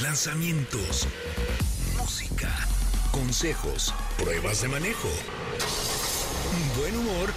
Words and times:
lanzamientos, 0.00 1.06
música, 1.98 2.48
consejos, 3.10 3.92
pruebas 4.18 4.62
de 4.62 4.68
manejo, 4.68 5.08
buen 6.78 6.96
humor 6.96 7.30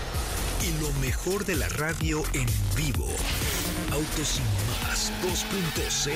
y 0.63 0.71
lo 0.81 0.91
mejor 1.01 1.45
de 1.45 1.55
la 1.55 1.67
radio 1.69 2.23
en 2.33 2.47
vivo. 2.75 3.07
Autos 3.91 4.27
sin 4.27 4.45
más 4.83 5.11
2.0. 5.21 6.13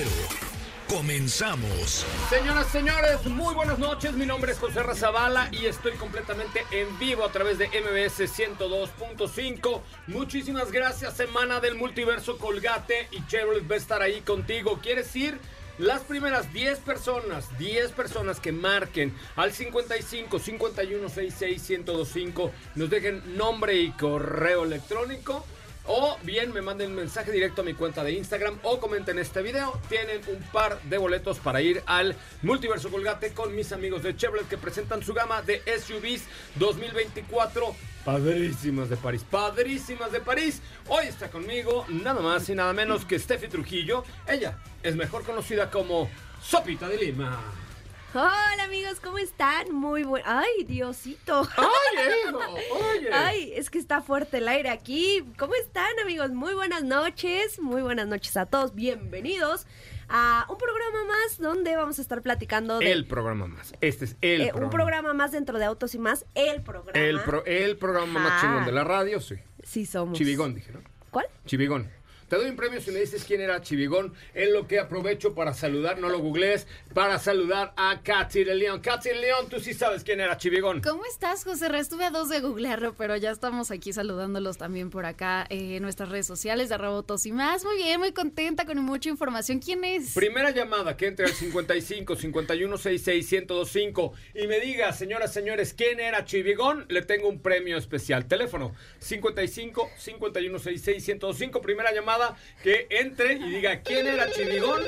Comenzamos. 0.87 2.05
Señoras, 2.29 2.67
señores, 2.71 3.23
muy 3.25 3.53
buenas 3.53 3.77
noches. 3.77 4.13
Mi 4.13 4.25
nombre 4.25 4.53
es 4.53 4.57
José 4.57 4.81
Razabala 4.81 5.49
y 5.51 5.67
estoy 5.67 5.91
completamente 5.93 6.65
en 6.71 6.97
vivo 6.97 7.25
a 7.25 7.31
través 7.31 7.59
de 7.59 7.67
MBS 7.67 8.21
102.5. 8.21 9.81
Muchísimas 10.07 10.71
gracias, 10.71 11.15
Semana 11.15 11.59
del 11.59 11.75
Multiverso 11.75 12.39
Colgate 12.39 13.07
y 13.11 13.23
Chevrolet 13.27 13.69
va 13.69 13.75
a 13.75 13.77
estar 13.77 14.01
ahí 14.01 14.21
contigo. 14.21 14.79
¿Quieres 14.81 15.15
ir? 15.15 15.39
Las 15.79 16.01
primeras 16.01 16.51
10 16.51 16.79
personas, 16.79 17.57
10 17.57 17.93
personas 17.93 18.41
que 18.41 18.51
marquen 18.51 19.15
al 19.37 19.53
55 19.53 20.37
51 20.37 21.07
66 21.07 21.69
1025 21.69 22.51
nos 22.75 22.89
dejen 22.89 23.37
nombre 23.37 23.75
y 23.75 23.91
correo 23.91 24.65
electrónico 24.65 25.45
o 25.91 26.17
bien 26.21 26.53
me 26.53 26.61
manden 26.61 26.91
un 26.91 26.97
mensaje 26.97 27.31
directo 27.31 27.61
a 27.61 27.65
mi 27.65 27.73
cuenta 27.73 28.03
de 28.03 28.11
Instagram 28.11 28.59
o 28.61 28.79
comenten 28.79 29.17
este 29.17 29.41
video. 29.41 29.81
Tienen 29.89 30.21
un 30.27 30.39
par 30.51 30.79
de 30.83 30.99
boletos 30.99 31.39
para 31.39 31.61
ir 31.61 31.81
al 31.87 32.15
Multiverso 32.43 32.91
Colgate 32.91 33.33
con 33.33 33.55
mis 33.55 33.71
amigos 33.71 34.03
de 34.03 34.15
Chevrolet 34.15 34.47
que 34.47 34.59
presentan 34.59 35.01
su 35.01 35.15
gama 35.15 35.41
de 35.41 35.63
SUVs 35.65 36.25
2024. 36.55 37.75
Padrísimas 38.05 38.89
de 38.89 38.97
París, 38.97 39.25
padrísimas 39.29 40.11
de 40.11 40.19
París. 40.19 40.61
Hoy 40.87 41.07
está 41.07 41.31
conmigo 41.31 41.85
nada 41.89 42.21
más 42.21 42.47
y 42.49 42.55
nada 42.55 42.71
menos 42.71 43.03
que 43.03 43.17
Steffi 43.17 43.47
Trujillo. 43.47 44.03
Ella 44.27 44.59
es 44.83 44.95
mejor 44.95 45.23
conocida 45.23 45.71
como 45.71 46.07
Sopita 46.39 46.87
de 46.87 46.97
Lima. 46.97 47.68
Hola 48.13 48.63
amigos, 48.63 48.99
¿cómo 49.03 49.19
están? 49.19 49.71
Muy 49.71 50.03
buen. 50.03 50.23
¡Ay, 50.25 50.63
Diosito! 50.65 51.47
¡Ay, 53.13 53.53
es 53.55 53.69
que 53.69 53.77
está 53.77 54.01
fuerte 54.01 54.37
el 54.37 54.47
aire 54.47 54.69
aquí! 54.69 55.23
¿Cómo 55.37 55.53
están 55.55 55.91
amigos? 56.01 56.31
Muy 56.31 56.55
buenas 56.55 56.83
noches, 56.83 57.59
muy 57.59 57.83
buenas 57.83 58.07
noches 58.07 58.35
a 58.35 58.47
todos, 58.47 58.73
bienvenidos 58.73 59.67
a 60.09 60.47
un 60.49 60.57
programa 60.57 61.05
más 61.05 61.37
donde 61.37 61.75
vamos 61.75 61.99
a 61.99 62.01
estar 62.01 62.23
platicando 62.23 62.79
de... 62.79 62.91
El 62.91 63.05
programa 63.05 63.45
más. 63.45 63.73
Este 63.79 64.05
es 64.05 64.15
el 64.21 64.41
eh, 64.41 64.47
programa. 64.47 64.65
Un 64.65 64.71
programa 64.71 65.13
más 65.13 65.31
dentro 65.31 65.59
de 65.59 65.65
Autos 65.65 65.93
y 65.93 65.99
más, 65.99 66.25
el 66.33 66.63
programa. 66.63 66.91
El, 66.99 67.19
pro- 67.21 67.45
el 67.45 67.77
programa 67.77 68.19
más 68.19 68.41
chingón 68.41 68.65
de 68.65 68.71
la 68.71 68.83
radio, 68.83 69.21
sí. 69.21 69.35
Sí 69.61 69.85
somos. 69.85 70.17
Chivigón, 70.17 70.55
dije, 70.55 70.71
¿no? 70.71 70.79
¿Cuál? 71.11 71.27
Chivigón. 71.45 71.91
Te 72.29 72.35
doy 72.35 72.51
un 72.51 72.55
premio 72.55 72.79
si 72.79 72.91
me 72.91 72.99
dices 72.99 73.23
quién 73.23 73.41
era 73.41 73.59
Chivigón, 73.59 74.13
en 74.35 74.53
lo 74.53 74.67
que 74.67 74.77
aprovecho 74.77 75.33
para 75.33 75.55
saludar, 75.55 75.97
no 75.97 76.09
lo 76.09 76.19
googlees, 76.19 76.67
para 76.93 77.17
saludar 77.17 77.73
a 77.75 78.01
Katy 78.03 78.43
de 78.43 78.53
León. 78.53 78.81
Katy 78.81 79.09
de 79.09 79.15
León, 79.15 79.47
tú 79.49 79.59
sí 79.59 79.73
sabes 79.73 80.03
quién 80.03 80.19
era 80.19 80.37
Chivigón. 80.37 80.81
¿Cómo 80.81 81.03
estás, 81.07 81.43
José? 81.43 81.75
Estuve 81.79 82.05
a 82.05 82.11
dos 82.11 82.29
de 82.29 82.39
googlearlo, 82.39 82.93
pero 82.93 83.17
ya 83.17 83.31
estamos 83.31 83.71
aquí 83.71 83.93
saludándolos 83.93 84.59
también 84.59 84.91
por 84.91 85.07
acá 85.07 85.47
eh, 85.49 85.77
en 85.77 85.81
nuestras 85.81 86.09
redes 86.09 86.27
sociales 86.27 86.69
de 86.69 86.77
Robotos 86.77 87.25
y 87.25 87.31
más. 87.31 87.65
Muy 87.65 87.77
bien, 87.77 87.99
muy 87.99 88.11
contenta 88.11 88.65
con 88.65 88.77
mucha 88.77 89.09
información. 89.09 89.57
¿Quién 89.57 89.83
es? 89.83 90.13
Primera 90.13 90.51
llamada 90.51 90.95
que 90.95 91.07
entre 91.07 91.25
al 91.25 91.31
55 91.31 92.15
51 92.15 92.77
66 92.77 93.31
1025 93.31 94.13
y 94.35 94.45
me 94.45 94.59
diga, 94.59 94.93
señoras, 94.93 95.33
señores, 95.33 95.73
quién 95.73 95.99
era 95.99 96.25
Chivigón, 96.25 96.85
le 96.89 97.01
tengo 97.01 97.27
un 97.27 97.41
premio 97.41 97.75
especial. 97.75 98.27
Teléfono 98.27 98.75
55 98.99 99.89
51 99.97 100.59
66 100.59 101.07
1025. 101.07 101.61
Primera 101.61 101.91
llamada 101.91 102.18
que 102.63 102.87
entre 102.89 103.33
y 103.33 103.49
diga 103.49 103.81
quién 103.81 104.07
era 104.07 104.31
Chivigón, 104.31 104.81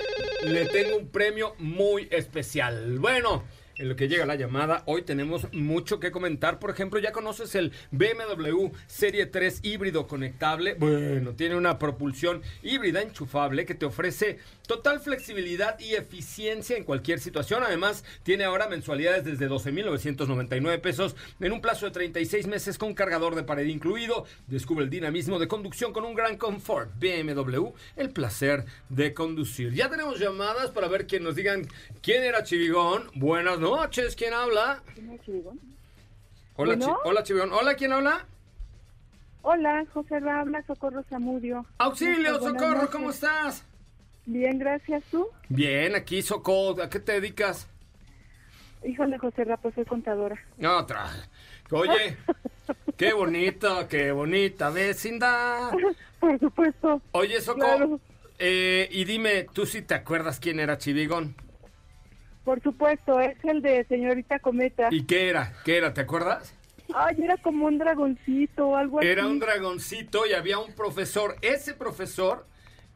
le 0.44 0.66
tengo 0.66 0.98
un 0.98 1.10
premio 1.10 1.56
muy 1.60 2.08
especial. 2.12 3.00
Bueno. 3.00 3.44
En 3.82 3.90
lo 3.90 3.96
que 3.96 4.08
llega 4.08 4.28
la 4.28 4.36
llamada, 4.36 4.84
hoy 4.86 5.02
tenemos 5.02 5.52
mucho 5.54 6.00
que 6.00 6.12
comentar. 6.12 6.60
Por 6.60 6.70
ejemplo, 6.70 7.00
ya 7.00 7.12
conoces 7.12 7.56
el 7.56 7.72
BMW 7.90 8.68
Serie 8.86 9.26
3 9.26 9.62
híbrido 9.64 10.06
conectable. 10.06 10.76
Bueno, 10.76 11.32
tiene 11.32 11.56
una 11.56 11.80
propulsión 11.80 12.44
híbrida 12.62 13.02
enchufable 13.02 13.66
que 13.66 13.74
te 13.74 13.88
ofrece 13.88 14.38
total 14.68 15.00
flexibilidad 15.00 15.80
y 15.80 15.96
eficiencia 15.96 16.78
en 16.78 16.84
cualquier 16.84 17.20
situación. 17.20 17.64
Además, 17.64 18.06
tiene 18.22 18.44
ahora 18.44 18.70
mensualidades 18.70 19.26
desde 19.26 19.50
12.999 19.50 20.80
pesos 20.80 21.16
en 21.40 21.52
un 21.52 21.60
plazo 21.60 21.88
de 21.88 21.92
36 21.92 22.46
meses 22.46 22.78
con 22.78 22.94
cargador 22.94 23.34
de 23.34 23.42
pared 23.42 23.66
incluido. 23.66 24.26
Descubre 24.46 24.86
el 24.86 24.92
dinamismo 24.92 25.40
de 25.40 25.48
conducción 25.48 25.92
con 25.92 26.06
un 26.06 26.14
gran 26.14 26.38
confort. 26.38 26.92
BMW, 27.00 27.70
el 27.96 28.12
placer 28.12 28.64
de 28.90 29.16
conducir. 29.16 29.74
Ya 29.74 29.90
tenemos 29.90 30.20
llamadas 30.20 30.70
para 30.70 30.88
ver 30.88 31.08
que 31.08 31.20
nos 31.20 31.36
digan 31.36 31.68
quién 32.04 32.22
era 32.22 32.44
Chivigón. 32.44 33.10
Buenas 33.16 33.58
noches, 33.58 33.71
¿quién 34.18 34.34
habla? 34.34 34.82
Hola, 36.56 36.76
Bueno. 36.76 36.86
Chi- 36.86 36.92
hola 37.10 37.24
Chivigón. 37.24 37.54
Hola, 37.54 37.76
¿quién 37.76 37.94
habla? 37.94 38.26
Hola, 39.44 39.86
José 39.94 40.20
Ra, 40.20 40.42
habla 40.42 40.62
Socorro 40.68 41.04
Zamudio. 41.10 41.66
Auxilio, 41.80 42.36
socorro, 42.40 42.74
noches. 42.74 42.90
¿cómo 42.92 43.10
estás? 43.10 43.66
Bien, 44.26 44.60
gracias. 44.60 45.04
¿Tú? 45.10 45.28
Bien, 45.50 45.96
aquí 45.96 46.22
Socorro, 46.22 46.84
¿a 46.84 46.90
qué 46.90 47.00
te 47.00 47.14
dedicas? 47.14 47.68
Híjole, 48.86 49.18
José 49.18 49.46
Ra, 49.46 49.58
pues 49.58 49.74
soy 49.76 49.86
contadora. 49.86 50.40
Otra. 50.78 51.10
Oye, 51.72 52.18
qué 52.98 53.14
bonita, 53.14 53.88
qué 53.88 54.12
bonita 54.12 54.70
vecindad. 54.70 55.72
Por 56.20 56.40
supuesto. 56.40 57.02
Oye, 57.14 57.42
Soco, 57.42 57.60
Claro. 57.62 58.00
eh, 58.38 58.88
y 58.92 59.06
dime, 59.06 59.48
¿tú 59.54 59.66
sí 59.66 59.82
te 59.82 59.96
acuerdas 59.96 60.40
quién 60.40 60.60
era 60.60 60.78
Chivigón? 60.78 61.36
Por 62.44 62.62
supuesto, 62.62 63.20
es 63.20 63.38
el 63.44 63.62
de 63.62 63.86
señorita 63.86 64.40
Cometa. 64.40 64.88
¿Y 64.92 65.06
qué 65.06 65.30
era? 65.30 65.54
¿Qué 65.64 65.78
era? 65.78 65.94
¿Te 65.94 66.02
acuerdas? 66.02 66.56
Ay, 66.94 67.18
era 67.24 67.38
como 67.38 67.68
un 67.68 67.78
dragoncito 67.78 68.70
o 68.70 68.76
algo 68.76 69.00
así. 69.00 69.08
Era 69.08 69.28
un 69.28 69.40
dragoncito 69.40 70.26
y 70.26 70.34
había 70.34 70.58
un 70.60 70.74
profesor. 70.74 71.36
Ese 71.42 71.74
profesor 71.74 72.46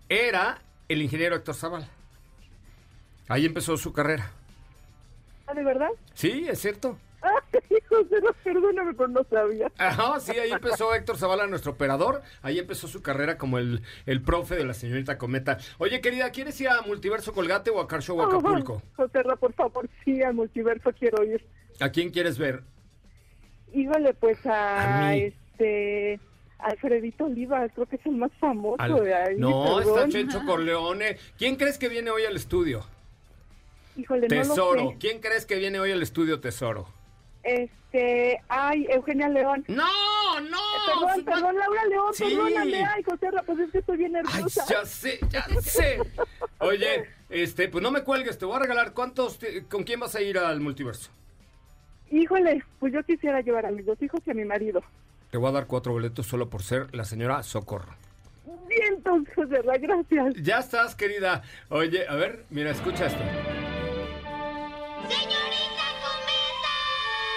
era 0.10 0.60
el 0.90 1.02
ingeniero 1.02 1.36
Héctor 1.36 1.56
Zavala. 1.56 1.88
Ahí 3.28 3.46
empezó 3.46 3.78
su 3.78 3.94
carrera. 3.94 4.32
Ah, 5.48 5.54
¿De 5.54 5.64
verdad? 5.64 5.90
Sí, 6.14 6.46
es 6.48 6.60
cierto. 6.60 6.98
Perdóname, 8.44 8.94
pero 8.94 9.08
no 9.08 9.24
sabía. 9.30 9.72
Ajá, 9.78 10.20
sí, 10.20 10.32
ahí 10.38 10.52
empezó 10.52 10.94
Héctor 10.94 11.18
Zavala, 11.18 11.48
nuestro 11.48 11.74
operador. 11.74 12.22
Ahí 12.42 12.60
empezó 12.60 12.88
su 12.88 13.02
carrera 13.02 13.38
como 13.38 13.58
el, 13.58 13.82
el 14.06 14.22
profe 14.22 14.56
de 14.56 14.66
la 14.66 14.74
señorita 14.74 15.18
Cometa. 15.18 15.58
Oye, 15.78 16.02
querida, 16.02 16.32
¿quieres 16.32 16.60
ir 16.62 16.70
a 16.70 16.82
Multiverso 16.82 17.34
Colgate 17.34 17.72
o 17.72 17.80
a 17.80 17.88
Car 17.88 18.02
Show 18.02 18.22
Acapulco? 18.22 18.82
José 18.96 19.24
por 19.40 19.54
favor, 19.54 19.90
sí, 20.04 20.22
al 20.22 20.34
multiverso 20.34 20.92
quiero 20.98 21.24
ir. 21.24 21.46
¿A 21.80 21.90
quién 21.90 22.10
quieres 22.10 22.38
ver? 22.38 22.64
Híjole, 23.74 24.14
pues 24.14 24.46
a, 24.46 25.08
A 25.08 25.16
este... 25.16 26.20
Alfredito 26.58 27.26
Oliva, 27.26 27.68
creo 27.70 27.86
que 27.86 27.98
es 27.98 28.06
el 28.06 28.14
más 28.14 28.32
famoso 28.40 28.82
Al- 28.82 29.04
de 29.04 29.14
ahí. 29.14 29.36
No, 29.38 29.80
está 29.82 29.92
perdón. 29.94 30.10
Chencho 30.10 30.46
Corleone. 30.46 31.18
¿Quién 31.38 31.58
crees 31.58 31.78
que 31.78 31.90
viene 31.90 32.10
hoy 32.12 32.24
al 32.24 32.36
estudio? 32.38 32.86
Híjole, 33.98 34.28
no 34.30 34.36
lo 34.36 34.42
Tesoro. 34.42 34.90
sé. 34.92 34.98
¿Quién 35.00 35.20
crees 35.20 35.46
que 35.46 35.56
viene 35.58 35.80
hoy 35.80 35.92
al 35.92 36.02
estudio 36.02 36.40
Tesoro? 36.40 36.88
Este, 37.46 38.42
ay, 38.50 38.88
Eugenia 38.90 39.30
León. 39.30 39.64
No, 39.68 40.40
no. 40.42 40.58
perdón, 40.88 41.24
perdón, 41.26 41.56
Laura 41.58 41.86
León, 41.86 42.14
Sí. 42.14 42.24
perdóname. 42.26 42.84
Ay, 42.84 43.04
José 43.04 43.30
Ra, 43.32 43.44
pues 43.44 43.60
es 43.60 43.72
que 43.72 43.78
estoy 43.78 43.98
bien 43.98 44.16
Ay, 44.16 44.24
nerviosa. 44.24 44.66
ya 44.68 44.86
sé, 44.86 45.20
ya 45.30 45.46
sé. 45.62 46.00
Oye, 46.60 47.06
este, 47.30 47.70
pues 47.70 47.82
no 47.84 47.92
me 47.92 48.04
cuelgues, 48.04 48.38
te 48.40 48.46
voy 48.46 48.56
a 48.56 48.60
regalar. 48.60 48.94
¿Cuántos, 48.94 49.38
te- 49.38 49.64
con 49.66 49.84
quién 49.84 50.00
vas 50.00 50.16
a 50.16 50.22
ir 50.22 50.38
al 50.40 50.60
multiverso? 50.60 51.12
Híjole, 52.12 52.64
pues 52.80 52.94
yo 52.94 53.04
quisiera 53.04 53.42
llevar 53.42 53.66
a 53.68 53.72
mis 53.72 53.86
dos 53.86 54.02
hijos 54.02 54.20
y 54.26 54.32
a 54.32 54.34
mi 54.34 54.44
marido. 54.46 54.82
Te 55.32 55.38
voy 55.38 55.50
a 55.50 55.54
dar 55.54 55.68
cuatro 55.68 55.92
boletos 55.94 56.26
solo 56.26 56.50
por 56.50 56.64
ser 56.64 56.94
la 56.96 57.04
señora 57.06 57.44
Socorro. 57.44 57.94
Bien, 58.68 58.96
entonces, 58.96 59.36
de 59.38 59.62
verdad, 59.62 59.76
gracias. 59.80 60.36
Ya 60.42 60.58
estás, 60.60 60.96
querida. 60.96 61.44
Oye, 61.70 62.08
a 62.08 62.16
ver, 62.16 62.46
mira, 62.50 62.72
escucha 62.72 63.06
esto. 63.08 63.24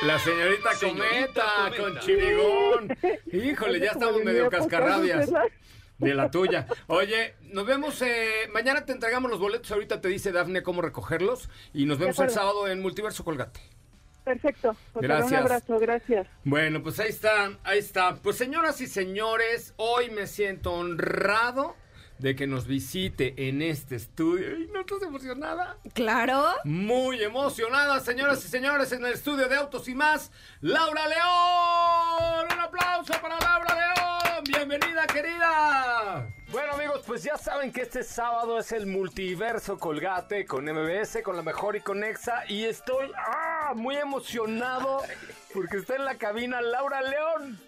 La 0.03 0.19
señorita 0.19 0.73
Señorita 0.75 1.09
Cometa, 1.11 1.45
Cometa. 1.65 1.83
con 1.83 1.99
chivigón. 2.01 2.97
Híjole, 3.33 3.81
ya 3.81 3.91
estamos 3.93 4.17
de 4.19 4.25
medio 4.25 4.49
cascarrabias. 4.49 5.31
¿verdad? 5.31 5.47
De 5.99 6.15
la 6.15 6.31
tuya. 6.31 6.67
Oye, 6.87 7.35
nos 7.43 7.67
vemos. 7.67 8.01
eh, 8.03 8.49
mañana 8.53 8.85
te 8.85 8.93
entregamos 8.93 9.31
los 9.31 9.41
boletos. 9.41 9.71
Ahorita 9.73 10.01
te 10.01 10.09
dice 10.09 10.31
Dafne 10.31 10.63
cómo 10.63 10.83
recogerlos. 10.83 11.51
Y 11.75 11.87
nos 11.87 11.99
vemos 11.99 12.19
el 12.21 12.31
sábado 12.31 12.69
en 12.69 12.81
Multiverso 12.81 13.25
Colgate. 13.25 13.61
Perfecto. 14.25 14.77
Pues, 14.93 15.03
Gracias. 15.03 15.33
Un 15.41 15.47
abrazo, 15.47 15.79
gracias. 15.81 16.27
Bueno, 16.45 16.83
pues 16.83 17.01
ahí 17.01 17.09
está, 17.09 17.59
ahí 17.65 17.79
está. 17.79 18.15
Pues 18.17 18.37
señoras 18.37 18.81
y 18.81 18.87
señores, 18.87 19.75
hoy 19.79 20.11
me 20.11 20.27
siento 20.29 20.73
honrado 20.75 21.75
de 22.19 22.35
que 22.35 22.47
nos 22.47 22.67
visite 22.67 23.49
en 23.49 23.63
este 23.63 23.97
estudio. 23.97 24.49
Ay, 24.57 24.69
¿No 24.73 24.81
estás 24.81 25.03
emocionada? 25.03 25.79
Claro. 25.95 26.45
Muy 26.65 27.23
emocionada, 27.23 28.01
señoras 28.01 28.45
y 28.45 28.49
señores, 28.49 28.93
en 28.93 29.05
el 29.05 29.15
estudio 29.15 29.49
de 29.49 29.57
Autos 29.57 29.89
y 29.89 29.95
más, 29.95 30.31
Laura 30.61 31.07
León. 31.07 32.47
Un 32.53 32.61
aplauso 32.61 33.13
para 33.21 33.39
Laura 33.39 33.75
León. 33.75 34.45
Bienvenida, 34.45 35.07
querida. 35.07 36.29
Bueno 36.51 36.73
amigos, 36.73 37.03
pues 37.07 37.23
ya 37.23 37.37
saben 37.37 37.71
que 37.71 37.83
este 37.83 38.03
sábado 38.03 38.59
es 38.59 38.73
el 38.73 38.87
multiverso 38.87 39.79
Colgate 39.79 40.47
con 40.47 40.65
MBS, 40.65 41.23
con 41.23 41.37
la 41.37 41.43
mejor 41.43 41.77
y 41.77 41.81
con 41.81 42.03
Exa 42.03 42.45
y 42.49 42.65
estoy 42.65 43.13
ah, 43.17 43.75
muy 43.77 43.97
emocionado 43.97 45.03
porque 45.53 45.77
está 45.77 45.97
en 45.97 46.07
la 46.07 46.17
cabina 46.17 46.63
Laura 46.63 47.03
León. 47.03 47.61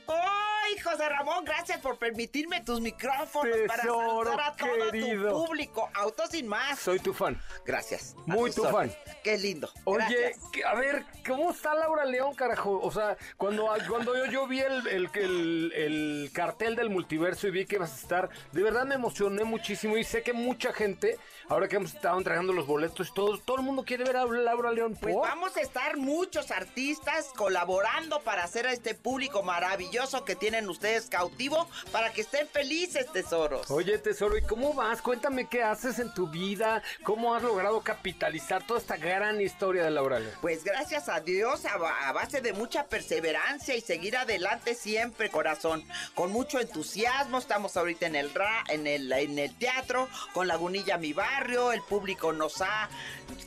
¡Ay, 0.80 0.92
José 0.92 1.08
Ramón! 1.10 1.44
Gracias 1.44 1.78
por 1.80 1.98
permitirme 1.98 2.62
tus 2.62 2.80
micrófonos 2.80 3.54
para 3.66 3.82
saludar 3.82 4.40
a 4.40 4.56
todo 4.56 4.90
querido. 4.90 5.28
tu 5.30 5.46
público. 5.46 5.90
Autos 5.94 6.30
sin 6.30 6.46
más. 6.48 6.78
Soy 6.78 6.98
tu 6.98 7.12
fan. 7.12 7.40
Gracias. 7.66 8.14
Muy 8.24 8.50
tu 8.50 8.64
fan. 8.64 8.90
Qué 9.22 9.36
lindo. 9.36 9.68
Oye, 9.84 10.34
que- 10.52 10.64
a 10.64 10.74
ver, 10.74 11.04
¿cómo 11.26 11.50
está 11.50 11.74
Laura 11.74 12.04
León, 12.06 12.34
carajo? 12.34 12.80
O 12.82 12.90
sea, 12.90 13.16
cuando, 13.36 13.68
cuando 13.88 14.16
yo, 14.16 14.26
yo 14.32 14.46
vi 14.46 14.60
el, 14.60 14.86
el, 14.88 15.10
el- 15.14 15.72
el 15.74 16.30
cartel 16.32 16.76
del 16.76 16.88
multiverso 16.88 17.46
y 17.48 17.50
vi 17.50 17.66
que 17.66 17.76
ibas 17.76 17.92
a 17.92 17.96
estar, 17.96 18.30
de 18.52 18.62
verdad 18.62 18.86
me 18.86 18.94
emocioné 18.94 19.44
muchísimo 19.44 19.98
y 19.98 20.04
sé 20.04 20.22
que 20.22 20.32
mucha 20.32 20.72
gente, 20.72 21.18
ahora 21.48 21.68
que 21.68 21.76
hemos 21.76 21.94
estado 21.94 22.16
entregando 22.16 22.52
los 22.54 22.66
boletos, 22.66 23.12
todo, 23.12 23.38
todo 23.38 23.58
el 23.58 23.62
mundo 23.62 23.84
quiere 23.84 24.04
ver 24.04 24.16
a 24.16 24.24
Laura 24.24 24.72
León. 24.72 24.96
Pues 25.00 25.14
¿por? 25.14 25.28
vamos 25.28 25.56
a 25.56 25.60
estar 25.60 25.96
muchos 25.98 26.50
artistas 26.50 27.26
colaborando 27.36 28.20
para 28.20 28.44
hacer 28.44 28.66
a 28.66 28.72
este 28.72 28.94
público 28.94 29.42
maravilloso 29.42 30.24
que 30.24 30.36
tienen 30.36 30.69
ustedes 30.70 31.06
cautivo 31.06 31.68
para 31.92 32.12
que 32.12 32.22
estén 32.22 32.48
felices, 32.48 33.06
tesoros. 33.12 33.70
Oye, 33.70 33.98
tesoro, 33.98 34.36
¿y 34.36 34.42
cómo 34.42 34.72
vas? 34.72 35.02
Cuéntame 35.02 35.48
qué 35.48 35.62
haces 35.62 35.98
en 35.98 36.12
tu 36.14 36.28
vida, 36.28 36.82
cómo 37.02 37.34
has 37.34 37.42
logrado 37.42 37.80
capitalizar 37.82 38.66
toda 38.66 38.80
esta 38.80 38.96
gran 38.96 39.40
historia 39.40 39.84
de 39.84 39.90
Laura 39.90 40.20
León. 40.20 40.34
Pues 40.40 40.64
gracias 40.64 41.08
a 41.08 41.20
Dios, 41.20 41.64
a, 41.64 42.08
a 42.08 42.12
base 42.12 42.40
de 42.40 42.52
mucha 42.52 42.86
perseverancia 42.86 43.74
y 43.76 43.80
seguir 43.80 44.16
adelante 44.16 44.74
siempre, 44.74 45.30
corazón. 45.30 45.84
Con 46.14 46.32
mucho 46.32 46.60
entusiasmo, 46.60 47.38
estamos 47.38 47.76
ahorita 47.76 48.06
en 48.06 48.16
el 48.16 48.32
ra, 48.32 48.64
en 48.68 48.86
el, 48.86 49.12
en 49.12 49.38
el 49.38 49.54
teatro, 49.56 50.08
con 50.32 50.48
Lagunilla 50.48 50.98
mi 50.98 51.12
barrio, 51.12 51.72
el 51.72 51.82
público 51.82 52.32
nos 52.32 52.60
ha 52.60 52.88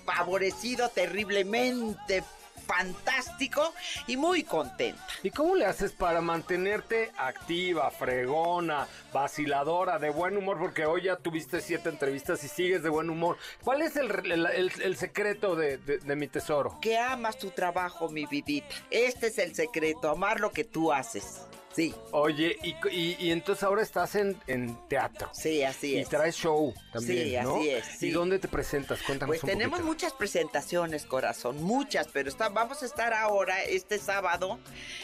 favorecido 0.06 0.90
terriblemente 0.90 2.24
fantástico 2.64 3.74
y 4.08 4.18
muy 4.18 4.44
contenta. 4.44 5.02
¿Y 5.22 5.30
cómo 5.30 5.56
le 5.56 5.66
haces 5.66 5.92
para 5.92 6.22
mantenerte 6.22 7.12
activa, 7.18 7.90
fregona, 7.92 8.88
vaciladora, 9.14 10.00
de 10.00 10.10
buen 10.10 10.38
humor? 10.38 10.58
Porque 10.60 10.86
hoy 10.86 11.04
ya 11.04 11.16
tuviste 11.18 11.62
siete 11.62 11.90
entrevistas 11.90 12.44
y 12.44 12.48
sigues 12.48 12.84
de 12.84 12.90
buen 12.90 13.10
humor. 13.10 13.38
¿Cuál 13.64 13.82
es 13.82 13.96
el, 13.96 14.10
el- 14.32 14.46
el- 14.46 14.72
el 14.82 14.96
secreto 14.98 15.56
de, 15.56 15.78
de- 15.78 15.98
de 16.00 16.16
mi 16.16 16.28
tesoro? 16.28 16.78
Que 16.82 16.98
amas 16.98 17.38
tu 17.38 17.52
trabajo, 17.52 18.10
mi 18.10 18.26
vidita. 18.26 18.68
Este 18.90 19.28
es 19.28 19.38
el 19.38 19.54
secreto, 19.56 20.10
amar 20.10 20.40
lo 20.40 20.52
que 20.52 20.64
tú 20.64 20.92
haces. 20.92 21.42
Sí, 21.76 21.94
Oye, 22.12 22.56
y, 22.62 22.76
y- 22.92 23.18
y 23.20 23.32
entonces 23.32 23.64
ahora 23.64 23.82
estás 23.82 24.14
en, 24.16 24.40
en 24.48 24.78
teatro. 24.88 25.30
sí, 25.34 25.64
así 25.64 25.96
Y 25.96 26.00
es. 26.00 26.10
traes 26.10 26.36
show 26.36 26.74
también, 26.92 27.30
Sí, 27.30 27.36
¿no? 27.44 27.56
así 27.56 27.70
es, 27.70 27.86
sí. 28.00 28.08
¿Y 28.08 28.12
dónde 28.12 28.38
te 28.40 28.48
presentas? 28.48 29.02
Cuéntanos 29.02 29.30
Pues 29.32 29.44
un 29.44 29.50
tenemos 29.50 29.80
poquito. 29.80 29.88
muchas 29.88 30.14
presentaciones, 30.14 31.06
corazón, 31.06 31.64
muchas, 31.64 32.08
pero 32.14 32.30
está- 32.30 32.50
vamos 32.50 32.84
a 32.84 32.86
estar 32.86 33.14
ahora, 33.14 33.64
este 33.64 33.98
sábado, 33.98 34.60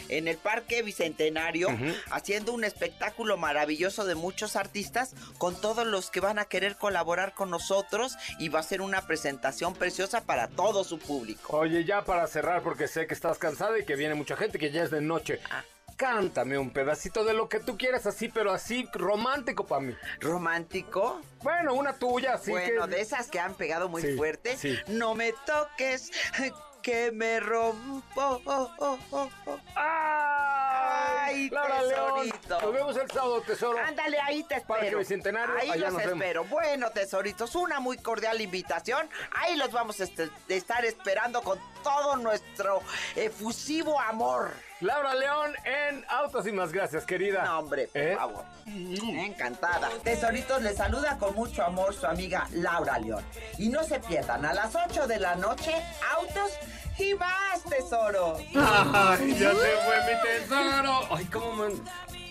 en 0.09 0.27
el 0.27 0.37
Parque 0.37 0.83
Bicentenario, 0.83 1.69
haciendo 2.11 2.53
un 2.53 2.63
espectáculo 2.63 3.35
maravilloso 3.37 4.05
de 4.05 4.13
muchos 4.15 4.55
artistas, 4.55 5.15
con 5.39 5.59
todos 5.59 5.87
los 5.87 6.11
que 6.11 6.19
van 6.19 6.37
a 6.39 6.45
querer 6.45 6.75
colaborar 6.77 7.33
con 7.33 7.49
nosotros, 7.49 8.15
y 8.37 8.49
va 8.49 8.59
a 8.59 8.63
ser 8.63 8.81
una 8.81 9.01
presentación 9.07 9.73
preciosa 9.73 10.21
para 10.21 10.47
todo 10.47 10.83
su 10.83 10.99
público. 10.99 11.57
Oye, 11.57 11.83
ya 11.83 12.03
para 12.05 12.27
cerrar, 12.27 12.61
porque 12.61 12.87
sé 12.87 13.07
que 13.07 13.13
estás 13.15 13.39
cansada 13.39 13.79
y 13.79 13.85
que 13.85 13.95
viene 13.95 14.13
mucha 14.13 14.35
gente, 14.37 14.59
que 14.59 14.69
ya 14.71 14.83
es 14.83 14.91
de 14.91 15.01
noche. 15.01 15.39
Ah. 15.49 15.63
Cántame 15.99 16.57
un 16.57 16.69
pedacito 16.71 17.25
de 17.25 17.33
lo 17.33 17.49
que 17.49 17.59
tú 17.59 17.77
quieras 17.77 18.05
así, 18.05 18.29
pero 18.29 18.53
así 18.53 18.87
romántico 18.93 19.65
para 19.65 19.81
mí. 19.81 19.93
Romántico, 20.21 21.19
Bueno, 21.43 21.73
una 21.73 21.91
tuya, 21.99 22.35
así 22.35 22.51
bueno, 22.51 22.85
que... 22.87 22.95
de 22.95 23.01
esas 23.01 23.27
que 23.27 23.37
han 23.39 23.53
pegado 23.53 23.89
muy 23.89 24.01
Sí, 24.01 24.15
fuerte. 24.15 24.55
sí. 24.55 24.77
No 24.87 25.13
me 25.13 25.33
toques, 25.45 26.09
que 26.81 27.11
me 27.11 27.41
rompo. 27.41 28.01
oh, 28.15 28.41
oh, 28.77 28.97
oh, 29.11 29.29
oh. 29.45 29.59
¡Ay! 29.75 31.49
Laura 31.49 31.81
León, 31.83 32.13
tesorito. 32.29 32.61
nos 32.61 32.73
vemos 32.73 32.97
el 32.97 33.11
sábado, 33.11 33.41
tesoro. 33.41 33.77
Ándale, 33.79 34.19
ahí 34.21 34.43
te 34.43 34.55
espero. 34.55 34.99
Bicentenario, 34.99 35.55
ahí 35.59 35.69
allá 35.71 35.85
los 35.89 35.93
nos 35.95 36.01
vemos. 36.03 36.13
espero. 36.21 36.43
Bueno, 36.45 36.89
tesoritos, 36.91 37.55
una 37.55 37.81
muy 37.81 37.97
cordial 37.97 38.39
invitación. 38.39 39.09
Ahí 39.35 39.57
los 39.57 39.71
vamos 39.73 39.99
a 39.99 40.05
este- 40.05 40.29
estar 40.47 40.85
esperando 40.85 41.41
con 41.41 41.59
todo 41.83 42.15
nuestro 42.15 42.81
efusivo 43.17 43.99
amor. 43.99 44.51
Laura 44.81 45.13
León 45.13 45.53
en 45.65 46.05
Autos 46.07 46.47
y 46.47 46.51
más. 46.53 46.71
Gracias, 46.71 47.05
querida. 47.05 47.43
No, 47.43 47.59
hombre, 47.59 47.87
por 47.87 48.01
¿Eh? 48.01 48.15
favor. 48.15 48.45
Encantada. 48.65 49.89
Tesoritos, 50.03 50.61
les 50.61 50.77
saluda 50.77 51.17
con 51.17 51.35
mucho 51.35 51.63
amor 51.63 51.93
su 51.93 52.05
amiga 52.05 52.47
Laura 52.53 52.97
León. 52.97 53.23
Y 53.57 53.69
no 53.69 53.83
se 53.83 53.99
pierdan, 53.99 54.45
a 54.45 54.53
las 54.53 54.73
8 54.75 55.07
de 55.07 55.19
la 55.19 55.35
noche, 55.35 55.73
autos 56.15 56.51
y 56.97 57.13
más, 57.15 57.63
tesoro. 57.69 58.37
Ay, 58.55 59.35
ya 59.37 59.51
se 59.51 59.55
fue 59.55 59.97
mi 60.05 60.21
tesoro. 60.47 61.15
Ay, 61.15 61.25
cómo 61.25 61.55
me... 61.55 61.73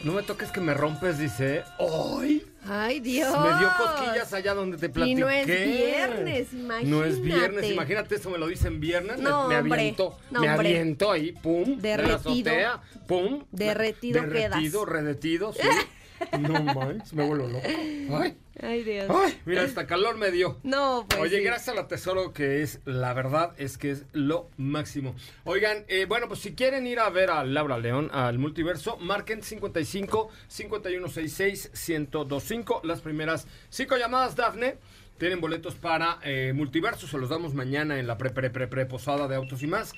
No 0.05 0.13
me 0.13 0.23
toques 0.23 0.51
que 0.53 0.61
me 0.61 0.75
rompes, 0.75 1.19
dice. 1.19 1.65
¡Ay! 1.79 2.45
Ay, 2.69 3.01
Dios. 3.01 3.31
Me 3.41 3.59
dio 3.59 3.69
cosquillas 3.77 4.33
allá 4.33 4.55
donde 4.55 4.77
te 4.79 4.89
platiqué. 4.89 5.19
Y 5.19 5.21
no 5.21 5.29
es 5.29 5.47
viernes, 5.47 6.53
No 6.53 7.05
es 7.05 7.21
viernes, 7.21 7.49
imagínate. 7.65 7.69
imagínate, 7.73 8.15
eso 8.15 8.31
me 8.31 8.39
lo 8.39 8.47
dicen 8.47 8.79
viernes. 8.79 9.17
me- 9.19 9.25
No, 9.25 9.49
me, 9.49 9.57
hombre, 9.57 9.81
aviento, 9.81 10.17
no, 10.31 10.41
me 10.41 10.51
hombre. 10.51 10.69
aviento 10.69 11.11
ahí, 11.11 11.33
pum. 11.33 11.79
de 11.79 11.89
la 11.91 11.97
Derretido. 11.97 12.53
azotea, 12.53 12.81
pum. 13.09 13.45
Derretido 13.51 14.23
Derretido, 14.23 14.85
quedas. 14.85 14.93
redetido, 14.93 15.53
sí. 15.53 15.61
No 16.41 16.63
manches, 16.63 17.13
me 17.15 17.25
vuelvo 17.25 17.47
loco. 17.49 17.67
Ay, 17.67 18.37
Ay, 18.61 18.83
Dios. 18.83 19.07
ay, 19.09 19.39
mira, 19.45 19.63
hasta 19.63 19.87
calor 19.87 20.17
me 20.17 20.31
dio. 20.31 20.59
No, 20.63 21.07
pues. 21.09 21.21
Oye, 21.21 21.39
sí. 21.39 21.45
gracias 21.45 21.69
a 21.69 21.75
la 21.75 21.87
Tesoro, 21.89 22.33
que 22.33 22.63
es, 22.63 22.81
la 22.85 23.13
verdad, 23.15 23.53
es 23.59 23.79
que 23.79 23.91
es 23.93 24.05
lo 24.13 24.51
máximo. 24.57 25.15
Oigan, 25.45 25.85
eh, 25.89 26.07
bueno, 26.07 26.27
pues 26.29 26.41
si 26.41 26.55
quieren 26.55 26.87
ir 26.87 26.99
a 26.99 27.09
ver 27.11 27.31
a 27.31 27.45
Laura 27.45 27.79
León, 27.79 28.11
al 28.13 28.39
multiverso, 28.39 28.97
marquen 28.99 29.43
55 29.43 30.29
5166 30.49 31.71
1025. 31.89 32.81
Las 32.85 33.01
primeras 33.01 33.47
cinco 33.71 33.97
llamadas, 33.97 34.37
Dafne. 34.37 34.77
Tienen 35.19 35.41
boletos 35.41 35.75
para 35.75 36.21
eh, 36.23 36.53
multiverso, 36.55 37.09
se 37.09 37.19
los 37.19 37.29
damos 37.29 37.53
mañana 37.53 37.99
en 37.99 38.07
la 38.07 38.17
pre, 38.17 38.31
pre, 38.31 38.51
pre, 38.51 38.69
pre 38.69 38.87
posada 38.87 39.27
de 39.27 39.35
autos 39.35 39.65
y 39.65 39.67
más. 39.67 39.93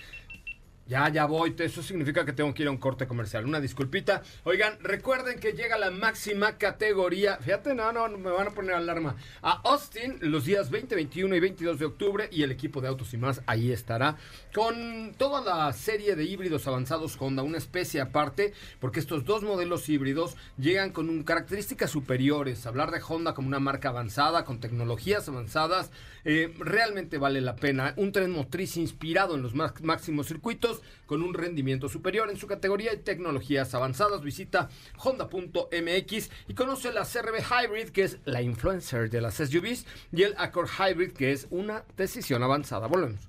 Ya, 0.90 1.08
ya 1.08 1.24
voy. 1.24 1.54
Eso 1.56 1.84
significa 1.84 2.24
que 2.24 2.32
tengo 2.32 2.52
que 2.52 2.62
ir 2.62 2.68
a 2.68 2.72
un 2.72 2.76
corte 2.78 3.06
comercial. 3.06 3.44
Una 3.46 3.60
disculpita. 3.60 4.22
Oigan, 4.42 4.76
recuerden 4.82 5.38
que 5.38 5.52
llega 5.52 5.78
la 5.78 5.92
máxima 5.92 6.58
categoría. 6.58 7.36
Fíjate, 7.36 7.76
no, 7.76 7.92
no, 7.92 8.08
me 8.18 8.30
van 8.32 8.48
a 8.48 8.50
poner 8.50 8.74
alarma. 8.74 9.14
A 9.40 9.52
Austin 9.70 10.18
los 10.20 10.46
días 10.46 10.68
20, 10.68 10.96
21 10.96 11.36
y 11.36 11.38
22 11.40 11.78
de 11.78 11.84
octubre. 11.84 12.28
Y 12.32 12.42
el 12.42 12.50
equipo 12.50 12.80
de 12.80 12.88
Autos 12.88 13.14
y 13.14 13.18
más 13.18 13.40
ahí 13.46 13.70
estará. 13.70 14.16
Con 14.52 15.14
toda 15.16 15.42
la 15.44 15.72
serie 15.72 16.16
de 16.16 16.24
híbridos 16.24 16.66
avanzados 16.66 17.16
Honda. 17.20 17.44
Una 17.44 17.58
especie 17.58 18.00
aparte. 18.00 18.52
Porque 18.80 18.98
estos 18.98 19.24
dos 19.24 19.44
modelos 19.44 19.88
híbridos 19.88 20.36
llegan 20.58 20.90
con 20.90 21.08
un- 21.08 21.22
características 21.22 21.92
superiores. 21.92 22.66
Hablar 22.66 22.90
de 22.90 23.00
Honda 23.08 23.32
como 23.32 23.46
una 23.46 23.60
marca 23.60 23.90
avanzada, 23.90 24.44
con 24.44 24.58
tecnologías 24.58 25.28
avanzadas. 25.28 25.92
eh, 26.24 26.52
realmente 26.58 27.16
vale 27.16 27.40
la 27.40 27.56
pena. 27.56 27.94
Un 27.96 28.12
tren 28.12 28.30
motriz 28.32 28.76
inspirado 28.76 29.36
en 29.36 29.40
los 29.42 29.54
máximos 29.54 30.26
circuitos 30.26 30.79
con 31.06 31.22
un 31.22 31.34
rendimiento 31.34 31.88
superior 31.88 32.30
en 32.30 32.36
su 32.36 32.46
categoría 32.46 32.92
y 32.92 32.98
tecnologías 32.98 33.74
avanzadas. 33.74 34.22
Visita 34.22 34.68
honda.mx 34.98 36.30
y 36.48 36.54
conoce 36.54 36.92
la 36.92 37.04
CRB 37.04 37.42
Hybrid, 37.42 37.90
que 37.90 38.04
es 38.04 38.18
la 38.24 38.42
influencer 38.42 39.10
de 39.10 39.20
las 39.20 39.34
SUVs, 39.34 39.86
y 40.12 40.22
el 40.22 40.34
Accord 40.38 40.68
Hybrid, 40.68 41.12
que 41.12 41.32
es 41.32 41.46
una 41.50 41.84
decisión 41.96 42.42
avanzada. 42.42 42.86
Volvemos. 42.86 43.20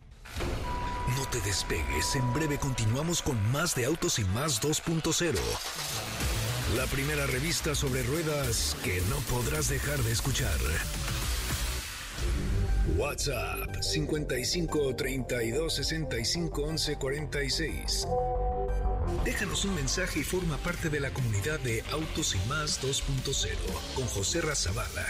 No 1.17 1.25
te 1.29 1.41
despegues, 1.41 2.15
en 2.15 2.33
breve 2.33 2.57
continuamos 2.57 3.21
con 3.21 3.37
más 3.51 3.75
de 3.75 3.85
Autos 3.85 4.19
y 4.19 4.23
Más 4.25 4.61
2.0. 4.61 5.35
La 6.77 6.85
primera 6.85 7.27
revista 7.27 7.75
sobre 7.75 8.01
ruedas 8.03 8.77
que 8.83 9.01
no 9.09 9.17
podrás 9.29 9.67
dejar 9.67 9.99
de 9.99 10.11
escuchar. 10.13 10.57
WhatsApp 12.97 13.81
55 13.81 14.95
32 14.95 15.73
65 15.73 16.63
11 16.63 16.95
46. 16.95 18.07
Déjanos 19.23 19.65
un 19.65 19.75
mensaje 19.75 20.21
y 20.21 20.23
forma 20.23 20.57
parte 20.57 20.89
de 20.89 20.99
la 20.99 21.11
comunidad 21.11 21.59
de 21.59 21.83
Autos 21.91 22.35
y 22.35 22.49
Más 22.49 22.81
2.0 22.81 23.95
con 23.95 24.05
José 24.05 24.41
Razabala. 24.41 25.05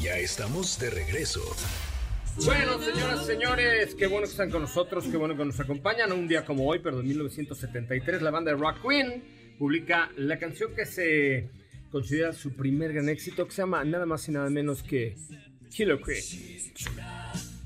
Ya 0.00 0.18
estamos 0.18 0.78
de 0.78 0.90
regreso. 0.90 1.40
Bueno, 2.44 2.78
señoras 2.80 3.22
y 3.22 3.26
señores, 3.26 3.94
qué 3.96 4.06
bueno 4.06 4.26
que 4.26 4.32
están 4.32 4.50
con 4.50 4.62
nosotros, 4.62 5.06
qué 5.10 5.16
bueno 5.16 5.36
que 5.36 5.44
nos 5.44 5.58
acompañan. 5.58 6.12
Un 6.12 6.28
día 6.28 6.44
como 6.44 6.66
hoy, 6.66 6.78
pero 6.80 6.98
de 6.98 7.02
1973, 7.02 8.22
la 8.22 8.30
banda 8.30 8.52
de 8.52 8.58
Rock 8.58 8.82
Queen 8.86 9.24
publica 9.58 10.10
la 10.16 10.38
canción 10.38 10.74
que 10.76 10.86
se 10.86 11.48
considera 11.90 12.32
su 12.32 12.52
primer 12.52 12.92
gran 12.92 13.08
éxito, 13.08 13.46
que 13.46 13.52
se 13.52 13.62
llama 13.62 13.84
nada 13.84 14.06
más 14.06 14.28
y 14.28 14.32
nada 14.32 14.48
menos 14.50 14.82
que 14.82 15.16
Killer. 15.76 16.00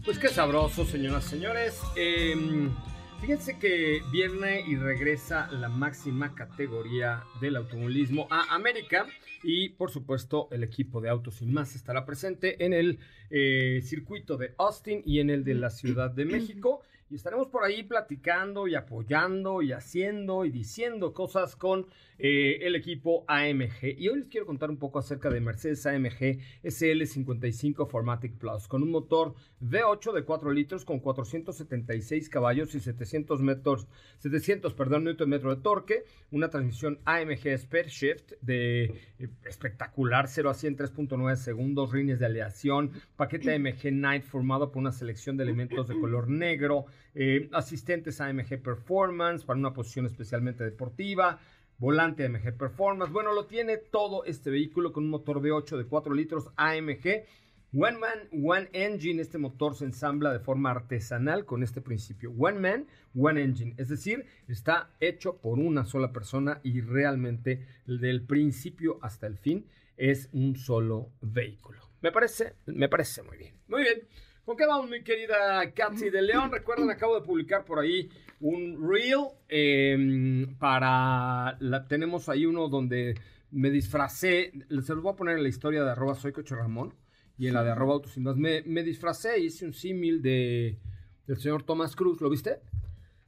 Pues 0.04 0.18
qué 0.18 0.28
sabroso, 0.28 0.84
señoras 0.84 1.26
y 1.26 1.28
señores. 1.28 1.80
Em, 1.94 2.74
fíjense 3.20 3.56
que 3.60 4.02
viene 4.10 4.64
y 4.66 4.74
regresa 4.74 5.48
la 5.52 5.68
máxima 5.68 6.34
categoría 6.34 7.22
del 7.40 7.54
automovilismo 7.54 8.26
a 8.28 8.52
América. 8.52 9.06
Y 9.44 9.68
por 9.70 9.92
supuesto, 9.92 10.48
el 10.50 10.64
equipo 10.64 11.00
de 11.00 11.08
Autos 11.08 11.40
y 11.40 11.46
Más 11.46 11.76
estará 11.76 12.04
presente 12.04 12.64
en 12.64 12.72
el 12.72 12.98
eh, 13.30 13.80
circuito 13.84 14.36
de 14.36 14.54
Austin 14.58 15.02
y 15.06 15.20
en 15.20 15.30
el 15.30 15.44
de 15.44 15.54
la 15.54 15.70
Ciudad 15.70 16.10
de 16.10 16.24
México. 16.24 16.82
Y 17.10 17.14
estaremos 17.14 17.46
por 17.46 17.62
ahí 17.62 17.84
platicando 17.84 18.66
y 18.66 18.74
apoyando 18.74 19.62
y 19.62 19.70
haciendo 19.70 20.44
y 20.44 20.50
diciendo 20.50 21.14
cosas 21.14 21.54
con 21.54 21.86
eh, 22.22 22.66
el 22.66 22.76
equipo 22.76 23.24
AMG. 23.28 23.96
Y 23.98 24.08
hoy 24.08 24.18
les 24.18 24.28
quiero 24.28 24.44
contar 24.44 24.68
un 24.68 24.76
poco 24.76 24.98
acerca 24.98 25.30
de 25.30 25.40
Mercedes 25.40 25.86
AMG 25.86 26.38
SL55 26.62 27.88
Formatic 27.88 28.36
Plus, 28.36 28.68
con 28.68 28.82
un 28.82 28.90
motor 28.90 29.34
V8 29.62 30.12
de 30.12 30.24
4 30.24 30.52
litros 30.52 30.84
con 30.84 31.00
476 31.00 32.28
caballos 32.28 32.74
y 32.74 32.80
700 32.80 33.40
metros, 33.40 33.88
700, 34.18 34.74
perdón, 34.74 35.04
newton 35.04 35.30
metro 35.30 35.54
de 35.54 35.62
torque, 35.62 36.04
una 36.30 36.50
transmisión 36.50 36.98
AMG 37.06 37.56
Spare 37.56 37.88
Shift 37.88 38.32
de 38.42 38.84
eh, 39.18 39.28
espectacular 39.44 40.28
0 40.28 40.50
a 40.50 40.54
100 40.54 40.76
3.9 40.76 41.36
segundos, 41.36 41.90
rines 41.90 42.18
de 42.18 42.26
aleación, 42.26 42.90
paquete 43.16 43.54
AMG 43.54 43.92
Night 43.92 44.24
formado 44.24 44.70
por 44.70 44.80
una 44.80 44.92
selección 44.92 45.38
de 45.38 45.44
elementos 45.44 45.88
de 45.88 45.98
color 45.98 46.28
negro, 46.28 46.84
eh, 47.14 47.48
asistentes 47.52 48.20
AMG 48.20 48.62
Performance 48.62 49.44
para 49.44 49.58
una 49.58 49.72
posición 49.72 50.06
especialmente 50.06 50.64
deportiva, 50.64 51.40
volante 51.80 52.26
AMG 52.26 52.56
Performance. 52.56 53.12
Bueno, 53.12 53.32
lo 53.32 53.46
tiene 53.46 53.78
todo 53.78 54.24
este 54.24 54.50
vehículo 54.50 54.92
con 54.92 55.04
un 55.04 55.10
motor 55.10 55.40
V8 55.40 55.78
de 55.78 55.86
4 55.86 56.14
litros 56.14 56.50
AMG. 56.56 57.24
One 57.72 57.98
Man, 57.98 58.28
One 58.44 58.68
Engine, 58.72 59.22
este 59.22 59.38
motor 59.38 59.74
se 59.76 59.84
ensambla 59.84 60.32
de 60.32 60.40
forma 60.40 60.72
artesanal 60.72 61.46
con 61.46 61.62
este 61.62 61.80
principio. 61.80 62.32
One 62.36 62.58
Man, 62.58 62.86
One 63.16 63.42
Engine, 63.42 63.74
es 63.78 63.88
decir, 63.88 64.26
está 64.48 64.90
hecho 65.00 65.36
por 65.36 65.58
una 65.58 65.84
sola 65.84 66.12
persona 66.12 66.60
y 66.64 66.80
realmente 66.80 67.64
del 67.86 68.22
principio 68.22 68.98
hasta 69.02 69.26
el 69.26 69.38
fin 69.38 69.66
es 69.96 70.28
un 70.32 70.56
solo 70.56 71.10
vehículo. 71.20 71.80
Me 72.02 72.10
parece, 72.10 72.56
me 72.66 72.88
parece 72.88 73.22
muy 73.22 73.38
bien. 73.38 73.54
Muy 73.68 73.82
bien. 73.82 74.00
¿Con 74.50 74.56
qué 74.56 74.66
vamos, 74.66 74.90
mi 74.90 75.00
querida 75.04 75.70
Katsi 75.72 76.10
de 76.10 76.22
León? 76.22 76.50
Recuerden, 76.52 76.90
acabo 76.90 77.14
de 77.14 77.24
publicar 77.24 77.64
por 77.64 77.78
ahí 77.78 78.10
un 78.40 78.84
reel 78.84 79.28
em, 79.48 80.56
para... 80.58 81.56
La, 81.60 81.86
tenemos 81.86 82.28
ahí 82.28 82.46
uno 82.46 82.66
donde 82.66 83.14
me 83.52 83.70
disfracé, 83.70 84.50
se 84.68 84.94
los 84.94 85.02
voy 85.04 85.12
a 85.12 85.16
poner 85.16 85.36
en 85.36 85.44
la 85.44 85.48
historia 85.48 85.84
de 85.84 85.90
arroba 85.92 86.16
soy 86.16 86.32
Coche 86.32 86.56
Ramón 86.56 86.92
y 87.38 87.46
en 87.46 87.54
la 87.54 87.62
de 87.62 87.70
arroba 87.70 87.92
autos 87.92 88.18
me, 88.18 88.62
me 88.62 88.82
disfracé, 88.82 89.38
hice 89.38 89.66
un 89.66 89.72
símil 89.72 90.20
de, 90.20 90.80
del 91.28 91.38
señor 91.38 91.62
Tomás 91.62 91.94
Cruz, 91.94 92.20
¿lo 92.20 92.28
viste? 92.28 92.58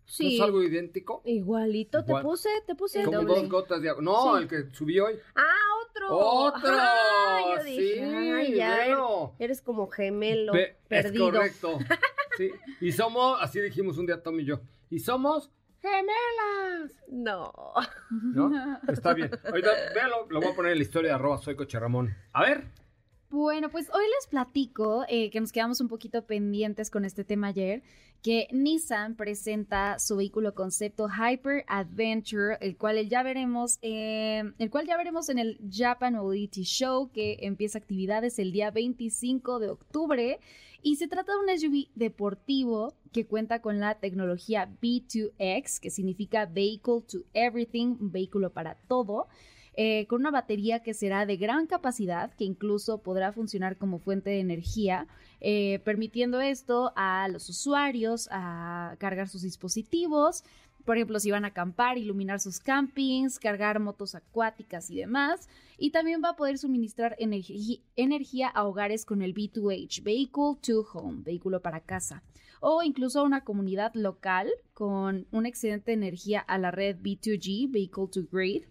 Sí. 0.05 0.35
¿Es 0.37 0.41
algo 0.43 0.63
idéntico? 0.63 1.23
Igualito, 1.25 2.01
Igual. 2.01 2.23
te 2.23 2.29
puse, 2.29 2.49
te 2.67 2.75
puse 2.75 3.05
Como 3.05 3.19
doble. 3.23 3.35
dos 3.35 3.49
gotas 3.49 3.81
de 3.81 3.89
agua. 3.89 4.03
No, 4.03 4.37
Sí. 4.37 4.43
el 4.43 4.49
que 4.49 4.75
subí 4.75 5.01
hoy. 5.01 5.15
Ah, 5.35 5.43
otro. 5.89 6.09
¡Otro! 6.11 6.61
Ah, 7.35 7.41
yo 7.57 7.65
dije, 7.65 7.95
sí, 7.95 7.99
ay, 8.01 8.55
ya 8.55 8.87
eres 9.39 9.63
como 9.63 9.89
gemelo 9.89 10.53
perdido. 10.89 11.29
Es 11.29 11.33
correcto. 11.33 11.79
Sí. 12.39 12.51
Y 12.81 12.93
somos, 12.93 13.37
así 13.43 13.61
dijimos 13.61 13.99
un 13.99 14.07
día 14.07 14.23
Tom 14.23 14.41
y 14.41 14.47
yo, 14.47 14.61
y 14.89 15.01
somos 15.01 15.51
gemelas. 15.83 16.93
No. 17.09 17.53
¿No? 18.11 18.79
Está 18.89 19.13
bien. 19.13 19.31
Ahorita, 19.45 19.71
véalo, 19.95 20.27
lo 20.31 20.41
voy 20.41 20.51
a 20.51 20.57
poner 20.57 20.73
en 20.73 20.79
la 20.79 20.83
historia 20.85 21.11
de 21.11 21.15
arroba 21.17 21.37
soy 21.39 21.57
coche 21.57 21.79
Ramón. 21.79 22.15
A 22.33 22.43
ver. 22.43 22.65
Bueno, 23.33 23.71
pues 23.71 23.89
hoy 23.95 24.05
les 24.05 24.27
platico 24.27 25.07
eh, 25.09 25.31
que 25.31 25.41
nos 25.41 25.53
quedamos 25.53 25.81
un 25.81 25.89
poquito 25.89 26.27
pendientes 26.27 26.91
con 26.91 27.07
este 27.07 27.25
tema 27.25 27.47
ayer, 27.47 27.83
que 28.21 28.47
Nissan 28.53 29.17
presenta 29.17 29.99
su 29.99 30.17
vehículo 30.17 30.55
concepto 30.55 31.09
Hyper 31.09 31.65
Adventure, 31.67 32.59
el 32.61 32.77
cual 32.77 33.09
ya 33.09 33.23
veremos, 33.23 33.79
eh, 33.81 34.43
el 34.59 34.69
cual 34.69 34.87
ya 34.87 34.99
veremos 34.99 35.31
en 35.31 35.39
el 35.39 35.59
Japan 35.73 36.13
Mobility 36.13 36.65
Show, 36.65 37.11
que 37.11 37.39
empieza 37.41 37.79
actividades 37.79 38.39
el 38.39 38.53
día 38.53 38.71
25 38.71 39.61
de 39.61 39.71
octubre. 39.71 40.39
Y 40.83 40.97
se 40.97 41.09
trata 41.09 41.33
de 41.33 41.39
un 41.39 41.59
SUV 41.59 41.89
deportivo 41.95 42.93
que 43.13 43.27
cuenta 43.27 43.63
con 43.63 43.81
la 43.81 43.95
tecnología 43.95 44.69
B2X, 44.83 45.81
que 45.81 45.89
significa 45.89 46.45
Vehicle 46.45 47.01
to 47.11 47.21
Everything, 47.33 47.97
un 47.99 48.13
vehículo 48.13 48.53
para 48.53 48.75
todo 48.75 49.29
eh, 49.75 50.07
con 50.07 50.21
una 50.21 50.31
batería 50.31 50.83
que 50.83 50.93
será 50.93 51.25
de 51.25 51.37
gran 51.39 51.67
capacidad, 51.67 52.33
que 52.35 52.45
incluso 52.45 52.99
podrá 52.99 53.33
funcionar 53.33 53.79
como 53.79 53.99
fuente 53.99 54.31
de 54.31 54.41
energía, 54.41 55.07
eh, 55.41 55.81
permitiendo 55.85 56.41
esto 56.41 56.93
a 56.95 57.27
los 57.29 57.49
usuarios 57.49 58.29
a 58.31 58.97
cargar 58.99 59.29
sus 59.29 59.43
dispositivos. 59.43 60.45
Por 60.85 60.97
ejemplo, 60.97 61.21
si 61.21 61.31
van 61.31 61.45
a 61.45 61.49
acampar, 61.49 61.97
iluminar 61.97 62.41
sus 62.41 62.59
campings, 62.59 63.39
cargar 63.39 63.79
motos 63.79 64.15
acuáticas 64.15 64.91
y 64.91 64.97
demás. 64.97 65.49
Y 65.79 65.91
también 65.91 66.21
va 66.23 66.31
a 66.31 66.37
poder 66.37 66.59
suministrar 66.59 67.17
energía 67.19 68.49
a 68.49 68.65
hogares 68.65 69.07
con 69.07 69.23
el 69.23 69.33
B2H, 69.33 70.03
Vehicle 70.03 70.57
to 70.61 70.87
Home, 70.93 71.23
vehículo 71.23 71.63
para 71.63 71.81
casa. 71.81 72.23
O 72.61 72.83
incluso 72.83 73.21
a 73.21 73.25
una 73.25 73.43
comunidad 73.45 73.95
local 73.95 74.49
con 74.75 75.27
un 75.31 75.47
excedente 75.47 75.93
de 75.93 75.97
energía 75.97 76.41
a 76.41 76.59
la 76.59 76.71
red 76.73 76.97
B2G, 76.99 77.71
Vehicle 77.71 78.09
to 78.09 78.25
Grid 78.31 78.65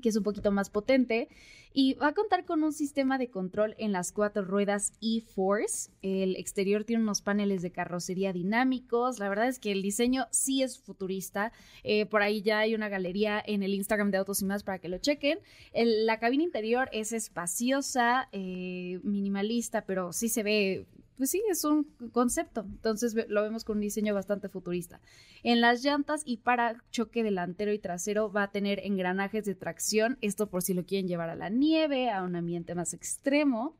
que 0.00 0.08
es 0.08 0.16
un 0.16 0.22
poquito 0.22 0.50
más 0.50 0.70
potente 0.70 1.28
y 1.74 1.94
va 1.94 2.08
a 2.08 2.14
contar 2.14 2.44
con 2.44 2.62
un 2.62 2.72
sistema 2.72 3.18
de 3.18 3.30
control 3.30 3.74
en 3.78 3.92
las 3.92 4.12
cuatro 4.12 4.44
ruedas 4.44 4.92
E-Force. 5.00 5.90
El 6.02 6.36
exterior 6.36 6.84
tiene 6.84 7.02
unos 7.02 7.22
paneles 7.22 7.62
de 7.62 7.72
carrocería 7.72 8.32
dinámicos. 8.32 9.18
La 9.18 9.28
verdad 9.28 9.48
es 9.48 9.58
que 9.58 9.72
el 9.72 9.82
diseño 9.82 10.26
sí 10.30 10.62
es 10.62 10.78
futurista. 10.78 11.52
Eh, 11.82 12.06
por 12.06 12.22
ahí 12.22 12.42
ya 12.42 12.60
hay 12.60 12.74
una 12.74 12.88
galería 12.88 13.42
en 13.44 13.62
el 13.62 13.74
Instagram 13.74 14.10
de 14.10 14.18
Autos 14.18 14.42
y 14.42 14.44
más 14.44 14.62
para 14.64 14.78
que 14.78 14.88
lo 14.88 14.98
chequen. 14.98 15.38
La 15.74 16.18
cabina 16.18 16.42
interior 16.42 16.88
es 16.92 17.12
espaciosa, 17.12 18.28
eh, 18.32 19.00
minimalista, 19.02 19.84
pero 19.86 20.12
sí 20.12 20.28
se 20.28 20.42
ve 20.42 20.86
pues 21.22 21.30
sí, 21.30 21.42
es 21.48 21.62
un 21.62 21.84
concepto. 22.10 22.62
Entonces 22.68 23.14
lo 23.28 23.42
vemos 23.44 23.62
con 23.62 23.76
un 23.76 23.82
diseño 23.82 24.12
bastante 24.12 24.48
futurista. 24.48 25.00
En 25.44 25.60
las 25.60 25.84
llantas 25.84 26.22
y 26.24 26.38
para 26.38 26.82
choque 26.90 27.22
delantero 27.22 27.72
y 27.72 27.78
trasero 27.78 28.32
va 28.32 28.42
a 28.42 28.50
tener 28.50 28.80
engranajes 28.80 29.44
de 29.44 29.54
tracción. 29.54 30.18
Esto 30.20 30.48
por 30.48 30.62
si 30.62 30.74
lo 30.74 30.84
quieren 30.84 31.06
llevar 31.06 31.30
a 31.30 31.36
la 31.36 31.48
nieve, 31.48 32.10
a 32.10 32.24
un 32.24 32.34
ambiente 32.34 32.74
más 32.74 32.92
extremo. 32.92 33.76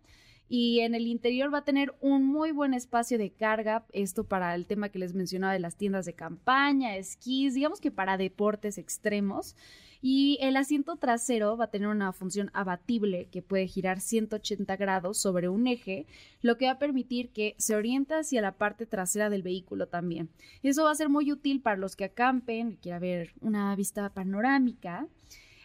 Y 0.49 0.83
en 0.83 0.95
el 0.95 1.09
interior 1.09 1.53
va 1.53 1.59
a 1.59 1.65
tener 1.65 1.97
un 2.01 2.25
muy 2.25 2.53
buen 2.53 2.75
espacio 2.75 3.19
de 3.19 3.33
carga. 3.33 3.87
Esto 3.93 4.23
para 4.23 4.55
el 4.55 4.67
tema 4.67 4.91
que 4.91 5.01
les 5.01 5.13
mencionaba 5.13 5.53
de 5.53 5.59
las 5.59 5.75
tiendas 5.75 6.07
de 6.07 6.13
campaña, 6.13 6.97
esquís, 6.97 7.55
digamos 7.55 7.81
que 7.81 7.91
para 7.91 8.19
deportes 8.19 8.79
extremos. 8.79 9.57
Y 10.05 10.37
el 10.41 10.57
asiento 10.57 10.97
trasero 10.97 11.57
va 11.57 11.67
a 11.67 11.71
tener 11.71 11.87
una 11.87 12.13
función 12.13 12.51
abatible 12.55 13.29
que 13.31 13.41
puede 13.41 13.69
girar 13.69 14.01
180 14.01 14.77
grados 14.77 15.17
sobre 15.19 15.49
un 15.49 15.69
eje, 15.69 16.07
lo 16.43 16.59
que 16.59 16.67
va 16.67 16.73
a 16.73 16.79
permitir 16.81 17.29
que 17.29 17.55
se 17.57 17.77
oriente 17.77 18.15
hacia 18.15 18.43
la 18.43 18.57
parte 18.57 18.85
trasera 18.85 19.31
del 19.31 19.45
vehículo 19.45 19.87
también. 19.87 20.29
Eso 20.65 20.85
va 20.85 20.91
a 20.91 20.97
ser 20.97 21.09
muy 21.09 21.31
útil 21.31 21.61
para 21.61 21.77
los 21.77 21.95
que 21.95 22.05
acampen 22.05 22.73
y 22.73 22.77
quieran 22.79 23.01
ver 23.01 23.33
una 23.41 23.77
vista 23.77 24.09
panorámica. 24.09 25.07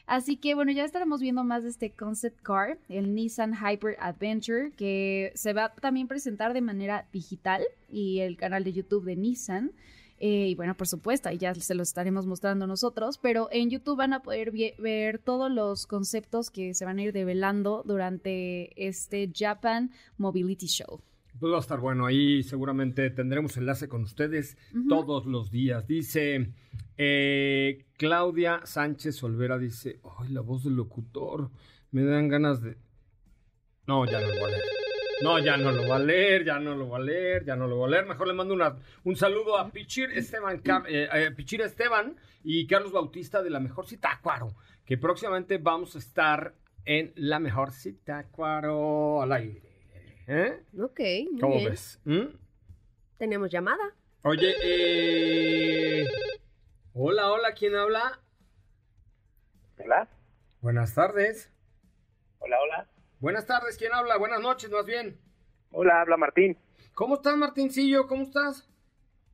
Así 0.05 0.37
que 0.37 0.53
bueno, 0.53 0.71
ya 0.71 0.85
estaremos 0.85 1.19
viendo 1.19 1.43
más 1.43 1.63
de 1.63 1.69
este 1.69 1.91
concept 1.91 2.39
car, 2.41 2.77
el 2.89 3.15
Nissan 3.15 3.53
Hyper 3.53 3.97
Adventure, 3.99 4.71
que 4.77 5.33
se 5.35 5.51
va 5.51 5.65
a 5.65 5.73
también 5.73 6.07
presentar 6.07 6.53
de 6.53 6.61
manera 6.61 7.07
digital 7.11 7.63
y 7.89 8.19
el 8.19 8.37
canal 8.37 8.63
de 8.63 8.71
YouTube 8.71 9.03
de 9.03 9.15
Nissan. 9.15 9.71
Eh, 10.19 10.47
y 10.49 10.55
bueno, 10.55 10.75
por 10.75 10.87
supuesto, 10.87 11.29
ahí 11.29 11.37
ya 11.37 11.53
se 11.53 11.75
los 11.75 11.89
estaremos 11.89 12.25
mostrando 12.25 12.65
nosotros, 12.65 13.17
pero 13.17 13.49
en 13.51 13.69
YouTube 13.69 13.97
van 13.97 14.13
a 14.13 14.21
poder 14.21 14.51
ver 14.79 15.19
todos 15.19 15.51
los 15.51 15.85
conceptos 15.85 16.49
que 16.49 16.73
se 16.73 16.85
van 16.85 16.97
a 16.97 17.03
ir 17.03 17.13
develando 17.13 17.83
durante 17.85 18.87
este 18.87 19.31
Japan 19.33 19.91
Mobility 20.17 20.67
Show. 20.67 21.01
Pues 21.39 21.53
va 21.53 21.57
a 21.57 21.61
estar 21.61 21.79
bueno, 21.79 22.07
ahí 22.07 22.41
seguramente 22.41 23.11
tendremos 23.11 23.57
enlace 23.57 23.87
con 23.87 24.01
ustedes 24.01 24.57
todos 24.89 25.27
los 25.27 25.51
días. 25.51 25.85
Dice 25.85 26.51
eh, 26.97 27.85
Claudia 27.97 28.61
Sánchez 28.63 29.21
Olvera, 29.21 29.59
dice, 29.59 29.99
ay, 30.17 30.29
la 30.29 30.41
voz 30.41 30.63
del 30.63 30.75
locutor, 30.75 31.51
me 31.91 32.03
dan 32.03 32.27
ganas 32.27 32.63
de... 32.63 32.75
No, 33.85 34.05
ya 34.05 34.19
no 34.19 34.27
leer. 34.27 34.86
No, 35.21 35.39
ya 35.39 35.57
no 35.57 35.71
lo 35.71 35.87
va 35.87 35.95
a 35.95 35.99
leer, 35.99 36.43
ya 36.45 36.59
no 36.59 36.75
lo 36.75 36.89
va 36.89 36.97
a 36.97 37.01
leer, 37.01 37.43
ya 37.45 37.55
no 37.55 37.67
lo 37.67 37.79
va 37.79 37.87
a 37.87 37.89
leer. 37.89 38.05
Mejor 38.05 38.27
le 38.27 38.33
mando 38.33 38.53
una- 38.53 38.75
un 39.03 39.15
saludo 39.15 39.57
a 39.57 39.69
Pichir 39.71 40.11
Esteban, 40.11 40.61
eh, 40.87 41.07
eh, 41.11 41.31
Pichir 41.35 41.61
Esteban 41.61 42.15
y 42.43 42.67
Carlos 42.67 42.91
Bautista 42.91 43.41
de 43.41 43.49
La 43.49 43.59
Mejor 43.59 43.87
Citácuaro, 43.87 44.53
que 44.85 44.97
próximamente 44.97 45.57
vamos 45.57 45.95
a 45.95 45.99
estar 45.99 46.53
en 46.85 47.11
La 47.15 47.39
Mejor 47.39 47.71
Citácuaro 47.71 49.21
al 49.21 49.31
aire. 49.31 49.61
¿Eh? 50.27 50.61
Ok, 50.79 50.99
muy 51.31 51.39
¿Cómo 51.41 51.55
bien. 51.57 51.69
ves? 51.71 51.99
¿Mm? 52.05 52.25
Tenemos 53.17 53.49
llamada. 53.49 53.95
Oye, 54.23 54.55
eh... 54.61 56.07
Hola, 56.93 57.31
hola, 57.31 57.53
¿quién 57.53 57.75
habla? 57.75 58.19
Hola, 59.79 60.09
Buenas 60.61 60.93
tardes. 60.95 61.51
hola, 62.39 62.57
hola. 62.61 62.87
Buenas 63.19 63.45
tardes, 63.45 63.77
¿quién 63.77 63.93
habla? 63.93 64.17
Buenas 64.17 64.41
noches, 64.41 64.69
más 64.69 64.85
bien. 64.85 65.19
Hola, 65.71 66.01
habla 66.01 66.17
Martín. 66.17 66.57
¿Cómo 66.93 67.15
estás, 67.15 67.35
Martincillo? 67.37 68.07
¿Cómo 68.07 68.23
estás? 68.23 68.67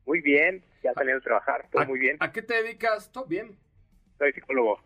Muy 0.06 0.22
bien, 0.22 0.64
ya 0.84 0.94
saliendo 0.94 1.20
de 1.20 1.24
trabajar, 1.24 1.68
todo 1.72 1.82
¿A- 1.82 1.86
muy 1.86 2.00
bien. 2.00 2.18
¿A 2.20 2.32
qué 2.32 2.42
te 2.42 2.62
dedicas? 2.62 3.12
¿Todo 3.12 3.26
bien? 3.26 3.58
Soy 4.18 4.32
psicólogo. 4.34 4.80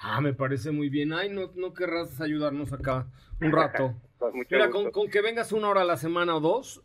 Ah, 0.00 0.20
me 0.20 0.32
parece 0.32 0.70
muy 0.70 0.88
bien. 0.88 1.12
Ay, 1.12 1.28
no, 1.30 1.52
no 1.54 1.72
querrás 1.74 2.20
ayudarnos 2.20 2.72
acá 2.72 3.06
un 3.40 3.52
rato. 3.52 3.94
Mira, 4.50 4.70
con, 4.70 4.90
con 4.90 5.08
que 5.10 5.20
vengas 5.20 5.52
una 5.52 5.68
hora 5.68 5.82
a 5.82 5.84
la 5.84 5.96
semana 5.96 6.36
o 6.36 6.40
dos, 6.40 6.82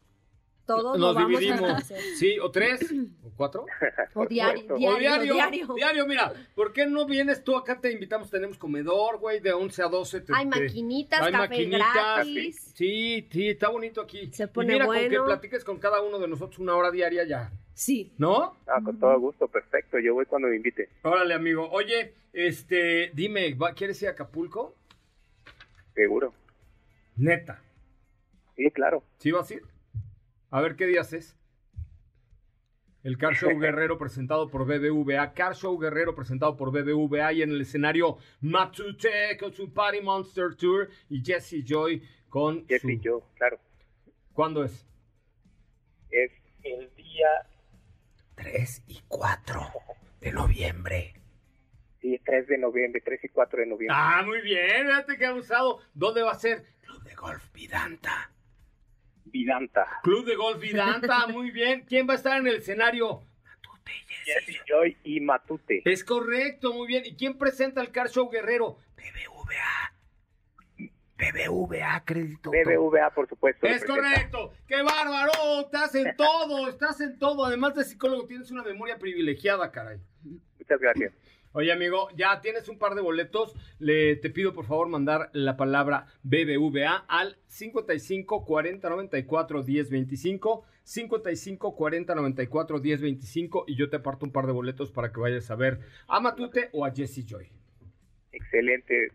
Todos 0.67 0.99
nos 0.99 0.99
lo 0.99 1.13
vamos 1.13 1.39
dividimos. 1.39 1.71
a. 1.71 1.95
Sí, 2.19 2.37
o 2.39 2.51
tres, 2.51 2.81
o 3.23 3.29
cuatro. 3.35 3.65
O 4.13 4.25
diario, 4.25 4.75
o 4.75 4.77
diario, 4.77 5.33
diario. 5.33 5.73
diario. 5.75 6.05
mira, 6.05 6.33
¿por 6.55 6.73
qué 6.73 6.85
no 6.85 7.05
vienes 7.05 7.43
tú 7.43 7.55
acá? 7.55 7.79
Te 7.79 7.91
invitamos, 7.91 8.29
tenemos 8.29 8.57
comedor, 8.57 9.17
güey, 9.19 9.39
de 9.39 9.53
11 9.53 9.81
a 9.83 9.87
12. 9.87 10.21
te- 10.21 10.33
Hay 10.35 10.49
te- 10.49 10.59
maquinitas, 10.59 11.21
hay 11.21 11.31
café 11.31 11.47
maquinitas. 11.49 11.93
gratis. 11.93 12.71
Sí, 12.75 13.27
sí, 13.31 13.47
está 13.49 13.69
bonito 13.69 14.01
aquí. 14.01 14.29
Se 14.33 14.43
Y 14.43 14.47
pone 14.47 14.73
mira, 14.73 14.85
con 14.85 14.95
que 14.97 15.19
platiques 15.25 15.63
con 15.63 15.77
cada 15.79 16.01
uno 16.01 16.19
de 16.19 16.27
nosotros 16.27 16.59
una 16.59 16.75
hora 16.75 16.91
diaria 16.91 17.23
ya, 17.25 17.51
Sí. 17.73 18.11
¿no? 18.17 18.57
Ah, 18.67 18.81
con 18.83 18.99
todo 18.99 19.17
gusto, 19.19 19.47
perfecto. 19.47 19.97
Yo 19.99 20.13
voy 20.13 20.25
cuando 20.25 20.47
me 20.49 20.55
invite. 20.57 20.89
Órale, 21.03 21.33
amigo. 21.33 21.69
Oye, 21.71 22.13
este, 22.33 23.11
dime, 23.13 23.53
¿va- 23.53 23.73
¿quieres 23.73 24.01
ir 24.01 24.09
a 24.09 24.11
Acapulco? 24.11 24.75
Seguro. 25.95 26.33
Neta. 27.15 27.61
Sí, 28.55 28.69
claro. 28.71 29.03
¿Sí 29.19 29.31
vas 29.31 29.49
a 29.49 29.53
ir? 29.55 29.63
A 30.49 30.61
ver 30.61 30.75
qué 30.75 30.85
días 30.85 31.11
es. 31.13 31.37
El 33.03 33.17
Car 33.17 33.35
Show 33.35 33.57
Guerrero 33.59 33.97
presentado 33.97 34.49
por 34.49 34.65
BBVA. 34.65 35.33
Car 35.33 35.55
Show 35.55 35.77
Guerrero 35.77 36.15
presentado 36.15 36.55
por 36.57 36.71
BBVA 36.71 37.33
y 37.33 37.41
en 37.41 37.51
el 37.51 37.61
escenario 37.61 38.17
Matute 38.41 39.37
con 39.39 39.53
su 39.53 39.73
Party 39.73 40.01
Monster 40.01 40.55
Tour 40.55 40.89
y 41.09 41.23
Jesse 41.23 41.63
Joy 41.65 42.01
con 42.29 42.65
Jesse 42.67 42.81
su... 42.81 42.89
y 42.89 42.99
yo, 42.99 43.29
claro. 43.35 43.59
¿Cuándo 44.33 44.63
es? 44.63 44.85
Es 46.09 46.31
el 46.63 46.93
día, 46.95 47.27
3 48.35 48.83
y 48.87 49.01
4 49.07 49.61
de 50.21 50.31
noviembre. 50.31 51.13
sí, 52.01 52.19
3 52.23 52.47
de 52.47 52.57
noviembre, 52.57 53.01
3 53.03 53.23
y 53.23 53.29
4 53.29 53.59
de 53.59 53.65
noviembre. 53.65 53.97
Ah, 53.97 54.21
muy 54.25 54.41
bien, 54.41 54.85
fíjate 54.87 55.17
que 55.17 55.25
ha 55.25 55.33
usado. 55.33 55.79
¿Dónde 55.93 56.21
va 56.21 56.31
a 56.31 56.39
ser? 56.39 56.65
Club 56.81 57.03
de 57.03 57.15
Golf 57.15 57.51
Vidanta. 57.53 58.31
Vidanta. 59.31 59.85
Club 60.03 60.25
de 60.25 60.35
Golf 60.35 60.59
Vidanta, 60.59 61.27
muy 61.29 61.51
bien. 61.51 61.85
¿Quién 61.87 62.07
va 62.07 62.13
a 62.13 62.15
estar 62.17 62.39
en 62.39 62.47
el 62.47 62.55
escenario? 62.57 63.23
Matute 63.43 63.91
Jesse 64.25 64.45
Jesse 64.45 64.61
Joy 64.67 64.97
y 65.03 65.19
Matute. 65.19 65.81
Es 65.85 66.03
correcto, 66.03 66.73
muy 66.73 66.87
bien. 66.87 67.03
¿Y 67.05 67.15
quién 67.15 67.37
presenta 67.37 67.81
el 67.81 67.91
Car 67.91 68.09
Show 68.09 68.29
Guerrero? 68.29 68.77
BBVA. 68.95 69.93
BBVA, 71.17 72.03
crédito. 72.05 72.51
BBVA, 72.51 73.09
por 73.09 73.27
supuesto. 73.27 73.65
Es 73.65 73.83
correcto. 73.83 74.53
¡Qué 74.67 74.81
bárbaro! 74.83 75.61
Estás 75.61 75.95
en 75.95 76.15
todo, 76.17 76.69
estás 76.69 77.01
en 77.01 77.17
todo. 77.17 77.45
Además 77.45 77.73
de 77.75 77.83
psicólogo, 77.83 78.27
tienes 78.27 78.51
una 78.51 78.63
memoria 78.63 78.99
privilegiada, 78.99 79.71
caray. 79.71 79.99
Muchas 80.23 80.79
gracias. 80.79 81.13
Oye, 81.57 81.71
amigo, 81.71 82.09
ya 82.15 82.39
tienes 82.39 82.69
un 82.69 82.77
par 82.77 82.93
de 82.93 83.01
boletos. 83.01 83.55
Le, 83.79 84.15
te 84.15 84.29
pido, 84.29 84.53
por 84.53 84.65
favor, 84.65 84.89
mandar 84.89 85.31
la 85.33 85.57
palabra 85.57 86.05
BBVA 86.21 87.05
al 87.07 87.35
55 87.47 88.45
40 88.45 88.87
94 88.87 89.63
10 89.63 89.89
25. 89.89 90.65
55 90.83 91.75
40 91.75 92.13
94 92.13 92.79
10 92.79 93.01
25. 93.01 93.63
Y 93.65 93.75
yo 93.75 93.89
te 93.89 93.95
aparto 93.95 94.27
un 94.27 94.31
par 94.31 94.45
de 94.45 94.51
boletos 94.51 94.91
para 94.91 95.11
que 95.11 95.19
vayas 95.19 95.49
a 95.49 95.55
ver 95.55 95.79
a 96.07 96.19
Matute 96.19 96.69
o 96.73 96.85
a 96.85 96.91
Jesse 96.91 97.25
Joy. 97.25 97.49
Excelente. 98.33 99.13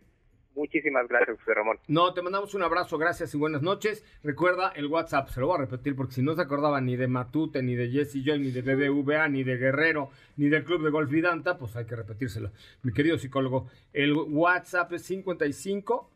Muchísimas 0.54 1.08
gracias, 1.08 1.38
José 1.38 1.54
Ramón. 1.54 1.78
No, 1.88 2.12
te 2.12 2.22
mandamos 2.22 2.54
un 2.54 2.62
abrazo, 2.62 2.98
gracias 2.98 3.34
y 3.34 3.38
buenas 3.38 3.62
noches. 3.62 4.04
Recuerda 4.22 4.72
el 4.76 4.86
WhatsApp, 4.86 5.28
se 5.28 5.40
lo 5.40 5.46
voy 5.46 5.56
a 5.56 5.60
repetir 5.60 5.96
porque 5.96 6.12
si 6.12 6.22
no 6.22 6.34
se 6.34 6.42
acordaba 6.42 6.80
ni 6.80 6.96
de 6.96 7.08
Matute, 7.08 7.62
ni 7.62 7.74
de 7.74 7.90
Jesse 7.90 8.22
Joy, 8.24 8.38
ni 8.38 8.50
de 8.50 8.62
BBVA, 8.62 9.28
ni 9.28 9.44
de 9.44 9.56
Guerrero, 9.56 10.10
ni 10.36 10.48
del 10.48 10.64
Club 10.64 10.82
de 10.82 10.90
Golf 10.90 11.10
Vidanta, 11.10 11.56
pues 11.56 11.74
hay 11.76 11.86
que 11.86 11.96
repetírselo. 11.96 12.50
Mi 12.82 12.92
querido 12.92 13.18
psicólogo, 13.18 13.68
el 13.92 14.12
WhatsApp 14.12 14.92
es 14.92 15.02
55 15.02 16.10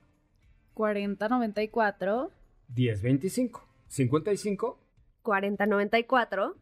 4094 0.75 2.31
1025. 2.75 3.66
55. 3.88 4.79
4094. 5.22 6.57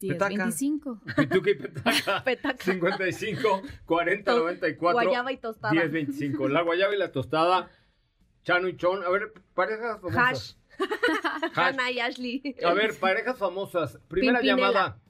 Petaca. 0.00 0.28
1025. 0.28 1.00
¿Y 1.50 1.54
petaca? 1.54 2.24
Petaca. 2.24 2.64
55 2.64 3.62
40 3.86 4.34
94 4.34 4.92
Guayaba 5.02 5.32
y 5.32 5.36
tostada. 5.38 5.72
10 5.72 5.92
25. 5.92 6.48
La 6.48 6.62
guayaba 6.62 6.94
y 6.94 6.98
la 6.98 7.12
tostada. 7.12 7.70
Chano 8.42 8.68
y 8.68 8.76
Chon. 8.76 9.02
A 9.04 9.08
ver, 9.10 9.32
parejas 9.54 10.00
famosas. 10.00 10.58
Hash. 10.78 11.50
Hannah 11.54 11.90
y 11.90 12.00
Ashley. 12.00 12.56
A 12.64 12.74
ver, 12.74 12.94
parejas 12.98 13.38
famosas. 13.38 13.98
Primera 14.08 14.40
Pimpinela. 14.40 14.68
llamada. 14.68 15.00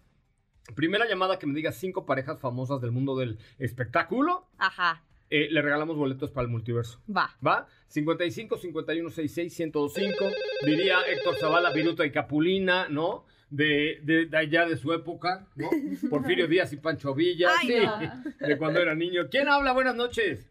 Primera 0.75 1.07
llamada 1.09 1.38
que 1.38 1.47
me 1.47 1.55
diga 1.55 1.73
cinco 1.73 2.07
parejas 2.07 2.40
famosas 2.40 2.81
del 2.81 2.90
mundo 2.92 3.16
del 3.16 3.38
espectáculo. 3.59 4.49
Ajá. 4.59 5.03
eh, 5.31 5.49
le 5.51 5.61
regalamos 5.62 5.97
boletos 5.97 6.31
para 6.31 6.44
el 6.47 6.51
multiverso. 6.51 7.01
Va. 7.14 7.37
¿Va? 7.44 7.66
55 7.88 8.57
51 8.59 9.11
66 9.11 9.59
1025. 9.73 10.31
Diría 10.64 11.01
Héctor 11.09 11.37
Zavala, 11.37 11.70
Viruta 11.73 12.07
y 12.07 12.12
Capulina, 12.12 12.88
¿no? 12.88 13.25
De, 13.56 14.00
de, 14.02 14.26
de 14.26 14.36
allá 14.36 14.66
de 14.66 14.76
su 14.76 14.92
época, 14.92 15.46
¿no? 15.54 15.68
Porfirio 16.10 16.48
Díaz 16.48 16.72
y 16.72 16.76
Pancho 16.76 17.14
Villa. 17.14 17.50
Ay, 17.60 17.68
sí, 17.68 17.74
no. 17.86 18.46
de 18.48 18.58
cuando 18.58 18.80
era 18.80 18.94
niño. 18.94 19.28
¿Quién 19.30 19.48
habla? 19.48 19.72
Buenas 19.72 19.94
noches. 19.94 20.50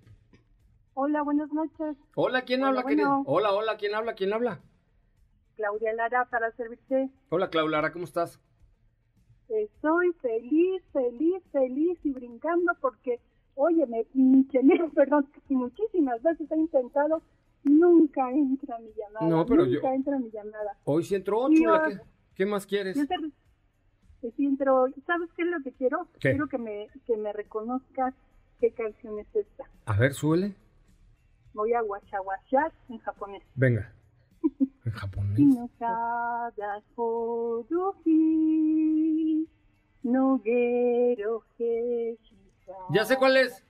Hola, 0.94 1.22
buenas 1.24 1.52
noches. 1.52 1.98
Hola, 2.16 2.44
¿quién 2.44 2.62
Hola, 2.62 2.70
habla, 2.70 2.82
bueno. 2.84 2.96
querido? 2.98 3.24
Hola, 3.26 3.52
hola, 3.54 3.78
¿quién 3.78 3.96
habla? 3.96 4.14
¿Quién 4.14 4.32
habla? 4.32 4.60
Claudia 5.56 5.92
Lara 5.94 6.26
para 6.30 6.52
servirte. 6.52 7.10
Hola, 7.30 7.50
Claulara, 7.50 7.92
¿cómo 7.92 8.06
estás? 8.06 8.40
Estoy 9.50 10.14
feliz, 10.22 10.82
feliz, 10.94 11.44
feliz 11.52 12.00
y 12.04 12.12
brincando 12.14 12.74
porque, 12.80 13.20
oye, 13.56 13.86
me 13.86 14.06
Michelero, 14.14 14.90
perdón, 14.92 15.28
muchísimas 15.50 16.24
veces 16.24 16.50
he 16.50 16.56
intentado, 16.58 17.22
nunca 17.64 18.32
entra 18.32 18.80
mi 18.80 18.92
llamada. 18.96 19.28
No, 19.28 19.46
pero 19.46 19.66
nunca 19.66 19.82
yo- 19.90 19.94
entra 19.94 20.18
mi 20.20 20.32
llamada. 20.32 20.78
Hoy 20.86 21.04
sí 21.04 21.16
entró 21.16 21.50
chula. 21.54 22.02
¿Qué 22.36 22.46
más 22.46 22.66
quieres? 22.66 22.98
Sí, 24.38 24.56
pero 24.58 24.86
¿sabes 25.06 25.30
qué 25.36 25.44
es 25.44 25.50
lo 25.50 25.62
que 25.62 25.74
quiero? 25.74 26.08
Quiero 26.20 26.48
que 26.48 26.58
me, 26.58 26.88
que 27.06 27.18
me 27.18 27.34
reconozcas 27.34 28.14
qué 28.60 28.72
canción 28.72 29.20
es 29.20 29.28
esta. 29.36 29.66
A 29.86 29.98
ver, 29.98 30.14
suele. 30.14 30.56
Voy 31.54 31.74
a 31.74 31.82
guachaguachar 31.82 32.72
en 32.90 33.00
japonés. 33.00 33.44
Venga. 33.56 33.92
En 34.86 34.92
japonés. 34.92 35.40
ya 42.90 43.06
sé 43.06 43.16
cuál 43.16 43.38
es. 43.38 43.64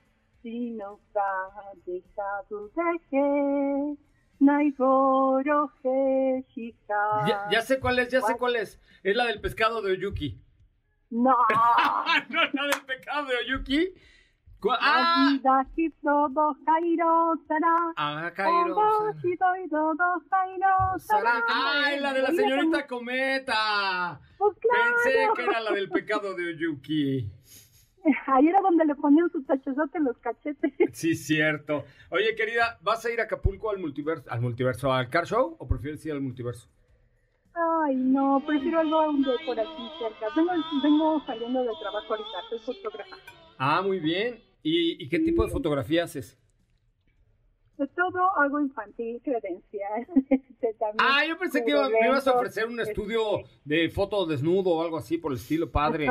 Ya, 7.26 7.48
ya 7.50 7.62
sé 7.62 7.80
cuál 7.80 7.98
es, 7.98 8.08
ya 8.10 8.20
sé 8.20 8.36
cuál 8.36 8.56
es. 8.56 8.80
Es 9.02 9.16
la 9.16 9.26
del 9.26 9.40
pescado 9.40 9.82
de 9.82 9.92
Oyuki. 9.92 10.40
No. 11.10 11.36
no 12.30 12.42
es 12.42 12.54
la 12.54 12.62
del 12.66 12.82
pescado 12.86 13.26
de 13.26 13.36
Oyuki. 13.36 13.94
¡Ah! 14.80 15.28
Ah, 17.96 18.32
¡Ay, 21.84 22.00
la 22.00 22.12
de 22.14 22.22
la 22.22 22.30
señorita 22.30 22.86
Cometa! 22.86 24.20
Pensé 24.48 25.28
que 25.36 25.42
era 25.42 25.60
la 25.60 25.70
del 25.72 25.90
pecado 25.90 26.34
de 26.34 26.48
Oyuki. 26.54 27.30
Ahí 28.26 28.48
era 28.48 28.60
donde 28.60 28.84
le 28.84 28.94
ponían 28.94 29.30
sus 29.30 29.44
tachezotes 29.46 29.94
en 29.94 30.04
los 30.04 30.18
cachetes. 30.18 30.72
Sí, 30.92 31.14
cierto. 31.16 31.84
Oye, 32.10 32.34
querida, 32.36 32.78
¿vas 32.82 33.04
a 33.04 33.10
ir 33.10 33.20
a 33.20 33.24
Acapulco 33.24 33.70
al 33.70 33.78
multiverso, 33.78 34.24
al 34.30 34.40
multiverso, 34.40 34.92
al 34.92 35.08
car 35.10 35.26
show 35.26 35.56
o 35.58 35.66
prefieres 35.66 36.04
ir 36.06 36.12
al 36.12 36.20
multiverso? 36.20 36.68
Ay, 37.84 37.94
no, 37.96 38.42
prefiero 38.46 38.80
algo 38.80 39.12
de 39.12 39.44
por 39.46 39.58
aquí 39.58 39.88
cerca. 39.98 40.26
Vengo, 40.36 40.52
vengo 40.82 41.22
saliendo 41.26 41.60
del 41.64 41.78
trabajo 41.80 42.14
ahorita, 42.14 42.28
soy 42.50 42.74
fotógrafa. 42.74 43.16
Ah, 43.58 43.80
muy 43.82 44.00
bien. 44.00 44.40
¿Y, 44.62 45.02
y 45.02 45.08
qué 45.08 45.18
tipo 45.20 45.44
de 45.44 45.50
fotografía 45.52 46.04
haces? 46.04 46.38
De 47.78 47.86
todo 47.88 48.36
algo 48.38 48.60
infantil, 48.60 49.20
credencial. 49.24 50.06
este, 50.30 50.76
Ah, 50.98 51.24
yo 51.26 51.36
pensé 51.38 51.64
que 51.64 51.70
iba- 51.72 51.88
me 51.88 52.06
ibas 52.06 52.26
a 52.28 52.34
ofrecer 52.34 52.66
un 52.66 52.78
estudio 52.80 53.42
de 53.64 53.88
foto 53.90 54.26
desnudo 54.26 54.70
o 54.70 54.82
algo 54.82 54.96
así 54.96 55.18
por 55.18 55.32
el 55.32 55.38
estilo 55.38 55.70
padre. 55.70 56.10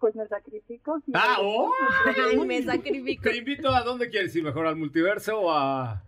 Pues 0.00 0.14
me 0.14 0.26
sacrifico. 0.28 1.00
sí, 1.04 1.12
Ah, 1.14 1.38
oh. 1.40 1.72
Ay, 2.06 2.38
me 2.38 2.62
sacrifico. 2.62 3.22
Te 3.22 3.36
invito 3.36 3.68
a 3.68 3.82
dónde 3.82 4.08
quieres 4.10 4.34
ir, 4.36 4.44
mejor 4.44 4.66
al 4.66 4.76
multiverso 4.76 5.40
o 5.40 5.50
a... 5.52 6.02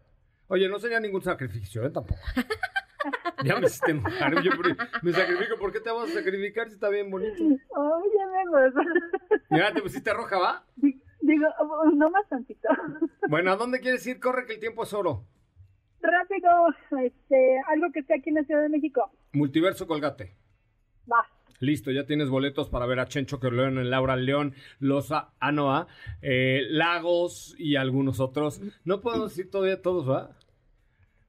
Oye, 0.49 0.69
no 0.69 0.79
sería 0.79 1.01
ningún 1.01 1.23
sacrificio, 1.23 1.85
¿eh? 1.85 1.91
Tampoco. 1.91 2.21
Ya 3.43 3.57
me 3.59 3.67
hiciste 3.67 3.93
enojar. 3.93 4.43
Yo 4.43 4.51
me 5.01 5.13
sacrifico. 5.13 5.57
¿Por 5.59 5.73
qué 5.73 5.81
te 5.81 5.91
vas 5.91 6.11
a 6.11 6.13
sacrificar 6.13 6.69
si 6.69 6.75
está 6.75 6.91
bien 6.91 7.11
bonito? 7.11 7.43
Óyeme, 7.43 8.45
pues. 8.51 8.75
Mira, 9.49 9.73
te 9.73 9.81
pusiste 9.81 10.13
roja, 10.13 10.39
¿va? 10.39 10.65
Digo, 10.77 11.47
no 11.95 12.11
más 12.11 12.29
tantito. 12.29 12.69
Bueno, 13.29 13.53
¿a 13.53 13.57
dónde 13.57 13.81
quieres 13.81 14.07
ir? 14.07 14.21
Corre 14.21 14.45
que 14.45 14.55
el 14.55 14.61
tiempo 14.61 14.83
es 14.83 14.93
oro. 14.93 15.25
Rápido, 16.03 16.51
este, 17.03 17.61
algo 17.69 17.91
que 17.93 18.01
esté 18.01 18.15
aquí 18.19 18.29
en 18.29 18.35
la 18.37 18.45
Ciudad 18.45 18.61
de 18.63 18.69
México. 18.69 19.11
Multiverso 19.33 19.87
Colgate. 19.87 20.35
Va. 21.11 21.27
Listo, 21.61 21.91
ya 21.91 22.07
tienes 22.07 22.31
boletos 22.31 22.69
para 22.69 22.87
ver 22.87 23.01
a 23.01 23.07
Chencho 23.07 23.39
León, 23.39 23.91
Laura 23.91 24.17
León, 24.17 24.55
Loza 24.79 25.29
Anoa, 25.39 25.87
eh, 26.23 26.63
Lagos 26.71 27.55
y 27.59 27.77
algunos 27.77 28.19
otros. 28.19 28.61
No 28.85 29.01
podemos 29.01 29.31
decir 29.31 29.51
todavía 29.51 29.81
todos, 29.83 30.09
¿va? 30.09 30.37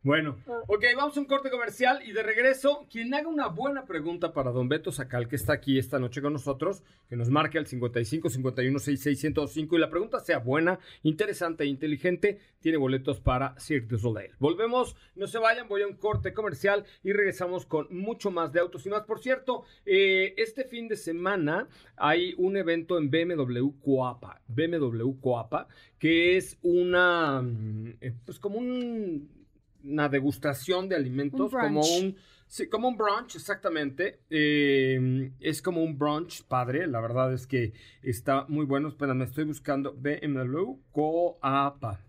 Bueno, 0.04 0.40
ok, 0.66 0.84
vamos 0.98 1.16
a 1.16 1.20
un 1.20 1.28
corte 1.28 1.52
comercial 1.52 2.00
y 2.04 2.12
de 2.12 2.24
regreso, 2.24 2.88
quien 2.90 3.14
haga 3.14 3.28
una 3.28 3.50
buena 3.50 3.86
pregunta 3.86 4.34
para 4.34 4.50
don 4.50 4.68
Beto 4.68 4.92
Sacal, 4.92 5.28
que 5.28 5.36
está 5.36 5.54
aquí 5.54 5.78
esta 5.78 6.00
noche 6.00 6.24
con 6.24 6.34
nosotros, 6.34 6.82
que 7.08 7.16
nos 7.16 7.30
marque 7.30 7.60
al 7.60 7.68
55 7.68 8.32
51 8.32 8.80
66 8.80 9.20
105 9.20 9.76
y 9.76 9.80
la 9.80 9.92
pregunta 9.92 10.20
sea 10.20 10.40
buena, 10.40 10.80
interesante 11.04 11.66
e 11.66 11.68
inteligente, 11.68 12.40
tiene 12.62 12.80
boletos 12.80 13.20
para 13.20 13.54
Cirque 13.60 13.90
du 13.90 14.00
Soleil. 14.00 14.32
Volvemos, 14.40 14.96
no 15.14 15.28
se 15.28 15.38
vayan, 15.38 15.68
voy 15.68 15.84
a 15.84 15.88
un 15.88 15.98
corte 15.98 16.34
comercial 16.34 16.84
y 17.04 17.14
regresamos 17.14 17.68
con 17.68 17.86
mucho 17.92 18.32
más 18.32 18.52
de 18.52 18.60
autos 18.60 18.84
y 18.88 18.90
más. 18.90 19.04
Por 19.04 19.20
cierto, 19.20 19.66
eh, 19.86 20.34
este 20.38 20.64
fin 20.64 20.88
de 20.88 20.96
semana 20.96 21.70
hay 21.96 22.34
un 22.40 22.58
evento 22.58 22.98
en 22.98 23.12
BMW 23.12 23.70
Coapa, 23.80 24.42
BMW 24.48 25.12
Coapa, 25.20 25.68
que 26.00 26.38
es 26.38 26.58
una, 26.64 27.44
mm, 27.44 27.98
eh, 28.02 28.16
pues 28.26 28.40
como 28.40 28.58
un 28.58 29.41
una 29.84 30.10
degustación 30.10 30.90
de 30.90 30.96
alimentos, 30.96 31.54
Un 31.54 31.60
como 31.60 31.82
un 31.82 32.16
sí, 32.48 32.68
como 32.68 32.90
un 32.90 32.98
brunch, 32.98 33.36
exactamente. 33.36 34.20
Eh, 34.30 35.32
es 35.40 35.62
como 35.62 35.84
un 35.84 35.98
brunch 35.98 36.44
padre, 36.44 36.88
la 36.88 37.00
verdad 37.00 37.34
es 37.34 37.48
que 37.48 37.74
está 38.04 38.46
muy 38.48 38.66
bueno. 38.66 38.90
Espérame, 38.90 39.24
estoy 39.24 39.46
buscando 39.46 39.94
BMW 39.94 40.78
Coapa. 40.92 42.00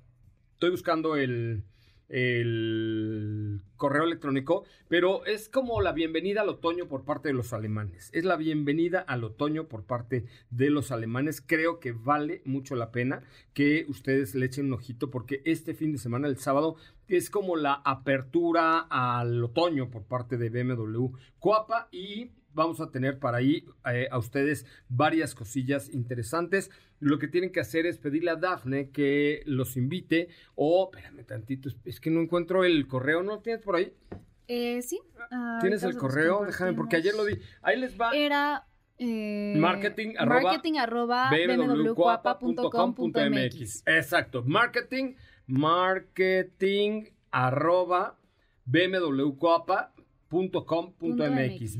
Estoy 0.54 0.70
buscando 0.70 1.16
el, 1.16 1.64
el 2.12 3.62
correo 3.76 4.04
electrónico, 4.04 4.64
pero 4.88 5.24
es 5.24 5.48
como 5.48 5.80
la 5.80 5.92
bienvenida 5.92 6.42
al 6.42 6.50
otoño 6.50 6.86
por 6.86 7.04
parte 7.04 7.28
de 7.28 7.34
los 7.34 7.54
alemanes. 7.54 8.10
Es 8.12 8.24
la 8.24 8.36
bienvenida 8.36 9.00
al 9.00 9.24
otoño 9.24 9.66
por 9.66 9.84
parte 9.84 10.26
de 10.50 10.70
los 10.70 10.92
alemanes. 10.92 11.40
Creo 11.40 11.80
que 11.80 11.92
vale 11.92 12.42
mucho 12.44 12.76
la 12.76 12.92
pena 12.92 13.22
que 13.54 13.86
ustedes 13.88 14.34
le 14.34 14.46
echen 14.46 14.66
un 14.66 14.74
ojito 14.74 15.10
porque 15.10 15.40
este 15.46 15.74
fin 15.74 15.92
de 15.92 15.98
semana, 15.98 16.28
el 16.28 16.36
sábado, 16.36 16.76
es 17.08 17.30
como 17.30 17.56
la 17.56 17.80
apertura 17.84 18.78
al 18.78 19.42
otoño 19.42 19.90
por 19.90 20.04
parte 20.04 20.36
de 20.36 20.50
BMW 20.50 21.06
Coapa 21.38 21.88
y 21.90 22.30
vamos 22.54 22.80
a 22.80 22.90
tener 22.90 23.18
para 23.18 23.38
ahí 23.38 23.64
eh, 23.92 24.08
a 24.10 24.18
ustedes 24.18 24.64
varias 24.88 25.34
cosillas 25.34 25.88
interesantes. 25.92 26.70
Lo 27.00 27.18
que 27.18 27.28
tienen 27.28 27.50
que 27.52 27.60
hacer 27.60 27.84
es 27.86 27.98
pedirle 27.98 28.30
a 28.30 28.36
Dafne 28.36 28.90
que 28.90 29.42
los 29.46 29.76
invite 29.76 30.28
o, 30.54 30.90
espérame 30.94 31.24
tantito, 31.24 31.68
es- 31.84 32.00
que 32.00 32.10
no 32.10 32.20
encuentro 32.20 32.64
el 32.64 32.86
correo, 32.86 33.22
¿no 33.22 33.34
lo 33.36 33.40
tienes 33.40 33.62
por 33.62 33.76
ahí? 33.76 33.92
Eh, 34.48 34.82
sí. 34.82 35.00
Ah, 35.30 35.58
¿Tienes 35.60 35.82
el 35.82 35.96
correo? 35.96 36.44
Déjame, 36.44 36.74
porque 36.74 36.96
ayer 36.96 37.14
lo 37.14 37.24
di. 37.24 37.38
Ahí 37.62 37.78
les 37.78 37.98
va. 38.00 38.10
Era 38.14 38.66
eh, 38.98 39.54
Marketing 39.56 40.14
arroba 40.18 40.42
marketing 40.42 40.74
arroba 40.78 41.30
bmwcoapa.com.mx. 41.30 43.82
Exacto, 43.86 44.42
marketing, 44.44 45.14
marketing 45.46 47.04
arroba 47.30 48.18
bmwcoapa.com.mx. 50.32 51.76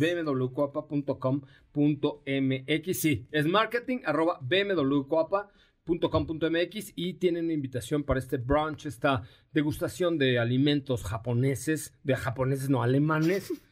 bmwcoapa.com.mx. 1.75 2.99
Sí, 3.01 3.27
es 3.33 3.47
marketing 3.47 3.99
arroba 4.05 4.39
bmwcoapa.com.mx 4.43 6.93
y 6.97 7.15
tienen 7.15 7.45
una 7.47 7.55
invitación 7.55 8.03
para 8.05 8.21
este 8.21 8.37
brunch, 8.39 8.87
esta 8.87 9.23
degustación 9.53 10.19
de 10.19 10.39
alimentos 10.39 11.03
japoneses, 11.05 11.93
de 12.05 12.15
japoneses 12.17 12.69
no 12.71 12.83
alemanes. 12.83 13.53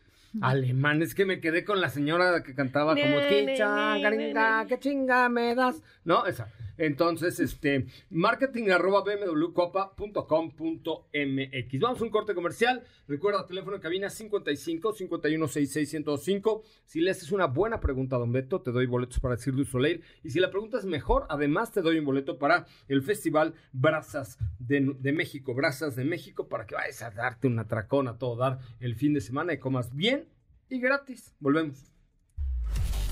Alemanes 0.43 1.17
que 1.17 1.25
me 1.25 1.41
quedé 1.41 1.65
con 1.65 1.81
la 1.81 1.91
señora 1.91 2.45
que 2.45 2.55
cantaba 2.55 2.95
como 2.95 3.17
Ne, 3.17 3.29
"Qué 3.29 3.45
ne, 3.47 3.57
cha- 3.57 3.95
ne, 3.97 4.01
garinga, 4.01 4.63
ne, 4.63 4.69
qué 4.69 4.79
chinga 4.79 5.29
me 5.29 5.57
das. 5.57 5.83
No, 6.05 6.25
esa. 6.25 6.53
Entonces, 6.81 7.39
este, 7.41 7.87
marketing 8.09 8.71
arroba 8.71 9.05
bmwcopa.com.mx. 9.05 11.81
Vamos 11.81 12.01
a 12.01 12.05
un 12.05 12.09
corte 12.09 12.35
comercial. 12.35 12.83
Recuerda, 13.07 13.47
teléfono 13.47 13.77
de 13.77 13.83
cabina 13.83 14.09
55 14.09 14.95
51 14.95 15.47
66 15.47 15.91
105. 15.91 16.63
Si 16.87 17.03
le 17.03 17.11
haces 17.11 17.33
una 17.33 17.49
buena 17.49 17.81
pregunta 17.81 18.17
a 18.17 18.19
Don 18.19 18.33
Beto, 18.33 18.63
te 18.63 18.73
doy 18.73 18.87
boletos 18.87 19.21
para 19.21 19.37
Cirque 19.37 19.59
du 19.59 19.67
Soleil. 19.67 20.03
Y 20.25 20.31
si 20.31 20.41
la 20.41 20.51
pregunta 20.51 20.79
es 20.79 20.87
mejor, 20.87 21.27
además 21.29 21.71
te 21.71 21.83
doy 21.83 21.99
un 21.99 22.07
boleto 22.07 22.39
para 22.39 22.67
el 22.89 23.03
Festival 23.03 23.53
Brazas 23.73 24.39
de, 24.59 24.95
de 24.99 25.13
México. 25.13 25.53
Brazas 25.53 25.97
de 25.97 26.07
México 26.07 26.49
para 26.49 26.67
que 26.67 26.77
vayas 26.77 27.03
a 27.03 27.11
darte 27.11 27.47
una 27.47 27.61
atracón 27.63 28.09
a 28.09 28.17
todo 28.17 28.37
dar 28.37 28.59
el 28.81 28.97
fin 28.97 29.13
de 29.13 29.21
semana 29.21 29.53
y 29.53 29.59
comas 29.59 29.95
bien 29.95 30.31
y 30.71 30.81
gratis. 30.81 31.35
Volvemos. 31.41 31.90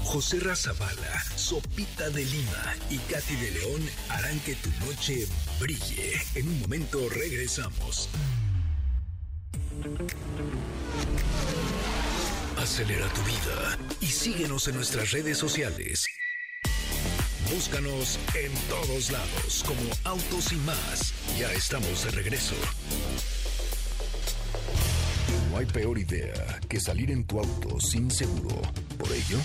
José 0.04 0.40
Razabala, 0.40 1.22
Sopita 1.36 2.08
de 2.10 2.24
Lima 2.24 2.74
y 2.90 2.98
Katy 2.98 3.36
de 3.36 3.50
León 3.52 3.82
harán 4.08 4.38
que 4.40 4.54
tu 4.56 4.70
noche 4.86 5.26
brille. 5.60 6.14
En 6.34 6.48
un 6.48 6.60
momento 6.60 7.08
regresamos. 7.10 8.08
Acelera 12.56 13.08
tu 13.12 13.22
vida 13.22 13.78
y 14.00 14.06
síguenos 14.06 14.66
en 14.68 14.76
nuestras 14.76 15.10
redes 15.12 15.38
sociales. 15.38 16.06
Búscanos 17.50 18.18
en 18.34 18.52
todos 18.68 19.10
lados 19.10 19.64
como 19.66 19.80
Autos 20.04 20.52
y 20.52 20.56
más. 20.56 21.14
Ya 21.38 21.52
estamos 21.52 22.04
de 22.04 22.10
regreso. 22.10 22.54
No 25.50 25.58
hay 25.58 25.66
peor 25.66 25.98
idea 25.98 26.60
que 26.68 26.78
salir 26.78 27.10
en 27.10 27.24
tu 27.24 27.38
auto 27.38 27.80
sin 27.80 28.10
seguro. 28.10 28.60
Por 28.98 29.10
ello, 29.12 29.38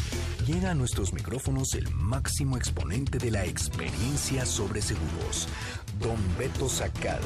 llega 0.48 0.72
a 0.72 0.74
nuestros 0.74 1.14
micrófonos 1.14 1.76
el 1.76 1.88
máximo 1.94 2.58
exponente 2.58 3.20
de 3.20 3.30
la 3.32 3.46
experiencia 3.46 4.46
sobre 4.46 4.82
seguros, 4.82 5.48
Don 6.00 6.18
Beto 6.38 6.68
Sacal, 6.68 7.22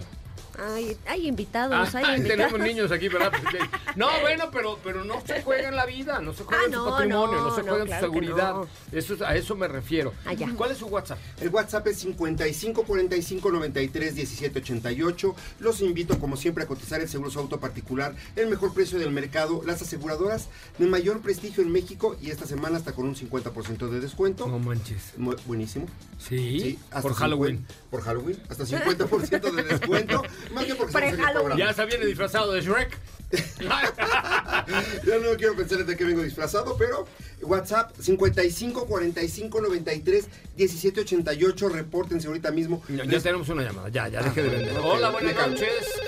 Ay, 0.58 0.96
hay 1.06 1.28
invitados, 1.28 1.94
Ah, 1.94 1.98
hay 1.98 2.16
invitados. 2.18 2.28
tenemos 2.52 2.60
niños 2.60 2.90
aquí, 2.92 3.08
¿verdad? 3.08 3.32
No, 3.96 4.08
bueno, 4.22 4.48
pero, 4.50 4.78
pero 4.82 5.04
no 5.04 5.22
se 5.26 5.42
juega 5.42 5.68
en 5.68 5.76
la 5.76 5.84
vida, 5.84 6.20
no 6.20 6.32
se 6.32 6.44
juega 6.44 6.62
Ah, 6.62 6.66
en 6.66 6.72
su 6.72 6.78
no, 6.84 6.90
patrimonio, 6.90 7.36
no, 7.36 7.44
no, 7.48 7.54
se 7.54 7.62
no, 7.62 7.68
juega 7.68 7.80
en 7.82 7.86
claro 7.86 8.06
su 8.06 8.12
seguridad. 8.12 8.54
no. 8.54 8.68
Eso 8.92 9.14
es- 9.14 9.22
a 9.22 9.34
eso 9.36 9.54
me 9.54 9.68
refiero. 9.68 10.14
Ah, 10.24 10.32
ya. 10.32 10.48
¿Cuál 10.56 10.70
es 10.72 10.78
su 10.78 10.86
WhatsApp? 10.86 11.18
El 11.40 11.48
WhatsApp 11.50 11.86
es 11.88 11.98
55 11.98 12.84
45 12.84 13.50
93 13.52 14.14
17 14.14 14.58
88. 14.60 15.34
Los 15.60 15.80
invito, 15.82 16.18
como 16.18 16.36
siempre, 16.36 16.64
a 16.64 16.66
cotizar 16.66 17.00
el 17.00 17.08
seguro 17.08 17.30
su 17.30 17.38
auto 17.38 17.60
particular, 17.60 18.14
el 18.36 18.46
mejor 18.48 18.72
precio 18.72 18.98
del 18.98 19.10
mercado, 19.10 19.62
las 19.66 19.82
aseguradoras 19.82 20.48
de 20.78 20.86
mayor 20.86 21.20
prestigio 21.20 21.62
en 21.62 21.70
México 21.70 22.16
y 22.22 22.30
esta 22.30 22.46
semana 22.46 22.78
hasta 22.78 22.92
con 22.92 23.06
un 23.06 23.14
50% 23.14 23.88
de 23.90 24.00
descuento. 24.00 24.46
No 24.48 24.58
manches. 24.58 25.12
Mu- 25.18 25.36
Buenísimo. 25.46 25.86
Sí, 26.18 26.60
Sí, 26.60 26.78
hasta 26.90 27.02
por 27.02 27.12
50 27.12 27.18
Halloween. 27.20 27.66
Por 27.90 28.00
Halloween, 28.02 28.40
hasta 28.48 28.64
50% 28.64 29.50
de 29.52 29.62
descuento. 29.64 30.22
Más 30.50 30.64
que 30.64 30.74
porque 30.74 30.92
programa. 30.92 31.56
Ya 31.56 31.72
se 31.72 31.84
viene 31.86 32.06
disfrazado 32.06 32.52
de 32.52 32.60
Shrek. 32.60 32.98
Yo 35.06 35.18
no 35.20 35.36
quiero 35.36 35.56
pensar 35.56 35.84
de 35.84 35.96
que 35.96 36.04
vengo 36.04 36.22
disfrazado, 36.22 36.76
pero 36.76 37.06
WhatsApp 37.42 37.92
55 37.98 38.86
45 38.86 39.60
93 39.60 40.28
17 40.56 41.00
88. 41.00 41.68
Repórtense 41.70 42.26
ahorita 42.28 42.50
mismo. 42.50 42.82
Ya, 42.88 43.04
ya 43.04 43.20
tenemos 43.20 43.48
una 43.48 43.62
llamada, 43.62 43.88
ya, 43.88 44.08
ya 44.08 44.22
deje 44.22 44.42
de 44.42 44.48
vender. 44.50 44.76
ok, 44.78 44.84
Hola, 44.84 45.10
buenas 45.10 45.34
noches. 45.48 46.00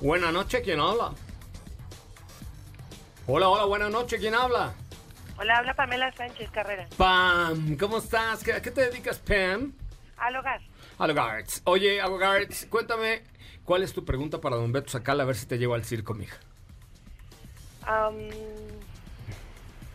Buenas 0.00 0.32
noches, 0.32 0.62
¿quién 0.62 0.80
habla? 0.80 1.12
Hola, 3.26 3.48
hola, 3.48 3.64
buenas 3.64 3.90
noches, 3.90 4.20
¿quién 4.20 4.34
habla? 4.34 4.74
Hola, 5.36 5.58
habla 5.58 5.74
Pamela 5.74 6.12
Sánchez 6.16 6.50
Carrera. 6.50 6.86
Pam, 6.96 7.76
¿cómo 7.76 7.98
estás? 7.98 8.44
¿Qué- 8.44 8.52
¿A 8.52 8.62
qué 8.62 8.70
te 8.70 8.82
dedicas, 8.82 9.18
Pam? 9.18 9.72
Al 10.18 10.36
hogar. 10.36 10.60
Alogarts. 10.98 11.60
Oye, 11.64 12.00
Alogarts, 12.00 12.66
cuéntame, 12.70 13.24
¿cuál 13.64 13.82
es 13.82 13.92
tu 13.92 14.04
pregunta 14.04 14.40
para 14.40 14.56
Don 14.56 14.72
Beto 14.72 14.90
Sacal? 14.90 15.20
A 15.20 15.24
ver 15.24 15.36
si 15.36 15.46
te 15.46 15.58
llevo 15.58 15.74
al 15.74 15.84
circo, 15.84 16.14
mija. 16.14 16.36
Am, 17.82 18.14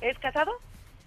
¿Es 0.02 0.18
casado? 0.20 0.52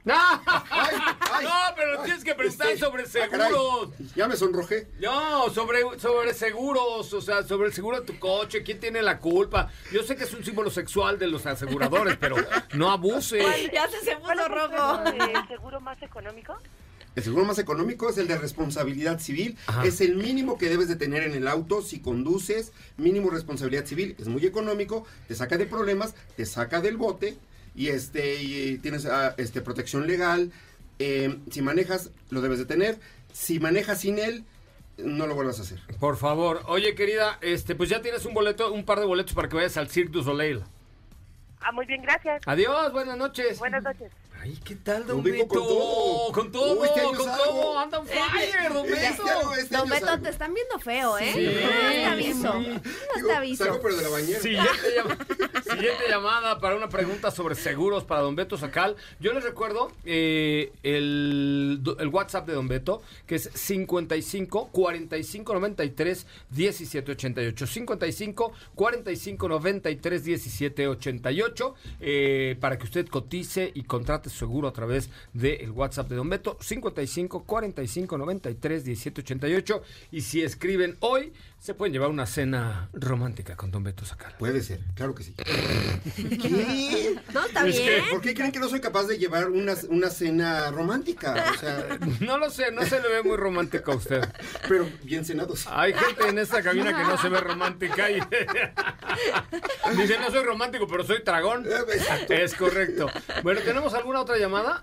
¡No! 0.04 0.14
Ay, 0.16 0.96
ay, 1.20 1.44
no, 1.44 1.50
pero 1.76 2.02
tienes 2.02 2.24
que 2.24 2.34
preguntar 2.34 2.70
Este, 2.70 2.84
sobre 2.84 3.04
ah, 3.04 3.06
seguros. 3.06 3.90
Ya 4.16 4.26
me 4.26 4.34
sonrojé. 4.34 4.88
No, 4.98 5.48
sobre, 5.50 5.82
sobre 6.00 6.34
seguros, 6.34 7.12
o 7.12 7.20
sea, 7.20 7.44
sobre 7.44 7.68
el 7.68 7.72
seguro 7.72 8.00
de 8.00 8.06
tu 8.06 8.18
coche, 8.18 8.64
¿quién 8.64 8.80
tiene 8.80 9.00
la 9.00 9.20
culpa? 9.20 9.70
Yo 9.92 10.02
sé 10.02 10.16
que 10.16 10.24
es 10.24 10.34
un 10.34 10.44
símbolo 10.44 10.70
sexual 10.70 11.20
de 11.20 11.28
los 11.28 11.46
aseguradores, 11.46 12.16
pero 12.18 12.34
no 12.74 12.90
abuse. 12.90 13.38
Ya 13.72 13.88
se, 13.88 14.00
se 14.00 14.16
¿Cuál 14.16 14.38
puso 14.38 14.48
rojo. 14.48 15.04
el 15.06 15.46
seguro 15.48 15.80
más 15.80 16.02
económico? 16.02 16.58
El 17.14 17.22
seguro 17.22 17.44
más 17.44 17.58
económico 17.58 18.08
es 18.08 18.18
el 18.18 18.28
de 18.28 18.38
responsabilidad 18.38 19.18
civil. 19.20 19.56
Ajá. 19.66 19.84
Es 19.84 20.00
el 20.00 20.16
mínimo 20.16 20.56
que 20.58 20.68
debes 20.68 20.88
de 20.88 20.96
tener 20.96 21.22
en 21.22 21.34
el 21.34 21.46
auto 21.46 21.82
si 21.82 22.00
conduces. 22.00 22.72
Mínimo 22.96 23.30
responsabilidad 23.30 23.84
civil. 23.84 24.16
Es 24.18 24.28
muy 24.28 24.44
económico. 24.46 25.04
Te 25.28 25.34
saca 25.34 25.58
de 25.58 25.66
problemas. 25.66 26.14
Te 26.36 26.46
saca 26.46 26.80
del 26.80 26.96
bote. 26.96 27.36
Y 27.74 27.88
este 27.88 28.42
y 28.42 28.78
tienes 28.78 29.06
ah, 29.06 29.34
este 29.38 29.60
protección 29.60 30.06
legal. 30.06 30.52
Eh, 30.98 31.38
si 31.50 31.62
manejas, 31.62 32.10
lo 32.30 32.40
debes 32.40 32.58
de 32.58 32.66
tener. 32.66 32.98
Si 33.32 33.60
manejas 33.60 34.00
sin 34.00 34.18
él, 34.18 34.44
no 34.98 35.26
lo 35.26 35.34
vuelvas 35.34 35.58
a 35.58 35.62
hacer. 35.62 35.80
Por 35.98 36.16
favor, 36.16 36.62
oye 36.66 36.94
querida, 36.94 37.38
este, 37.40 37.74
pues 37.74 37.88
ya 37.88 38.02
tienes 38.02 38.24
un 38.26 38.34
boleto, 38.34 38.72
un 38.72 38.84
par 38.84 39.00
de 39.00 39.06
boletos 39.06 39.34
para 39.34 39.48
que 39.48 39.56
vayas 39.56 39.76
al 39.76 39.88
Cirque 39.88 40.12
du 40.12 40.22
Soleil. 40.22 40.62
Ah, 41.60 41.72
muy 41.72 41.86
bien, 41.86 42.02
gracias. 42.02 42.42
Adiós, 42.46 42.92
buenas 42.92 43.16
noches. 43.16 43.58
Buenas 43.58 43.82
noches. 43.82 44.12
Ay, 44.44 44.58
¿qué 44.64 44.74
tal, 44.74 45.06
Don 45.06 45.22
Beto? 45.22 45.46
con 45.46 45.58
todo. 45.62 46.32
Con 46.32 46.50
todo, 46.50 46.80
Uy, 46.80 46.88
este 46.88 47.00
con 47.02 47.16
salgo. 47.16 47.44
todo. 47.44 47.78
Anda 47.78 47.98
on 48.00 48.06
fire, 48.08 48.72
Don 48.72 48.86
Este 48.86 49.10
Beto. 49.10 49.22
año- 49.22 49.54
este 49.54 49.76
Don 49.76 49.88
Beto, 49.88 50.06
salgo. 50.06 50.22
te 50.24 50.30
están 50.30 50.52
viendo 50.54 50.78
feo, 50.80 51.18
¿eh? 51.18 51.30
Sí, 51.32 51.46
no 51.46 51.90
te 51.92 52.04
aviso. 52.06 52.52
sí. 52.60 52.68
No 53.20 53.26
te 53.28 53.32
aviso. 53.34 53.64
salgo 53.64 53.80
pero 53.80 53.96
de 53.96 54.02
la 54.02 54.08
bañera. 54.08 54.40
Siguiente, 54.40 54.68
llam- 54.96 55.62
siguiente 55.62 56.04
llamada 56.08 56.58
para 56.58 56.74
una 56.74 56.88
pregunta 56.88 57.30
sobre 57.30 57.54
seguros 57.54 58.02
para 58.02 58.22
Don 58.22 58.34
Beto 58.34 58.56
Sacal. 58.58 58.96
Yo 59.20 59.32
les 59.32 59.44
recuerdo 59.44 59.92
eh, 60.04 60.72
el, 60.82 61.80
el 62.00 62.08
WhatsApp 62.08 62.44
de 62.48 62.54
Don 62.54 62.66
Beto, 62.66 63.00
que 63.28 63.36
es 63.36 63.48
55 63.54 64.70
45 64.72 65.54
93 65.54 66.26
17 66.50 67.12
88. 67.12 67.66
55 67.68 68.52
45 68.74 69.48
93 69.48 70.24
17 70.24 70.88
88. 70.88 71.74
eh, 72.00 72.56
para 72.60 72.76
que 72.76 72.84
usted 72.84 73.06
cotice 73.06 73.70
y 73.72 73.84
contrate 73.84 74.31
seguro 74.32 74.68
a 74.68 74.72
través 74.72 75.10
del 75.32 75.70
WhatsApp 75.70 76.08
de 76.08 76.16
Don 76.16 76.28
Beto. 76.28 76.56
55 76.60 77.44
45 77.44 78.18
93 78.18 78.84
17 78.84 79.20
88. 79.20 79.82
Y 80.10 80.20
si 80.22 80.42
escriben 80.42 80.96
hoy, 81.00 81.32
se 81.62 81.74
pueden 81.74 81.92
llevar 81.92 82.10
una 82.10 82.26
cena 82.26 82.88
romántica 82.92 83.54
con 83.54 83.70
Don 83.70 83.84
Beto 83.84 84.04
Sacal. 84.04 84.34
Puede 84.36 84.62
ser, 84.62 84.80
claro 84.96 85.14
que 85.14 85.22
sí. 85.22 85.32
¿Qué? 86.16 87.14
No, 87.32 87.44
está 87.46 87.68
Es 87.68 87.76
que- 87.78 87.88
bien. 87.88 88.04
¿Por 88.10 88.20
qué 88.20 88.34
creen 88.34 88.50
que 88.50 88.58
no 88.58 88.68
soy 88.68 88.80
capaz 88.80 89.04
de 89.04 89.16
llevar 89.16 89.48
una, 89.48 89.74
una 89.88 90.10
cena 90.10 90.72
romántica? 90.72 91.52
O 91.54 91.58
sea, 91.60 91.98
No 92.20 92.36
lo 92.36 92.50
sé, 92.50 92.72
no 92.72 92.82
se 92.84 93.00
le 93.00 93.08
ve 93.08 93.22
muy 93.22 93.36
romántico 93.36 93.92
a 93.92 93.94
usted. 93.94 94.28
pero 94.68 94.88
bien 95.04 95.24
cenados. 95.24 95.68
Hay 95.70 95.94
gente 95.94 96.26
en 96.30 96.38
esta 96.40 96.64
cabina 96.64 96.96
que 96.96 97.04
no 97.04 97.16
se 97.16 97.28
ve 97.28 97.38
romántica 97.38 98.10
y 98.10 98.14
dice, 99.96 100.18
no 100.18 100.32
soy 100.32 100.42
romántico, 100.42 100.88
pero 100.88 101.04
soy 101.04 101.22
tragón. 101.22 101.64
Exacto. 101.66 102.32
Es 102.34 102.54
correcto. 102.56 103.08
Bueno, 103.44 103.60
¿tenemos 103.60 103.94
alguna 103.94 104.20
otra 104.22 104.36
llamada? 104.36 104.82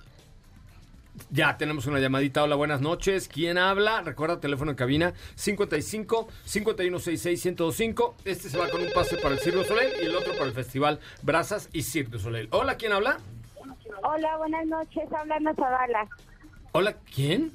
Ya 1.29 1.57
tenemos 1.57 1.85
una 1.85 1.99
llamadita. 1.99 2.43
Hola, 2.43 2.55
buenas 2.55 2.81
noches. 2.81 3.27
¿Quién 3.27 3.57
habla? 3.57 4.01
Recuerda, 4.01 4.39
teléfono 4.39 4.71
en 4.71 4.77
cabina 4.77 5.13
55 5.35 6.27
5166 6.43 7.45
1025. 7.45 8.15
Este 8.25 8.49
se 8.49 8.57
va 8.57 8.69
con 8.69 8.81
un 8.81 8.91
pase 8.91 9.17
para 9.17 9.35
el 9.35 9.39
Cirque 9.39 9.59
du 9.59 9.63
Soleil 9.65 9.91
y 10.01 10.05
el 10.05 10.15
otro 10.15 10.33
para 10.33 10.45
el 10.45 10.53
Festival 10.53 10.99
Brazas 11.21 11.69
y 11.73 11.83
Cirque 11.83 12.11
du 12.11 12.19
Soleil. 12.19 12.47
Hola, 12.51 12.77
¿quién 12.77 12.91
habla? 12.91 13.19
Hola, 14.03 14.37
buenas 14.37 14.65
noches. 14.65 15.03
Habla 15.11 15.35
Ana 15.35 15.53
Zavala. 15.55 16.07
Hola, 16.71 16.95
¿quién? 17.13 17.51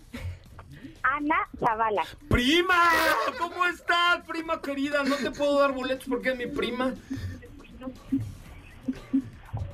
Ana 1.03 1.49
Zavala. 1.59 2.05
¡Prima! 2.29 2.91
¿Cómo 3.39 3.67
estás, 3.67 4.25
prima 4.27 4.61
querida? 4.61 5.05
No 5.05 5.17
te 5.17 5.31
puedo 5.31 5.61
dar 5.61 5.73
boletos 5.73 6.07
porque 6.09 6.31
es 6.31 6.37
mi 6.37 6.47
prima. 6.47 6.95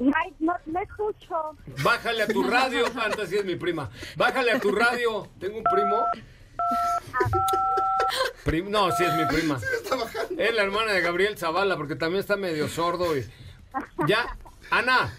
Ay, 0.00 0.34
no, 0.38 0.54
no 0.66 0.80
escucho. 0.80 1.56
Bájale 1.82 2.22
a 2.22 2.26
tu 2.26 2.42
radio. 2.42 2.84
Antes 3.02 3.28
sí 3.28 3.36
es 3.36 3.44
mi 3.44 3.56
prima. 3.56 3.90
Bájale 4.16 4.52
a 4.52 4.58
tu 4.58 4.72
radio. 4.72 5.28
¿Tengo 5.38 5.58
un 5.58 5.64
primo? 5.64 6.04
Prim- 8.44 8.70
no, 8.70 8.90
sí 8.92 9.04
es 9.04 9.14
mi 9.14 9.24
prima. 9.26 9.58
Es 10.38 10.54
la 10.54 10.62
hermana 10.62 10.92
de 10.92 11.00
Gabriel 11.00 11.36
Zavala 11.36 11.76
porque 11.76 11.96
también 11.96 12.20
está 12.20 12.36
medio 12.36 12.68
sordo. 12.68 13.16
Y... 13.16 13.28
Ya, 14.06 14.36
Ana. 14.70 15.12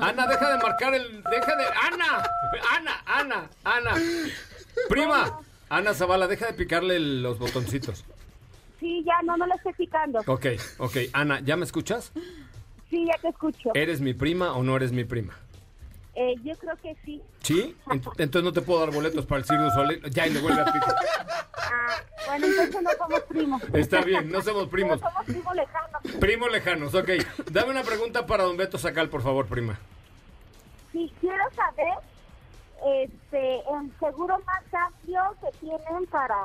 Ana, 0.00 0.26
deja 0.26 0.52
de 0.56 0.62
marcar 0.62 0.94
el... 0.94 1.22
Deja 1.24 1.56
de... 1.56 1.64
Ana. 1.64 2.22
Ana, 2.76 3.02
Ana, 3.06 3.50
Ana. 3.64 3.94
Prima. 4.88 5.40
Ana 5.70 5.94
Zavala, 5.94 6.26
deja 6.28 6.46
de 6.46 6.52
picarle 6.52 6.96
el- 6.96 7.22
los 7.22 7.38
botoncitos. 7.38 8.04
Sí, 8.78 9.02
ya, 9.06 9.22
no, 9.24 9.36
no 9.36 9.46
lo 9.46 9.54
estoy 9.54 9.72
picando. 9.74 10.20
Ok, 10.26 10.46
ok. 10.78 10.96
Ana, 11.12 11.40
¿ya 11.40 11.56
me 11.56 11.64
escuchas? 11.64 12.12
Sí, 12.92 13.06
ya 13.06 13.18
te 13.22 13.28
escucho. 13.28 13.70
¿Eres 13.72 14.02
mi 14.02 14.12
prima 14.12 14.52
o 14.52 14.62
no 14.62 14.76
eres 14.76 14.92
mi 14.92 15.04
prima? 15.04 15.32
Eh, 16.14 16.34
yo 16.44 16.54
creo 16.58 16.76
que 16.76 16.94
sí. 17.06 17.22
¿Sí? 17.42 17.74
Ent- 17.86 18.12
Entonces 18.18 18.44
no 18.44 18.52
te 18.52 18.60
puedo 18.60 18.80
dar 18.80 18.90
boletos 18.92 19.24
para 19.24 19.40
el 19.40 19.46
du 19.46 19.70
Soleil. 19.70 20.02
Ya, 20.10 20.26
y 20.26 20.30
le 20.34 20.40
vuelve 20.42 20.60
a 20.60 20.64
picar. 20.66 20.94
Ah, 21.54 21.94
bueno, 22.26 22.46
entonces 22.48 22.82
no 22.82 22.90
somos 22.98 23.20
primos. 23.22 23.62
Está 23.72 24.02
bien, 24.02 24.30
no 24.30 24.42
somos 24.42 24.68
primos. 24.68 25.00
No 25.00 25.08
somos 25.08 25.24
primos 25.24 25.54
lejanos. 25.56 26.02
Primos 26.20 26.52
lejanos, 26.52 26.94
ok. 26.94 27.08
Dame 27.50 27.70
una 27.70 27.82
pregunta 27.82 28.26
para 28.26 28.44
don 28.44 28.58
Beto 28.58 28.76
Sacal, 28.76 29.08
por 29.08 29.22
favor, 29.22 29.46
prima. 29.46 29.78
Sí, 30.92 31.10
quiero 31.18 31.44
saber 31.56 31.94
este, 33.04 33.54
el 33.56 33.90
seguro 33.98 34.38
más 34.44 34.62
amplio 34.86 35.22
que 35.40 35.58
tienen 35.60 36.06
para, 36.10 36.36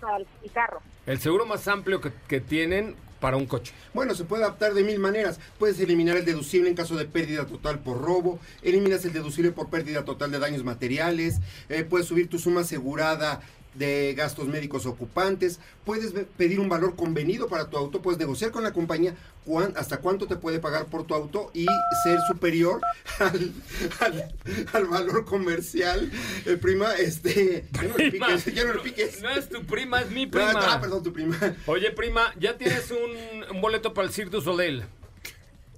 para 0.00 0.16
el 0.16 0.26
carro. 0.52 0.80
El 1.06 1.20
seguro 1.20 1.46
más 1.46 1.68
amplio 1.68 2.00
que, 2.00 2.10
que 2.26 2.40
tienen 2.40 2.96
para 3.26 3.38
un 3.38 3.46
coche? 3.46 3.72
Bueno, 3.92 4.14
se 4.14 4.22
puede 4.22 4.44
adaptar 4.44 4.72
de 4.72 4.84
mil 4.84 5.00
maneras. 5.00 5.40
Puedes 5.58 5.80
eliminar 5.80 6.16
el 6.16 6.24
deducible 6.24 6.68
en 6.68 6.76
caso 6.76 6.94
de 6.94 7.06
pérdida 7.06 7.44
total 7.44 7.80
por 7.80 8.00
robo, 8.00 8.38
eliminas 8.62 9.04
el 9.04 9.12
deducible 9.12 9.50
por 9.50 9.68
pérdida 9.68 10.04
total 10.04 10.30
de 10.30 10.38
daños 10.38 10.62
materiales, 10.62 11.40
eh, 11.68 11.82
puedes 11.82 12.06
subir 12.06 12.28
tu 12.28 12.38
suma 12.38 12.60
asegurada 12.60 13.40
de 13.78 14.14
gastos 14.16 14.46
médicos 14.48 14.86
ocupantes, 14.86 15.60
puedes 15.84 16.12
pedir 16.36 16.60
un 16.60 16.68
valor 16.68 16.96
convenido 16.96 17.48
para 17.48 17.68
tu 17.70 17.76
auto, 17.76 18.02
puedes 18.02 18.18
negociar 18.18 18.50
con 18.50 18.62
la 18.62 18.72
compañía 18.72 19.14
cuán- 19.44 19.74
hasta 19.76 19.98
cuánto 19.98 20.26
te 20.26 20.36
puede 20.36 20.58
pagar 20.58 20.86
por 20.86 21.06
tu 21.06 21.14
auto 21.14 21.50
y 21.54 21.66
ser 22.04 22.18
superior 22.26 22.80
al, 23.18 23.52
al- 24.00 24.34
al 24.72 24.84
valor 24.86 25.24
comercial. 25.24 26.10
Eh, 26.46 26.56
prima, 26.56 26.94
este, 26.96 27.64
ya 27.72 27.82
no 27.82 27.96
le 27.96 28.10
piques, 28.10 28.44
ya 28.54 28.64
no 28.64 28.72
le 28.74 28.80
piques. 28.80 29.20
No 29.22 29.30
es 29.30 29.48
tu 29.48 29.64
prima, 29.64 30.00
es 30.00 30.10
mi 30.10 30.26
prima. 30.26 30.52
Ah, 30.56 30.80
perdón, 30.80 31.02
tu 31.02 31.12
prima. 31.12 31.36
Oye, 31.66 31.90
prima, 31.92 32.32
ya 32.38 32.56
tienes 32.56 32.90
un, 32.90 33.54
un 33.56 33.60
boleto 33.60 33.92
para 33.94 34.06
el 34.08 34.12
Cirque 34.14 34.30
du 34.30 34.40
Soleil. 34.40 34.84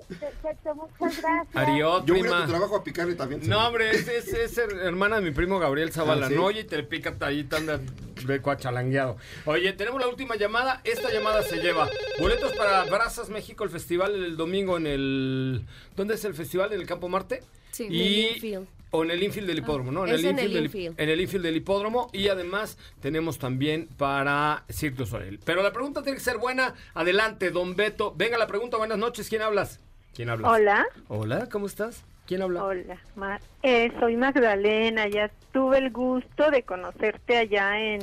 Perfecto, 0.09 0.75
muchas 0.75 1.21
gracias. 1.23 1.57
Adiós, 1.57 2.05
Yo 2.07 2.15
voy 2.15 2.21
a 2.21 2.23
prima. 2.23 2.43
tu 2.45 2.51
trabajo 2.51 2.77
a 2.77 2.85
picarle 2.85 3.15
también. 3.15 3.43
No, 3.49 3.67
hombre, 3.67 3.91
es, 3.91 4.09
es, 4.09 4.29
es 4.33 4.59
her- 4.59 4.79
hermana 4.83 5.17
de 5.17 5.23
mi 5.23 5.31
primo 5.33 5.59
Gabriel 5.59 5.93
Zavala. 5.93 6.27
Ah, 6.27 6.29
¿sí? 6.31 6.35
No, 6.35 6.45
oye, 6.45 6.61
y 6.61 6.65
te 6.65 6.83
pica 6.83 7.15
ahí 7.21 7.45
tan 7.45 7.67
de 7.67 7.79
de 8.27 8.41
cuachalangueado. 8.41 9.17
Oye, 9.45 9.73
tenemos 9.75 10.01
la 10.01 10.09
última 10.09 10.35
llamada. 10.37 10.81
Esta 10.83 11.13
llamada 11.13 11.43
se 11.43 11.59
lleva 11.59 11.89
boletos 12.19 12.53
para 12.57 12.85
Brazas 12.85 13.29
México, 13.29 13.63
el 13.65 13.71
festival 13.71 14.13
el 14.15 14.37
domingo 14.37 14.77
en 14.77 14.87
el. 14.89 15.65
¿Dónde 15.95 16.15
es 16.15 16.25
el 16.25 16.35
festival? 16.35 16.73
¿En 16.73 16.81
el 16.81 16.87
Campo 16.87 17.09
Marte? 17.09 17.43
Sí, 17.71 17.85
en 17.85 17.93
y, 17.95 18.25
el 18.25 18.35
infield. 18.35 18.67
O 18.91 19.05
en 19.05 19.11
el 19.11 19.23
infield 19.23 19.47
del 19.47 19.59
hipódromo, 19.59 19.93
¿no? 19.93 20.07
En 20.07 20.15
el 20.15 20.23
del, 20.35 20.65
infield. 20.65 20.99
en 20.99 21.09
el 21.11 21.21
infield 21.21 21.45
del 21.45 21.57
hipódromo. 21.57 22.09
Y 22.13 22.29
además 22.29 22.77
tenemos 23.01 23.39
también 23.39 23.87
para 23.99 24.65
Cirque 24.71 24.97
du 24.97 25.07
Soleil. 25.07 25.39
Pero 25.45 25.63
la 25.63 25.73
pregunta 25.73 26.03
tiene 26.03 26.17
que 26.19 26.25
ser 26.25 26.39
buena. 26.39 26.75
Adelante, 26.95 27.51
don 27.51 27.77
Beto. 27.77 28.15
Venga 28.17 28.37
la 28.39 28.47
pregunta. 28.47 28.79
Buenas 28.79 28.99
noches. 28.99 29.29
¿Quién 29.29 29.43
hablas? 29.43 29.79
¿Quién 30.15 30.31
hablas? 30.31 30.51
Hola. 30.53 30.87
Hola, 31.09 31.49
¿cómo 31.51 31.67
estás? 31.67 32.05
¿Quién 32.27 32.43
habla? 32.43 32.63
Hola, 32.65 33.41
eh, 33.63 33.91
soy 34.01 34.17
Magdalena. 34.17 35.09
Ya 35.09 35.31
tuve 35.53 35.79
el 35.79 35.91
gusto 35.91 36.51
de 36.51 36.63
conocerte 36.63 37.39
allá 37.39 37.79
en, 37.81 38.01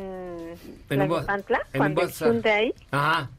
En 0.90 1.02
un 1.02 1.08
cuando 1.78 2.02
estuve 2.02 2.52
ahí. 2.52 2.74
Ajá. 2.92 3.30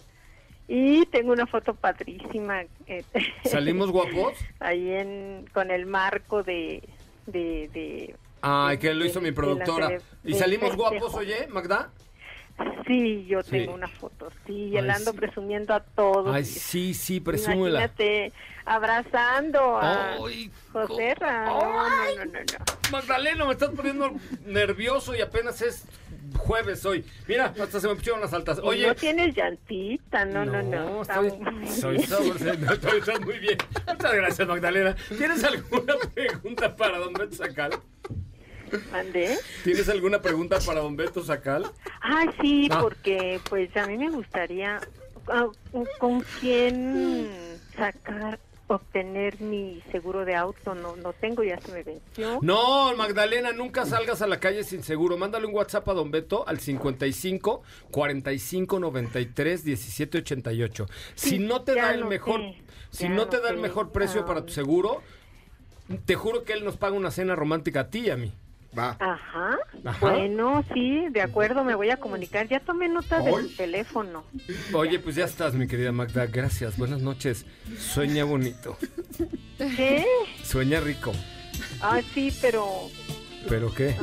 Y 0.68 1.06
tengo 1.06 1.32
una 1.32 1.46
foto 1.46 1.74
padrísima. 1.74 2.62
eh, 2.86 3.04
¿Salimos 3.44 3.90
guapos? 3.90 4.34
ahí 4.60 4.90
en, 4.90 5.48
con 5.52 5.70
el 5.70 5.86
marco 5.86 6.42
de... 6.42 6.82
de, 7.26 7.68
de 7.72 8.14
Ay, 8.42 8.78
que 8.78 8.94
lo 8.94 9.04
hizo 9.04 9.20
mi 9.20 9.26
de 9.26 9.30
la 9.32 9.36
productora. 9.36 9.98
¿Y 10.22 10.34
salimos 10.34 10.76
guapos, 10.76 11.14
oye, 11.14 11.48
Magda? 11.48 11.90
Sí, 12.86 13.26
yo 13.26 13.42
Sí. 13.42 13.50
tengo 13.50 13.74
una 13.74 13.88
foto, 13.88 14.30
sí, 14.46 14.52
y 14.52 14.76
ando 14.94 15.10
sí. 15.10 15.16
presumiendo 15.18 15.74
a 15.74 15.80
todos. 15.80 16.34
Ay, 16.34 16.44
sí, 16.44 16.94
sí, 16.94 17.18
presúmela. 17.20 17.80
Imagínate 17.80 18.32
abrazando 18.64 19.76
a 19.78 20.14
Ay, 20.14 20.50
José 20.72 21.14
Ra- 21.16 21.46
No, 21.46 21.60
no, 21.60 21.88
no, 22.16 22.24
no, 22.26 22.32
no. 22.32 22.90
Magdalena, 22.92 23.44
me 23.44 23.52
estás 23.52 23.70
poniendo 23.70 24.12
nervioso 24.44 25.14
y 25.16 25.20
apenas 25.20 25.60
es 25.62 25.84
jueves 26.36 26.84
hoy. 26.86 27.04
Mira, 27.26 27.52
hasta 27.60 27.80
se 27.80 27.88
me 27.88 27.94
pusieron 27.96 28.20
las 28.20 28.32
altas. 28.32 28.58
Y 28.58 28.66
Oye, 28.66 28.86
no 28.86 28.94
tienes 28.94 29.34
llantita, 29.34 30.24
no, 30.24 30.44
no, 30.44 30.62
no. 30.62 31.02
muy 31.02 31.66
soy 31.68 31.98
no, 32.08 32.72
estoy, 32.72 33.20
muy 33.24 33.38
bien. 33.38 33.58
Muchas 33.86 34.14
gracias, 34.14 34.46
Magdalena. 34.48 34.96
¿Tienes 35.16 35.42
alguna 35.44 35.94
pregunta 36.14 36.74
para 36.76 36.98
don 36.98 37.12
Beto 37.14 37.34
Sacal? 37.36 37.72
¿Mandé? 38.92 39.38
¿Tienes 39.64 39.88
alguna 39.88 40.20
pregunta 40.22 40.58
para 40.64 40.80
don 40.80 40.96
Beto 40.96 41.22
Sacal? 41.24 41.70
Ah, 42.02 42.24
sí, 42.40 42.68
Ah. 42.70 42.80
porque 42.80 43.40
pues 43.48 43.74
a 43.76 43.86
mí 43.86 43.96
me 43.98 44.10
gustaría 44.10 44.80
ah, 45.28 45.46
con 45.98 46.24
quién 46.40 47.28
sacar, 47.76 48.38
obtener 48.68 49.40
mi 49.40 49.80
seguro 49.92 50.24
de 50.24 50.34
auto. 50.34 50.74
No, 50.74 50.96
no 50.96 51.12
tengo, 51.12 51.44
ya 51.44 51.60
se 51.60 51.70
me 51.72 51.82
venció. 51.84 52.38
No, 52.42 52.94
Magdalena, 52.96 53.52
nunca 53.52 53.86
salgas 53.86 54.22
a 54.22 54.26
la 54.26 54.40
calle 54.40 54.64
sin 54.64 54.82
seguro. 54.82 55.16
Mándale 55.16 55.46
un 55.46 55.54
WhatsApp 55.54 55.88
a 55.88 55.94
Don 55.94 56.10
Beto 56.10 56.46
al 56.48 56.58
55 56.58 57.62
45 57.92 58.80
93 58.80 59.64
17 59.64 60.18
88. 60.18 60.86
Si 61.14 61.30
Sí, 61.30 61.38
no 61.38 61.62
te 61.62 61.74
da 61.76 61.92
el 61.94 62.04
mejor, 62.06 62.40
si 62.90 63.08
no 63.08 63.28
te 63.28 63.40
da 63.40 63.50
el 63.50 63.58
mejor 63.58 63.92
precio 63.92 64.24
para 64.26 64.40
tu 64.44 64.50
Ah. 64.52 64.54
seguro, 64.54 65.02
te 66.04 66.16
juro 66.16 66.42
que 66.42 66.52
él 66.52 66.64
nos 66.64 66.76
paga 66.76 66.96
una 66.96 67.12
cena 67.12 67.36
romántica 67.36 67.80
a 67.80 67.90
ti 67.90 68.00
y 68.06 68.10
a 68.10 68.16
mí. 68.16 68.32
Va. 68.76 68.96
Ajá. 69.00 69.58
Ajá. 69.84 69.98
Bueno, 70.00 70.64
sí, 70.74 71.06
de 71.10 71.22
acuerdo, 71.22 71.64
me 71.64 71.74
voy 71.74 71.90
a 71.90 71.96
comunicar. 71.96 72.48
Ya 72.48 72.60
tomé 72.60 72.88
nota 72.88 73.20
de 73.20 73.32
teléfono. 73.56 74.24
Oye, 74.74 74.98
pues 74.98 75.16
ya 75.16 75.24
estás, 75.24 75.54
mi 75.54 75.66
querida 75.66 75.92
Magda. 75.92 76.26
Gracias. 76.26 76.76
Buenas 76.76 77.00
noches. 77.00 77.46
Sueña 77.78 78.24
bonito. 78.24 78.76
¿Qué? 79.58 80.04
Sueña 80.42 80.80
rico. 80.80 81.12
Ah, 81.80 82.00
sí, 82.14 82.36
pero 82.40 82.90
¿Pero 83.48 83.72
qué? 83.74 83.96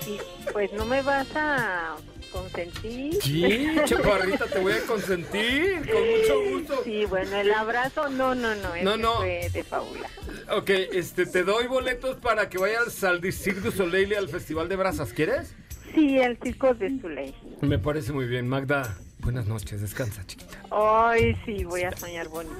sí, 0.00 0.18
pues 0.52 0.72
no 0.74 0.84
me 0.84 1.00
vas 1.02 1.28
a 1.34 1.96
consentir. 2.32 3.14
Sí, 3.22 3.66
chaparrita, 3.84 4.46
te 4.46 4.58
voy 4.58 4.72
a 4.72 4.80
consentir. 4.86 5.90
Con 5.90 6.02
mucho 6.10 6.50
gusto. 6.50 6.84
Sí, 6.84 7.04
bueno, 7.06 7.36
el 7.36 7.52
abrazo, 7.52 8.08
no, 8.08 8.34
no, 8.34 8.54
no, 8.54 8.76
No, 8.82 8.96
no. 8.96 9.16
fue 9.16 9.48
de 9.52 9.62
fábula. 9.64 10.08
Ok, 10.50 10.70
este, 10.70 11.26
te 11.26 11.44
doy 11.44 11.66
boletos 11.66 12.16
para 12.16 12.48
que 12.48 12.58
vayas 12.58 13.02
al 13.04 13.20
Cirque 13.32 13.60
du 13.60 13.70
Soleil 13.70 14.12
y 14.12 14.14
al 14.14 14.28
Festival 14.28 14.68
de 14.68 14.76
Brasas. 14.76 15.12
¿Quieres? 15.12 15.54
Sí, 15.94 16.18
el 16.18 16.38
circo 16.38 16.74
de 16.74 16.98
Zuley. 17.00 17.34
Me 17.60 17.78
parece 17.78 18.12
muy 18.12 18.26
bien. 18.26 18.48
Magda, 18.48 18.96
buenas 19.22 19.46
noches. 19.46 19.80
Descansa, 19.80 20.24
chiquita. 20.26 20.58
Ay, 20.70 21.36
sí, 21.44 21.64
voy 21.64 21.82
a 21.82 21.96
soñar 21.96 22.28
bonito. 22.28 22.56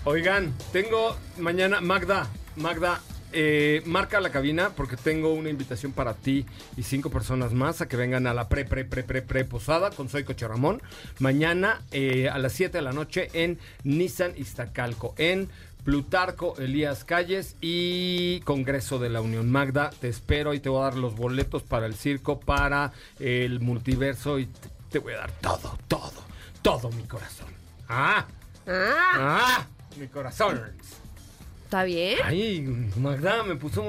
Oigan, 0.05 0.53
tengo 0.73 1.17
mañana, 1.39 1.81
Magda, 1.81 2.27
Magda, 2.57 3.01
eh, 3.33 3.83
marca 3.87 4.21
la 4.21 4.31
cabina 4.31 4.71
porque 4.77 4.97
tengo 4.97 5.33
una 5.33 5.49
invitación 5.49 5.93
para 5.93 6.15
ti 6.15 6.47
y 6.77 6.83
cinco 6.83 7.11
personas 7.11 7.53
más 7.53 7.81
a 7.81 7.89
que 7.89 7.97
vengan 7.97 8.27
a 8.27 8.35
la 8.35 8.49
pre, 8.49 8.65
pre, 8.65 8.85
pre, 8.85 9.03
pre, 9.03 9.23
pre 9.23 9.45
posada 9.45 9.91
con 9.91 10.09
Soy 10.09 10.25
Coche 10.25 10.47
Ramón. 10.47 10.83
Mañana 11.19 11.83
eh, 11.91 12.29
a 12.29 12.39
las 12.39 12.53
7 12.53 12.79
de 12.79 12.83
la 12.83 12.93
noche 12.93 13.29
en 13.33 13.59
Nissan 13.85 14.35
Iztacalco, 14.37 15.15
en 15.19 15.49
Plutarco 15.85 16.57
Elías 16.59 17.05
Calles 17.05 17.57
y 17.61 18.41
Congreso 18.41 18.99
de 18.99 19.11
la 19.11 19.21
Unión. 19.21 19.51
Magda, 19.51 19.91
te 20.01 20.09
espero 20.09 20.55
y 20.55 20.61
te 20.61 20.69
voy 20.69 20.81
a 20.81 20.85
dar 20.85 20.97
los 20.97 21.17
boletos 21.17 21.63
para 21.63 21.87
el 21.87 21.95
circo, 21.95 22.39
para 22.41 22.93
el 23.19 23.61
multiverso 23.61 24.39
y 24.39 24.47
te, 24.47 24.69
te 24.91 24.99
voy 24.99 25.15
a 25.15 25.19
dar 25.19 25.33
todo, 25.41 25.79
todo, 25.89 26.23
todo 26.63 26.91
mi 26.91 27.03
corazón. 27.05 27.49
Ah. 27.89 28.27
Ah, 28.67 29.13
¡Ah! 29.15 29.67
Mi 29.99 30.07
corazón. 30.07 30.61
¿Está 31.73 31.85
bien? 31.85 32.19
Ay, 32.23 32.61
Magda, 32.99 33.45
me 33.45 33.57
puso 33.57 33.83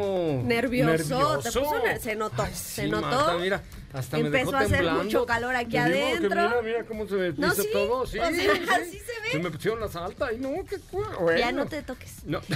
Nervioso, 0.45 1.39
te 1.39 1.51
puso 1.51 1.83
ner- 1.83 1.99
se 1.99 2.15
notó, 2.15 2.43
Ay, 2.43 2.53
se 2.55 2.87
notó. 2.87 3.07
Magda, 3.07 3.37
mira, 3.39 3.61
hasta 3.91 4.17
me 4.19 4.27
Empezó 4.27 4.45
dejó 4.45 4.55
a 4.55 4.59
hacer 4.61 4.71
temblando. 4.77 5.03
mucho 5.03 5.25
calor 5.25 5.53
aquí 5.53 5.75
adentro. 5.75 6.29
Mira, 6.29 6.61
mira 6.63 6.85
cómo 6.85 7.05
se 7.09 7.15
me 7.15 7.33
No, 7.33 7.51
sí, 7.53 7.67
todo, 7.73 8.07
sí. 8.07 8.19
o 8.19 8.25
sea, 8.25 8.29
así 8.29 8.99
se 8.99 9.37
ve. 9.37 9.43
me 9.43 9.51
pusieron 9.51 9.81
la 9.81 9.89
salta 9.89 10.31
y 10.31 10.37
no, 10.37 10.51
qué 10.63 10.77
bueno. 10.93 11.37
Ya 11.37 11.51
no 11.51 11.65
te 11.65 11.83
toques. 11.83 12.23
No. 12.23 12.39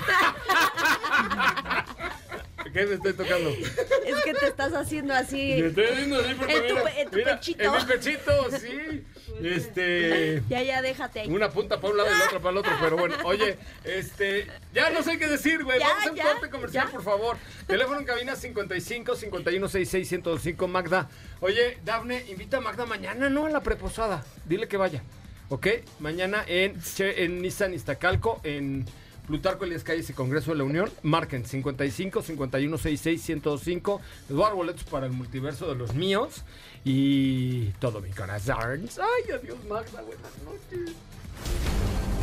¿Qué 2.72 2.86
me 2.86 2.95
estoy 2.95 3.13
tocando? 3.13 3.49
Es 3.49 4.24
que 4.24 4.34
te 4.34 4.47
estás 4.47 4.74
haciendo 4.74 5.13
así. 5.13 5.57
Me 5.61 5.68
estoy 5.68 5.86
haciendo 5.86 6.20
así 6.20 6.34
porque 6.34 6.55
En 6.55 6.68
tu 6.68 6.76
mira, 6.76 6.99
en 6.99 7.09
tu 7.09 7.18
mira, 7.18 7.36
pechito. 7.36 7.63
En 7.63 7.72
mi 7.72 7.84
pechito, 7.86 8.32
sí. 8.59 9.03
Este... 9.43 10.41
Ya, 10.49 10.63
ya, 10.63 10.82
déjate 10.82 11.22
ahí. 11.22 11.30
Una 11.30 11.49
punta 11.49 11.80
para 11.80 11.91
un 11.91 11.97
lado 11.97 12.09
y 12.09 12.18
la 12.18 12.26
otra 12.26 12.39
para 12.39 12.51
el 12.51 12.57
otro, 12.57 12.72
pero 12.82 12.97
bueno, 12.97 13.15
oye, 13.26 13.57
este, 13.84 14.47
ya 14.74 14.89
no 14.89 15.03
sé 15.03 15.18
qué 15.18 15.28
decir, 15.28 15.63
güey. 15.63 15.80
Vamos 15.80 16.07
a 16.07 16.11
un 16.11 16.18
corte 16.18 16.49
comercial, 16.49 16.89
por 16.89 17.03
favor. 17.03 17.38
Teléfono 17.68 17.99
en 17.99 18.05
cabina 18.05 18.36
55 18.36 19.15
51 19.15 19.68
66 19.68 20.07
105 20.07 20.68
Magda. 20.68 21.09
Oye, 21.41 21.78
Dafne, 21.86 22.26
invita 22.30 22.57
a 22.57 22.61
Magda 22.61 22.86
mañana, 22.86 23.30
¿no? 23.30 23.45
A 23.45 23.49
la 23.49 23.61
preposada. 23.61 24.24
Dile 24.45 24.68
que 24.68 24.78
vaya. 24.78 25.03
¿Ok? 25.49 25.68
Mañana 25.99 26.43
en, 26.47 26.78
en 26.99 27.41
Nissan 27.41 27.74
Iztacalco, 27.74 28.41
en 28.43 28.86
Plutarco 29.28 29.66
Elías 29.66 29.84
Calles 29.84 30.10
y 30.10 30.14
Congreso 30.14 30.52
de 30.52 30.58
la 30.58 30.64
Unión. 30.64 30.90
Marquen 31.04 31.46
55 31.46 32.22
51 32.22 32.78
66 32.78 33.22
105. 33.22 34.02
Les 34.30 34.36
voy 34.36 34.42
a 34.44 34.48
dar 34.48 34.56
boletos 34.56 34.84
para 34.86 35.06
el 35.06 35.12
multiverso 35.12 35.68
de 35.68 35.76
los 35.76 35.94
míos. 35.94 36.44
Y 36.86 37.66
todo 37.80 38.00
mi 38.00 38.10
corazón. 38.12 38.90
Ay, 38.98 39.32
adiós, 39.32 39.58
Magda. 39.68 40.02
Buenas 40.02 40.32
noches. 40.46 40.96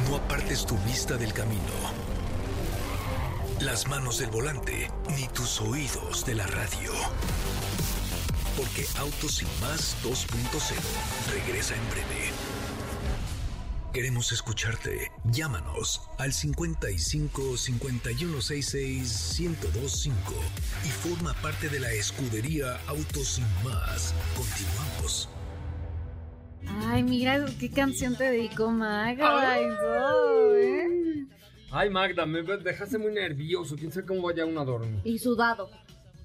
No 0.09 0.17
apartes 0.17 0.67
tu 0.67 0.77
vista 0.79 1.17
del 1.17 1.33
camino, 1.33 1.63
las 3.61 3.87
manos 3.89 4.19
del 4.19 4.31
volante, 4.31 4.91
ni 5.17 5.29
tus 5.29 5.61
oídos 5.61 6.27
de 6.27 6.35
la 6.35 6.47
radio. 6.47 6.93
Porque 8.57 8.87
Autos 8.99 9.37
Sin 9.37 9.49
Más 9.61 9.97
2.0 10.05 10.75
regresa 11.33 11.75
en 11.75 11.91
breve. 11.91 12.54
Queremos 13.95 14.33
escucharte. 14.33 15.13
Llámanos 15.23 16.01
al 16.19 16.33
55 16.33 17.57
5166 17.57 19.39
1025 19.39 20.35
y 20.85 20.89
forma 20.89 21.33
parte 21.35 21.69
de 21.69 21.79
la 21.79 21.93
escudería 21.93 22.77
Autos 22.89 23.29
Sin 23.29 23.45
Más. 23.63 24.13
Continuamos. 24.35 25.29
Ay, 26.67 27.05
mira 27.05 27.47
qué 27.61 27.71
canción 27.71 28.17
te 28.17 28.25
dedicó 28.25 28.69
Maga. 28.73 29.61
y 29.61 29.69
todo, 29.69 30.57
¿eh? 30.57 31.27
Ay, 31.71 31.89
Magda, 31.89 32.27
me 32.27 32.43
dejaste 32.43 32.99
muy 32.99 33.13
nervioso. 33.13 33.77
Quién 33.77 33.93
sabe 33.93 34.07
cómo 34.07 34.23
vaya 34.23 34.45
uno 34.45 34.61
a 34.61 34.65
dormir. 34.65 35.03
Y 35.05 35.21
sudado. 35.21 35.71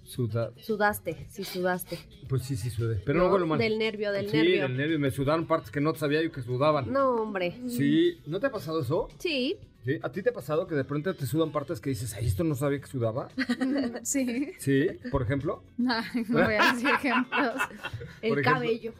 Suda. 0.10 0.51
Sudaste, 0.57 1.28
sí, 1.30 1.43
sudaste. 1.43 1.99
Pues 2.28 2.41
sí, 2.41 2.55
sí 2.57 2.70
sudé. 2.72 2.95
Pero 3.05 3.20
no, 3.20 3.28
No, 3.28 3.34
huele 3.34 3.45
mal. 3.45 3.60
del 3.60 3.78
nervio, 3.78 4.12
del 4.12 4.30
sí, 4.30 4.38
nervio. 4.38 4.62
del 4.64 4.76
nervio. 4.78 4.99
Me 4.99 5.12
sudaron 5.12 5.45
partes 5.45 5.70
que 5.70 5.80
no 5.82 5.93
sabía 5.93 6.24
yo 6.24 6.32
que 6.32 6.41
sudaban. 6.41 6.91
No, 6.91 7.12
hombre. 7.22 7.53
Sí. 7.68 8.20
¿No 8.26 8.39
te 8.39 8.47
ha 8.47 8.51
pasado 8.51 8.82
eso? 8.82 9.07
Sí. 9.20 9.57
Sí. 9.86 9.99
¿A 10.01 10.12
ti 10.12 10.24
te 10.24 10.32
ha 10.32 10.34
pasado 10.34 10.66
que 10.68 10.74
de 10.76 10.84
pronto 10.84 11.14
te 11.16 11.26
sudan 11.28 11.51
partes 11.51 11.80
que 11.80 11.91
dices, 11.91 12.14
ay, 12.16 12.26
esto 12.26 12.43
no 12.43 12.55
sabía 12.55 12.80
que 12.82 12.88
sudaba? 12.88 13.30
Sí. 14.03 14.51
Sí, 14.57 14.88
por 15.12 15.22
ejemplo. 15.22 15.64
Ay, 15.88 16.26
no 16.28 16.43
voy 16.43 16.55
a 16.55 16.74
decir 16.74 16.89
ejemplos. 16.89 17.53
El 18.22 18.30
Por 18.30 18.39
ejemplo. 18.39 18.53
cabello, 18.53 18.93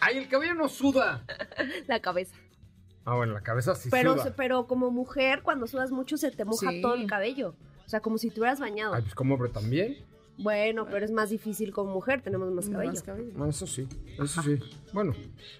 Ay, 0.00 0.16
el 0.18 0.28
cabello 0.28 0.54
no 0.54 0.68
suda. 0.68 1.24
la 1.88 2.00
cabeza. 2.00 2.34
Ah, 3.04 3.16
bueno, 3.16 3.32
la 3.34 3.40
cabeza 3.42 3.74
sí 3.74 3.88
pero, 3.90 4.14
suda. 4.14 4.32
pero 4.36 4.66
como 4.66 4.90
mujer, 4.90 5.42
cuando 5.42 5.66
sudas 5.66 5.90
mucho, 5.90 6.16
se 6.16 6.30
te 6.30 6.44
moja 6.44 6.70
Sí. 6.70 6.80
todo 6.80 6.94
el 6.94 7.06
cabello. 7.06 7.54
O 7.84 7.88
sea, 7.88 8.00
como 8.00 8.16
si 8.18 8.30
te 8.30 8.38
hubieras 8.40 8.60
bañado. 8.60 8.94
Ay, 8.94 9.02
pues 9.02 9.14
como 9.14 9.34
hombre 9.34 9.48
también. 9.50 9.96
Bueno, 10.38 10.86
pero 10.88 11.04
es 11.04 11.10
más 11.10 11.30
difícil 11.30 11.72
como 11.72 11.92
mujer, 11.92 12.22
tenemos 12.22 12.50
más 12.52 12.70
cabello. 12.70 12.92
Más 12.92 13.02
cabello. 13.02 13.32
Ah, 13.38 13.48
eso 13.48 13.66
sí, 13.66 13.88
eso 14.18 14.42
sí. 14.42 14.58
Bueno, 14.92 15.14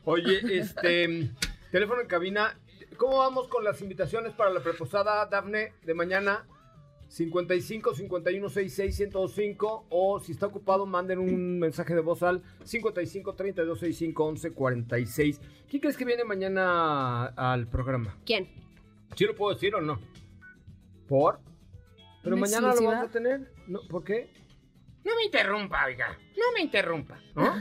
oye, 0.05 0.41
este, 0.59 1.31
teléfono 1.73 2.01
en 2.01 2.07
cabina. 2.07 2.59
¿Cómo 2.97 3.19
vamos 3.19 3.49
con 3.49 3.65
las 3.65 3.83
invitaciones 3.83 4.33
para 4.35 4.51
la 4.51 4.61
preposada, 4.61 5.27
Dafne, 5.27 5.73
de 5.85 5.95
mañana? 5.95 6.47
55 7.09 7.95
51 7.95 8.49
66 8.49 9.01
1025 9.15 9.87
o 9.89 10.21
si 10.21 10.33
está 10.33 10.47
ocupado 10.47 10.85
manden 10.85 11.19
un 11.19 11.59
mensaje 11.59 11.95
de 11.95 12.03
voz 12.03 12.23
al 12.23 12.43
55 12.65 13.35
32 13.35 13.79
65 13.79 14.25
11 14.25 14.53
46. 14.53 15.41
¿Quién 15.69 15.81
crees 15.81 15.97
que 15.97 16.05
viene 16.05 16.25
mañana 16.25 17.27
al 17.27 17.67
programa? 17.67 18.17
¿Quién? 18.27 18.49
¿Sí 19.17 19.25
lo 19.25 19.35
puedo 19.35 19.55
decir 19.55 19.75
o 19.75 19.81
no? 19.81 19.99
¿Por? 21.09 21.41
Pero 22.23 22.37
¿Una 22.37 22.47
mañana 22.47 22.75
lo 22.75 22.83
vamos 22.83 23.09
a 23.09 23.11
tener. 23.11 23.53
¿No? 23.67 23.81
¿Por 23.89 24.05
qué? 24.05 24.31
No 25.05 25.17
me 25.17 25.25
interrumpa, 25.25 25.85
oiga. 25.87 26.17
No 26.37 26.45
me 26.55 26.61
interrumpa. 26.63 27.19
¿No? 27.35 27.55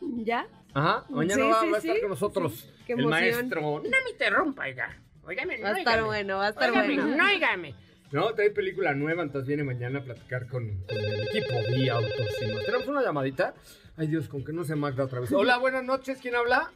¿Ya? 0.24 0.46
Ajá, 0.74 1.04
mañana 1.08 1.34
Sí, 1.42 1.48
va, 1.50 1.60
sí, 1.60 1.70
va 1.70 1.76
a 1.76 1.78
estar 1.80 1.94
sí. 1.96 2.00
con 2.00 2.10
nosotros 2.10 2.68
Qué 2.86 2.92
el 2.92 3.06
maestro. 3.06 3.60
No 3.60 3.80
me 3.82 4.10
interrumpa, 4.10 4.64
oiga. 4.64 5.02
Óigame, 5.24 5.60
Va 5.60 5.70
a 5.70 5.78
estar 5.78 6.04
bueno, 6.04 6.36
va 6.38 6.46
a 6.46 6.50
estar 6.50 6.70
Óigame, 6.70 6.94
bueno. 6.96 7.16
no, 7.16 7.24
óigame. 7.26 7.74
No, 8.12 8.32
trae 8.34 8.50
película 8.50 8.94
nueva, 8.94 9.24
entonces 9.24 9.48
viene 9.48 9.64
mañana 9.64 9.98
a 9.98 10.02
platicar 10.02 10.46
con, 10.46 10.84
con 10.86 10.96
el 10.96 11.26
equipo 11.28 11.52
de 11.54 11.90
Autos. 11.90 12.28
¿Tenemos 12.64 12.86
una 12.86 13.02
llamadita? 13.02 13.54
Ay, 13.96 14.06
Dios, 14.06 14.28
con 14.28 14.44
que 14.44 14.52
no 14.52 14.62
se 14.62 14.76
Magda 14.76 15.04
otra 15.04 15.20
vez. 15.20 15.32
Hola, 15.32 15.58
buenas 15.58 15.82
noches, 15.82 16.20
¿quién 16.20 16.36
habla? 16.36 16.70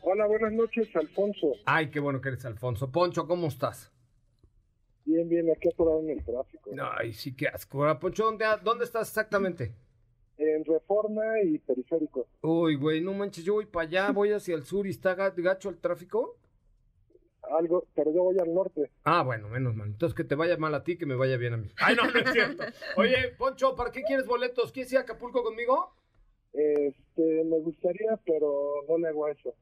Hola, 0.00 0.26
buenas 0.26 0.52
noches, 0.52 0.88
Alfonso. 0.96 1.52
Ay, 1.66 1.90
qué 1.90 2.00
bueno 2.00 2.20
que 2.22 2.28
eres 2.30 2.44
Alfonso. 2.46 2.90
Poncho, 2.90 3.26
¿cómo 3.26 3.48
estás? 3.48 3.92
Bien, 5.08 5.26
bien, 5.26 5.50
aquí 5.50 5.68
atorado 5.68 6.00
en 6.00 6.10
el 6.10 6.22
tráfico. 6.22 6.70
Ay, 6.98 7.14
sí, 7.14 7.34
qué 7.34 7.48
asco. 7.48 7.78
Ahora, 7.78 7.98
Poncho, 7.98 8.24
¿dónde, 8.24 8.44
¿dónde 8.62 8.84
estás 8.84 9.08
exactamente? 9.08 9.72
En 10.36 10.62
Reforma 10.66 11.22
y 11.42 11.58
Periférico. 11.58 12.26
Uy, 12.42 12.74
güey, 12.76 13.00
no 13.00 13.14
manches, 13.14 13.42
yo 13.42 13.54
voy 13.54 13.64
para 13.64 13.88
allá, 13.88 14.12
voy 14.12 14.32
hacia 14.32 14.54
el 14.54 14.64
sur 14.64 14.86
y 14.86 14.90
está 14.90 15.16
ga- 15.16 15.32
gacho 15.34 15.70
el 15.70 15.78
tráfico. 15.78 16.36
Algo, 17.58 17.86
pero 17.94 18.12
yo 18.12 18.22
voy 18.24 18.36
al 18.38 18.52
norte. 18.52 18.90
Ah, 19.04 19.22
bueno, 19.22 19.48
menos 19.48 19.74
mal. 19.74 19.88
Entonces 19.88 20.14
que 20.14 20.24
te 20.24 20.34
vaya 20.34 20.58
mal 20.58 20.74
a 20.74 20.84
ti, 20.84 20.98
que 20.98 21.06
me 21.06 21.14
vaya 21.16 21.38
bien 21.38 21.54
a 21.54 21.56
mí. 21.56 21.70
Ay, 21.78 21.96
no, 21.96 22.04
no 22.10 22.18
es 22.20 22.30
cierto. 22.30 22.64
Oye, 22.96 23.28
Poncho, 23.38 23.74
¿para 23.74 23.90
qué 23.90 24.02
quieres 24.02 24.26
boletos? 24.26 24.72
¿Quieres 24.72 24.92
ir 24.92 24.98
a 24.98 25.02
Acapulco 25.02 25.42
conmigo? 25.42 25.94
Este, 26.52 27.44
me 27.44 27.58
gustaría, 27.60 28.18
pero 28.26 28.82
no 28.86 28.98
le 28.98 29.08
hago 29.08 29.26
eso. 29.28 29.54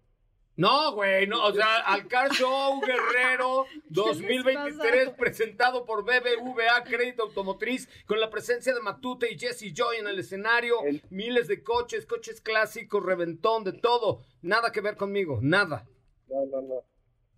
No, 0.57 0.93
güey, 0.95 1.27
no, 1.27 1.45
o 1.45 1.53
sea, 1.53 1.81
al 1.85 2.09
Car 2.09 2.31
Show 2.31 2.81
Guerrero 2.81 3.67
2023 3.91 5.11
presentado 5.11 5.85
por 5.85 6.03
BBVA 6.05 6.83
Crédito 6.85 7.25
Automotriz 7.25 7.89
con 8.07 8.19
la 8.21 8.31
presencia 8.31 8.75
de 8.75 8.81
Matute 8.81 9.31
y 9.33 9.39
Jesse 9.39 9.73
Joy 9.75 9.99
en 9.99 10.07
el 10.09 10.19
escenario, 10.19 10.77
miles 11.11 11.47
de 11.49 11.63
coches, 11.63 12.07
coches 12.07 12.41
clásicos, 12.41 13.05
reventón, 13.05 13.65
de 13.65 13.75
todo, 13.75 14.21
nada 14.41 14.73
que 14.73 14.81
ver 14.81 14.97
conmigo, 14.97 15.39
nada. 15.43 15.87
No, 16.29 16.47
no, 16.47 16.63
no. 16.63 16.75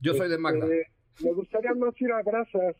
Yo 0.01 0.15
soy 0.15 0.29
de 0.29 0.39
Magda. 0.39 0.67
Este, 0.67 0.93
me 1.25 1.33
gustaría 1.33 1.75
más 1.75 2.01
ir 2.01 2.13
a 2.13 2.23
Brazas. 2.23 2.77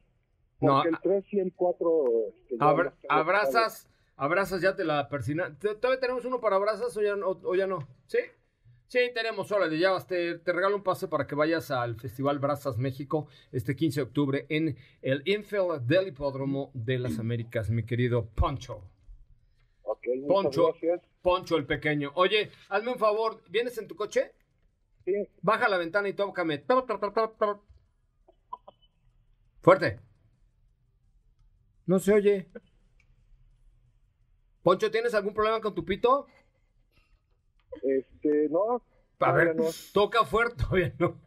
No, 0.61 0.75
Porque 0.83 0.89
el 0.89 0.99
3 1.03 1.25
y 1.33 1.41
el 1.41 1.53
4... 1.55 2.05
Este, 2.29 2.57
ya 2.59 2.65
Abra- 2.65 2.85
los 2.85 2.95
tengo 3.01 3.15
abrazas, 3.15 3.89
abrazas 4.17 4.61
ya 4.61 4.75
te 4.77 4.85
la 4.85 5.09
persina. 5.09 5.57
¿T- 5.59 5.75
¿Todavía 5.77 6.01
tenemos 6.01 6.25
uno 6.25 6.41
para 6.41 6.57
abrazas 6.57 6.97
o 6.97 7.03
ya, 7.03 7.17
no- 7.17 7.39
o 7.43 7.55
ya 7.57 7.67
no? 7.67 7.87
¿Sí? 8.07 8.19
Sí, 8.89 9.01
tenemos, 9.15 9.53
órale, 9.53 9.79
ya 9.79 9.91
vas, 9.91 10.07
te, 10.07 10.39
te 10.39 10.51
regalo 10.51 10.75
un 10.75 10.83
pase 10.83 11.09
para 11.09 11.27
que 11.27 11.35
vayas 11.35 11.71
al 11.71 11.97
Festival 11.97 12.39
Brazas 12.39 12.79
México 12.79 13.29
este 13.53 13.77
15 13.77 14.01
de 14.01 14.05
octubre 14.05 14.47
en 14.49 14.79
el 15.03 15.23
Infield 15.27 15.83
del 15.83 16.09
Hipódromo 16.09 16.71
de 16.73 16.99
las 16.99 17.19
Américas, 17.19 17.69
mi 17.69 17.85
querido 17.85 18.31
Poncho. 18.31 18.83
Poncho. 20.27 20.75
Poncho 21.21 21.57
el 21.57 21.67
pequeño. 21.67 22.13
Oye, 22.15 22.51
hazme 22.71 22.93
un 22.93 22.99
favor, 22.99 23.43
¿vienes 23.51 23.77
en 23.77 23.89
tu 23.89 23.95
coche? 23.95 24.33
Sí. 25.05 25.13
Baja 25.43 25.69
la 25.69 25.77
ventana 25.77 26.09
y 26.09 26.15
tócame. 26.15 26.65
Fuerte. 29.61 30.01
No 31.85 31.99
se 31.99 32.15
oye. 32.15 32.49
Poncho, 34.63 34.91
¿tienes 34.91 35.13
algún 35.15 35.35
problema 35.35 35.61
con 35.61 35.75
tu 35.75 35.85
pito? 35.85 36.27
Este, 37.83 38.49
no. 38.51 38.83
A 39.21 39.33
ver, 39.33 39.57
no. 39.57 39.65
toca 39.93 40.25
fuerte, 40.25 40.57
todavía 40.63 40.95
no. 40.99 41.21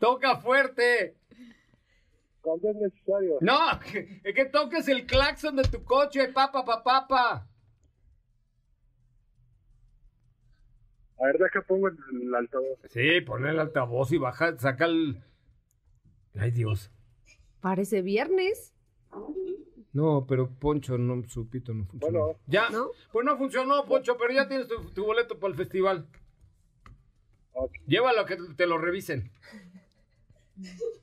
toca 0.00 0.36
fuerte. 0.36 1.16
Cuando 2.40 2.70
es 2.70 2.76
necesario. 2.76 3.38
No, 3.40 3.58
que, 3.80 4.22
que 4.34 4.44
toques 4.46 4.88
el 4.88 5.06
claxon 5.06 5.56
de 5.56 5.64
tu 5.64 5.84
coche, 5.84 6.28
papa, 6.28 6.64
papa, 6.64 6.82
papa. 6.82 7.48
A 11.20 11.26
ver, 11.26 11.38
deja 11.38 11.62
pongo 11.62 11.88
el 11.88 12.34
altavoz. 12.34 12.78
Sí, 12.90 13.20
pon 13.22 13.46
el 13.46 13.58
altavoz 13.58 14.12
y 14.12 14.18
baja, 14.18 14.56
saca 14.56 14.84
el... 14.84 15.20
Ay, 16.38 16.52
Dios. 16.52 16.92
Parece 17.60 18.02
viernes. 18.02 18.72
No, 19.92 20.26
pero 20.28 20.50
Poncho, 20.50 20.98
no, 20.98 21.26
su 21.28 21.48
pito 21.48 21.72
no 21.74 21.84
funcionó. 21.86 22.18
Bueno. 22.20 22.38
ya, 22.46 22.68
pues 23.12 23.24
no 23.24 23.36
funcionó, 23.36 23.84
Poncho, 23.86 24.16
pero 24.18 24.32
ya 24.32 24.46
tienes 24.48 24.68
tu, 24.68 24.90
tu 24.90 25.04
boleto 25.04 25.38
para 25.38 25.52
el 25.52 25.56
festival. 25.56 26.06
Llévalo 27.86 28.20
a 28.20 28.26
que 28.26 28.36
te 28.56 28.66
lo 28.66 28.78
revisen. 28.78 29.30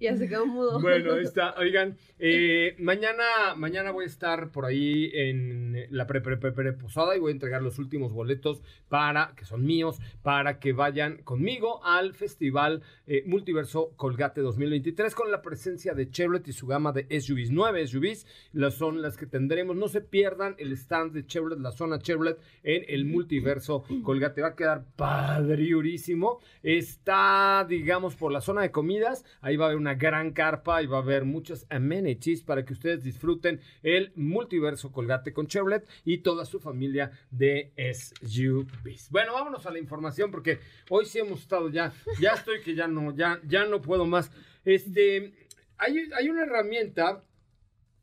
Ya 0.00 0.16
se 0.16 0.28
quedó 0.28 0.46
mudo. 0.46 0.80
Bueno, 0.80 1.14
ahí 1.14 1.24
está. 1.24 1.54
Oigan, 1.58 1.96
eh, 2.18 2.74
mañana, 2.78 3.54
mañana 3.56 3.90
voy 3.90 4.04
a 4.04 4.06
estar 4.08 4.50
por 4.50 4.64
ahí 4.64 5.10
en 5.14 5.86
la 5.90 6.06
pre, 6.06 6.20
pre, 6.20 6.36
pre- 6.36 6.52
pre- 6.52 6.72
posada 6.72 7.16
y 7.16 7.20
voy 7.20 7.30
a 7.30 7.32
entregar 7.34 7.62
los 7.62 7.78
últimos 7.78 8.12
boletos 8.12 8.62
para, 8.88 9.34
que 9.36 9.44
son 9.44 9.64
míos, 9.64 9.98
para 10.22 10.58
que 10.58 10.72
vayan 10.72 11.18
conmigo 11.18 11.84
al 11.84 12.14
Festival 12.14 12.82
eh, 13.06 13.22
Multiverso 13.26 13.92
Colgate 13.96 14.40
2023 14.40 15.14
con 15.14 15.30
la 15.30 15.42
presencia 15.42 15.94
de 15.94 16.10
Chevrolet 16.10 16.46
y 16.48 16.52
su 16.52 16.66
gama 16.66 16.92
de 16.92 17.06
SUVs. 17.20 17.50
Nueve 17.50 17.86
SUVs 17.86 18.26
las 18.52 18.74
son 18.74 19.02
las 19.02 19.16
que 19.16 19.26
tendremos. 19.26 19.76
No 19.76 19.88
se 19.88 20.00
pierdan 20.00 20.54
el 20.58 20.72
stand 20.72 21.12
de 21.12 21.26
Chevrolet, 21.26 21.58
la 21.60 21.72
zona 21.72 21.98
Chevrolet 22.00 22.38
en 22.62 22.84
el 22.88 23.04
Multiverso 23.04 23.84
Colgate. 24.02 24.42
Va 24.42 24.48
a 24.48 24.56
quedar 24.56 24.84
padriurísimo. 24.96 26.40
Está, 26.62 27.66
digamos, 27.68 28.16
por 28.16 28.32
la 28.32 28.40
zona 28.40 28.62
de 28.62 28.70
comidas. 28.70 29.24
Ahí 29.40 29.56
va 29.56 29.66
a 29.66 29.68
haber 29.68 29.78
una 29.78 29.94
gran 29.94 30.32
carpa 30.32 30.82
y 30.82 30.86
va 30.86 30.98
a 30.98 31.02
haber 31.02 31.24
muchas 31.24 31.66
amenities 31.70 32.07
para 32.44 32.64
que 32.64 32.72
ustedes 32.72 33.02
disfruten 33.02 33.60
el 33.82 34.12
multiverso 34.16 34.90
Colgate 34.92 35.32
con 35.32 35.46
Chevrolet 35.46 35.86
y 36.04 36.18
toda 36.18 36.44
su 36.44 36.58
familia 36.60 37.10
de 37.30 37.72
SUVs. 37.76 39.10
Bueno, 39.10 39.32
vámonos 39.34 39.66
a 39.66 39.70
la 39.70 39.78
información 39.78 40.30
porque 40.30 40.58
hoy 40.88 41.04
sí 41.06 41.18
hemos 41.18 41.40
estado 41.40 41.68
ya, 41.68 41.92
ya 42.20 42.30
estoy 42.30 42.60
que 42.62 42.74
ya 42.74 42.88
no, 42.88 43.14
ya, 43.14 43.40
ya 43.46 43.64
no 43.66 43.80
puedo 43.82 44.06
más. 44.06 44.30
Este, 44.64 45.32
hay, 45.76 46.08
hay 46.16 46.28
una 46.30 46.42
herramienta 46.44 47.24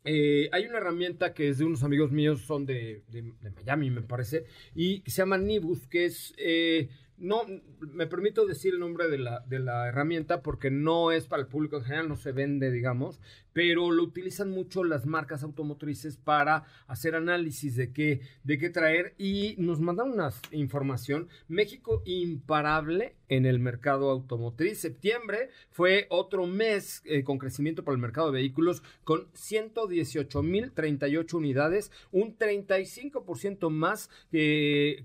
eh, 0.07 0.49
hay 0.51 0.67
una 0.67 0.77
herramienta 0.77 1.33
que 1.33 1.49
es 1.49 1.57
de 1.57 1.65
unos 1.65 1.81
amigos 1.83 2.11
míos, 2.11 2.41
son 2.41 2.67
de, 2.67 3.01
de- 3.07 3.33
Miami, 3.55 3.89
me 3.89 4.03
parece, 4.03 4.45
y 4.75 5.01
se 5.07 5.17
llama 5.23 5.39
Nibus, 5.39 5.87
que 5.87 6.05
es, 6.05 6.31
eh, 6.37 6.89
no, 7.17 7.43
me 7.79 8.07
permito 8.07 8.45
decir 8.45 8.73
el 8.73 8.79
nombre 8.79 9.07
de 9.07 9.17
la, 9.17 9.39
de 9.47 9.59
la 9.59 9.87
herramienta 9.87 10.41
porque 10.41 10.69
no 10.69 11.11
es 11.11 11.27
para 11.27 11.41
el 11.41 11.47
público 11.47 11.77
en 11.77 11.83
general, 11.83 12.09
no 12.09 12.17
se 12.17 12.31
vende, 12.31 12.71
digamos, 12.71 13.21
pero 13.53 13.91
lo 13.91 14.03
utilizan 14.03 14.51
mucho 14.51 14.83
las 14.83 15.05
marcas 15.05 15.43
automotrices 15.43 16.17
para 16.17 16.65
hacer 16.87 17.15
análisis 17.15 17.75
de 17.75 17.93
qué, 17.93 18.21
de 18.43 18.57
qué 18.57 18.69
traer 18.69 19.15
y 19.17 19.55
nos 19.57 19.79
mandan 19.79 20.11
una 20.11 20.31
información. 20.51 21.29
México 21.47 22.01
imparable 22.05 23.15
en 23.29 23.45
el 23.45 23.59
mercado 23.59 24.09
automotriz. 24.09 24.79
Septiembre 24.79 25.49
fue 25.69 26.07
otro 26.09 26.47
mes 26.47 27.03
eh, 27.05 27.23
con 27.23 27.37
crecimiento 27.37 27.83
para 27.83 27.95
el 27.95 28.01
mercado 28.01 28.31
de 28.31 28.39
vehículos 28.39 28.81
con 29.03 29.31
118.038 29.33 31.33
unidades, 31.33 31.91
un 32.11 32.37
35% 32.37 33.69
más 33.69 34.09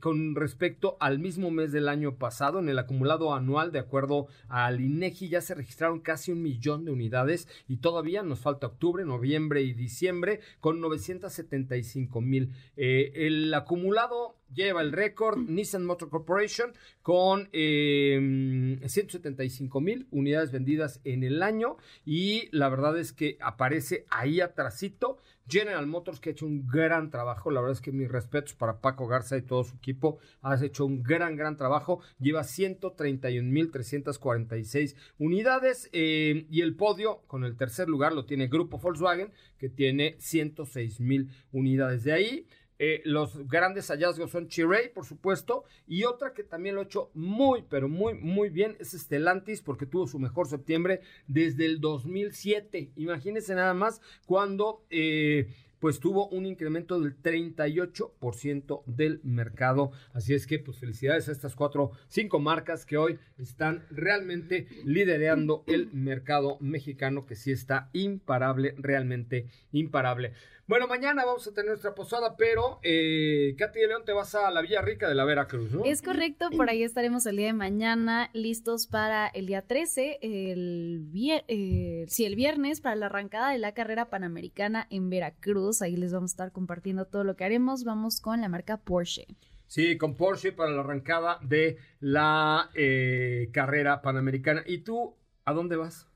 con 0.01 0.35
respecto 0.35 0.97
al 1.01 1.19
mismo 1.19 1.51
mes 1.51 1.73
del 1.73 1.89
año 1.89 2.17
pasado. 2.17 2.59
En 2.59 2.69
el 2.69 2.79
acumulado 2.79 3.35
anual, 3.35 3.73
de 3.73 3.79
acuerdo 3.79 4.29
al 4.49 4.81
INEGI, 4.81 5.29
ya 5.29 5.41
se 5.41 5.55
registraron 5.55 6.01
casi 6.01 6.33
un 6.33 6.43
millón 6.43 6.85
de 6.85 6.93
unidades 6.93 7.49
y 7.69 7.79
todavía 7.79 8.23
nos 8.23 8.41
falta 8.41 8.67
octubre, 8.67 9.05
noviembre 9.05 9.63
y 9.63 9.73
diciembre 9.73 10.41
con 10.61 10.81
975 10.81 12.21
mil. 12.21 12.53
Eh, 12.77 13.13
el 13.15 13.53
acumulado 13.55 14.40
lleva 14.55 14.83
el 14.83 14.93
récord 14.93 15.39
Nissan 15.39 15.85
Motor 15.85 16.09
Corporation 16.09 16.73
con 17.03 17.49
eh, 17.53 18.79
175 18.85 19.81
mil 19.81 20.07
unidades 20.11 20.53
vendidas 20.53 21.01
en 21.05 21.25
el 21.25 21.43
año. 21.43 21.77
Y 22.05 22.49
la 22.53 22.69
verdad 22.69 22.99
es 22.99 23.13
que 23.13 23.39
aparece 23.41 24.07
ahí 24.11 24.41
atrasito 24.41 25.19
General 25.51 25.87
Motors 25.87 26.21
que 26.21 26.31
ha 26.31 26.33
hecho 26.33 26.47
un 26.47 26.67
gran 26.69 27.11
trabajo, 27.11 27.51
la 27.51 27.61
verdad 27.61 27.77
es 27.77 27.83
que 27.83 27.91
mis 27.91 28.09
respetos 28.09 28.55
para 28.55 28.81
Paco 28.81 29.09
Garza 29.09 29.37
y 29.37 29.43
todo 29.43 29.65
su 29.65 29.75
equipo, 29.77 30.21
has 30.43 30.63
hecho 30.63 30.87
un 30.87 31.03
gran, 31.03 31.35
gran 31.37 31.57
trabajo, 31.57 32.01
lleva 32.21 32.43
131.346 32.43 34.95
unidades 35.19 35.91
eh, 35.93 36.47
y 36.49 36.61
el 36.61 36.77
podio 36.77 37.23
con 37.27 37.43
el 37.45 37.57
tercer 37.57 37.89
lugar 37.89 38.13
lo 38.13 38.27
tiene 38.27 38.47
Grupo 38.47 38.79
Volkswagen 38.79 39.33
que 39.59 39.69
tiene 39.69 40.15
106 40.19 41.01
mil 41.01 41.33
unidades. 41.53 42.05
De 42.05 42.13
ahí. 42.13 42.47
Eh, 42.83 43.03
los 43.05 43.47
grandes 43.47 43.89
hallazgos 43.89 44.31
son 44.31 44.49
Chiray, 44.49 44.91
por 44.95 45.05
supuesto, 45.05 45.65
y 45.87 46.05
otra 46.05 46.33
que 46.33 46.43
también 46.43 46.75
lo 46.75 46.81
ha 46.81 46.85
hecho 46.85 47.11
muy, 47.13 47.63
pero 47.69 47.91
muy, 47.91 48.15
muy 48.15 48.49
bien 48.49 48.75
es 48.81 48.93
Stellantis, 48.93 49.61
porque 49.61 49.85
tuvo 49.85 50.07
su 50.07 50.19
mejor 50.19 50.49
septiembre 50.49 51.03
desde 51.27 51.67
el 51.67 51.83
2007. 51.83 52.93
Imagínense 52.97 53.55
nada 53.55 53.75
más 53.75 54.01
cuando, 54.25 54.83
eh, 54.89 55.53
pues 55.79 56.01
tuvo 56.01 56.29
un 56.29 56.47
incremento 56.47 56.99
del 56.99 57.21
38% 57.21 58.83
del 58.87 59.21
mercado. 59.25 59.93
Así 60.15 60.33
es 60.33 60.47
que, 60.47 60.59
pues 60.59 60.79
felicidades 60.79 61.29
a 61.29 61.33
estas 61.33 61.57
cuatro, 61.57 61.91
cinco 62.09 62.39
marcas 62.39 62.87
que 62.87 62.97
hoy 62.97 63.19
están 63.37 63.85
realmente 63.91 64.69
liderando 64.85 65.65
el 65.67 65.91
mercado 65.93 66.57
mexicano, 66.61 67.27
que 67.27 67.37
sí 67.37 67.53
está 67.53 67.91
imparable, 67.93 68.75
realmente 68.79 69.49
imparable. 69.71 70.33
Bueno, 70.71 70.87
mañana 70.87 71.25
vamos 71.25 71.45
a 71.49 71.53
tener 71.53 71.71
nuestra 71.71 71.97
posada, 71.97 72.37
pero 72.37 72.79
eh, 72.85 73.57
Katy 73.59 73.81
de 73.81 73.89
León, 73.89 74.05
te 74.07 74.13
vas 74.13 74.37
a 74.37 74.53
la 74.53 74.63
Villa 74.63 74.81
Rica 74.81 75.09
de 75.09 75.17
la 75.17 75.25
Veracruz, 75.25 75.73
¿no? 75.73 75.85
Es 75.85 76.01
correcto, 76.01 76.49
por 76.57 76.71
ahí 76.71 76.85
estaremos 76.85 77.27
el 77.27 77.39
día 77.39 77.47
de 77.47 77.55
mañana 77.55 78.31
listos 78.35 78.87
para 78.87 79.27
el 79.27 79.47
día 79.47 79.63
13, 79.63 80.21
el, 80.23 81.09
vier- 81.11 81.43
eh, 81.49 82.05
sí, 82.07 82.25
el 82.25 82.37
viernes, 82.37 82.81
para 82.81 82.95
la 82.95 83.07
arrancada 83.07 83.51
de 83.51 83.59
la 83.59 83.75
carrera 83.75 84.11
panamericana 84.11 84.87
en 84.91 85.11
Veracruz. 85.11 85.83
Ahí 85.83 85.97
les 85.97 86.13
vamos 86.13 86.31
a 86.31 86.35
estar 86.35 86.53
compartiendo 86.53 87.05
todo 87.05 87.25
lo 87.25 87.35
que 87.35 87.43
haremos. 87.43 87.83
Vamos 87.83 88.21
con 88.21 88.41
la 88.41 88.49
marca 88.49 88.77
Porsche. 88.77 89.27
Sí, 89.67 89.99
con 89.99 90.17
Porsche 90.17 90.53
para 90.53 90.71
la 90.71 90.83
arrancada 90.83 91.41
de 91.43 91.79
la 91.99 92.71
eh, 92.77 93.49
carrera 93.53 94.03
panamericana. 94.03 94.63
¿Y 94.65 94.79
tú 94.85 95.17
a 95.45 95.53
dónde 95.53 95.75
vas? 95.75 96.07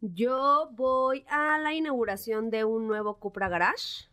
Yo 0.00 0.70
voy 0.72 1.24
a 1.28 1.58
la 1.58 1.74
inauguración 1.74 2.50
de 2.50 2.64
un 2.64 2.86
nuevo 2.86 3.18
Cupra 3.18 3.48
Garage, 3.48 4.08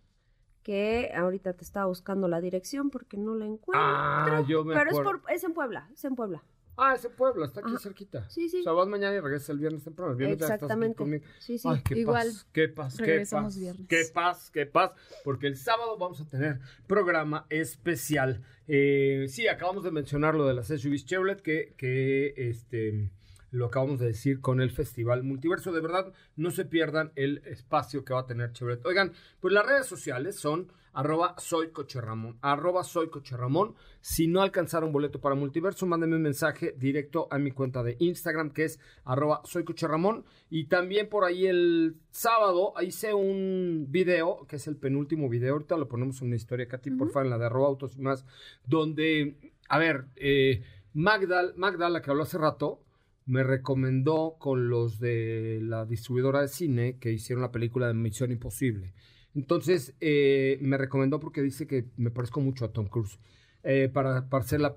que 0.64 1.12
ahorita 1.16 1.54
te 1.54 1.64
estaba 1.64 1.86
buscando 1.86 2.28
la 2.28 2.42
dirección 2.42 2.90
porque 2.90 3.16
no 3.16 3.36
la 3.36 3.46
encuentro. 3.46 3.82
Ah, 3.82 4.44
yo 4.48 4.66
me 4.66 4.76
pero 4.76 4.92
es, 4.92 5.00
por, 5.00 5.22
es 5.30 5.44
en 5.46 5.54
Puebla, 5.54 5.90
es 5.94 6.04
en 6.04 6.16
Puebla. 6.16 6.44
Ah, 6.80 6.94
es 6.94 7.04
en 7.06 7.16
Puebla, 7.16 7.46
está 7.48 7.62
aquí 7.62 7.70
Ajá. 7.72 7.80
cerquita. 7.80 8.30
Sí, 8.30 8.50
sí. 8.50 8.60
O 8.60 8.64
sea, 8.64 8.74
vas 8.74 8.88
mañana 8.88 9.16
y 9.16 9.20
regresas 9.20 9.50
el 9.50 9.58
viernes 9.58 9.84
temprano. 9.84 10.12
El 10.12 10.18
viernes 10.18 10.38
ya 10.38 10.46
estás 10.46 10.56
aquí 10.56 10.64
Exactamente. 10.66 10.98
conmigo. 10.98 11.26
Sí, 11.40 11.58
sí. 11.58 11.68
Ay, 11.72 11.82
qué 11.84 12.00
Igual, 12.00 12.28
paz, 12.28 12.48
qué 12.52 12.68
paz, 12.68 12.98
qué 12.98 13.06
regresamos 13.06 13.54
paz, 13.54 13.60
viernes. 13.60 13.88
qué 13.88 14.04
paz, 14.14 14.52
qué 14.52 14.66
paz, 14.68 14.92
porque 15.24 15.48
el 15.48 15.56
sábado 15.56 15.98
vamos 15.98 16.22
a 16.22 16.26
tener 16.28 16.60
programa 16.86 17.48
especial. 17.50 18.44
Eh, 18.68 19.26
sí, 19.30 19.48
acabamos 19.48 19.86
de 19.86 19.92
mencionar 19.92 20.36
lo 20.36 20.46
de 20.46 20.54
las 20.54 20.68
SUVs 20.68 21.06
Chevrolet, 21.06 21.42
que, 21.42 21.74
que 21.78 22.34
este, 22.38 23.10
lo 23.52 23.68
acabamos 23.68 24.00
de 24.00 24.08
decir 24.08 24.42
con 24.42 24.62
el 24.62 24.72
Festival 24.72 25.24
Multiverso. 25.24 25.72
De 25.72 25.82
verdad, 25.82 26.12
no 26.36 26.52
se 26.52 26.66
pierdan 26.66 27.12
el 27.16 27.42
espacio 27.46 28.04
que 28.04 28.14
va 28.14 28.22
a 28.22 28.26
tener 28.26 28.52
Chevrolet. 28.54 28.86
Oigan, 28.86 29.14
pues 29.40 29.54
las 29.54 29.66
redes 29.66 29.86
sociales 29.86 30.40
son 30.40 30.72
arroba 30.98 31.36
soy 31.38 31.70
Coche 31.70 32.02
Ramón, 32.02 32.40
arroba 32.42 32.84
soy 32.84 33.10
Coche 33.10 33.38
Ramón. 33.38 33.76
Si 34.02 34.28
no 34.28 34.42
alcanzaron 34.42 34.92
boleto 34.92 35.22
para 35.22 35.36
Multiverso, 35.36 35.86
mándenme 35.86 36.16
un 36.16 36.24
mensaje 36.24 36.74
directo 36.76 37.28
a 37.30 37.38
mi 37.38 37.52
cuenta 37.52 37.84
de 37.84 37.98
Instagram, 38.00 38.50
que 38.50 38.66
es 38.66 38.80
arroba 39.04 39.42
soy 39.46 39.64
Coche 39.64 39.88
Ramón. 39.88 40.26
Y 40.50 40.66
también 40.66 41.08
por 41.08 41.24
ahí 41.24 41.46
el 41.46 41.98
sábado 42.10 42.74
hice 42.82 43.14
un 43.14 43.86
video, 43.90 44.48
que 44.48 44.56
es 44.56 44.68
el 44.68 44.78
penúltimo 44.78 45.30
video, 45.30 45.54
ahorita 45.54 45.78
lo 45.78 45.88
ponemos 45.88 46.20
en 46.22 46.30
una 46.30 46.36
historia, 46.36 46.68
Katy, 46.68 46.90
por 46.92 47.12
favor, 47.12 47.28
en 47.28 47.30
la 47.30 47.38
de 47.38 47.46
arroba 47.46 47.68
autos 47.68 47.96
y 47.96 48.02
más, 48.02 48.26
donde, 48.66 49.38
a 49.70 49.78
ver, 49.78 50.08
eh, 50.16 50.64
Magdal, 50.94 51.54
Magdal, 51.58 51.94
la 51.94 52.02
que 52.02 52.10
habló 52.10 52.24
hace 52.24 52.40
rato, 52.40 52.82
me 53.28 53.44
recomendó 53.44 54.38
con 54.40 54.70
los 54.70 55.00
de 55.00 55.60
la 55.62 55.86
distribuidora 55.86 56.42
de 56.42 56.48
cine 56.48 56.98
que 57.00 57.12
hicieron 57.12 57.42
la 57.44 57.52
película 57.52 57.88
de 57.88 57.94
Misión 57.94 58.32
Imposible. 58.32 58.94
Entonces, 59.36 59.94
eh, 60.00 60.58
me 60.62 60.78
recomendó 60.78 61.20
porque 61.20 61.44
dice 61.44 61.68
que 61.68 61.86
me 61.98 62.10
parezco 62.10 62.42
mucho 62.42 62.66
a 62.66 62.72
Tom 62.74 62.88
Cruise. 62.88 63.20
Eh, 63.64 63.90
para, 63.94 64.28
para 64.30 64.44
hacer 64.44 64.62
la... 64.62 64.76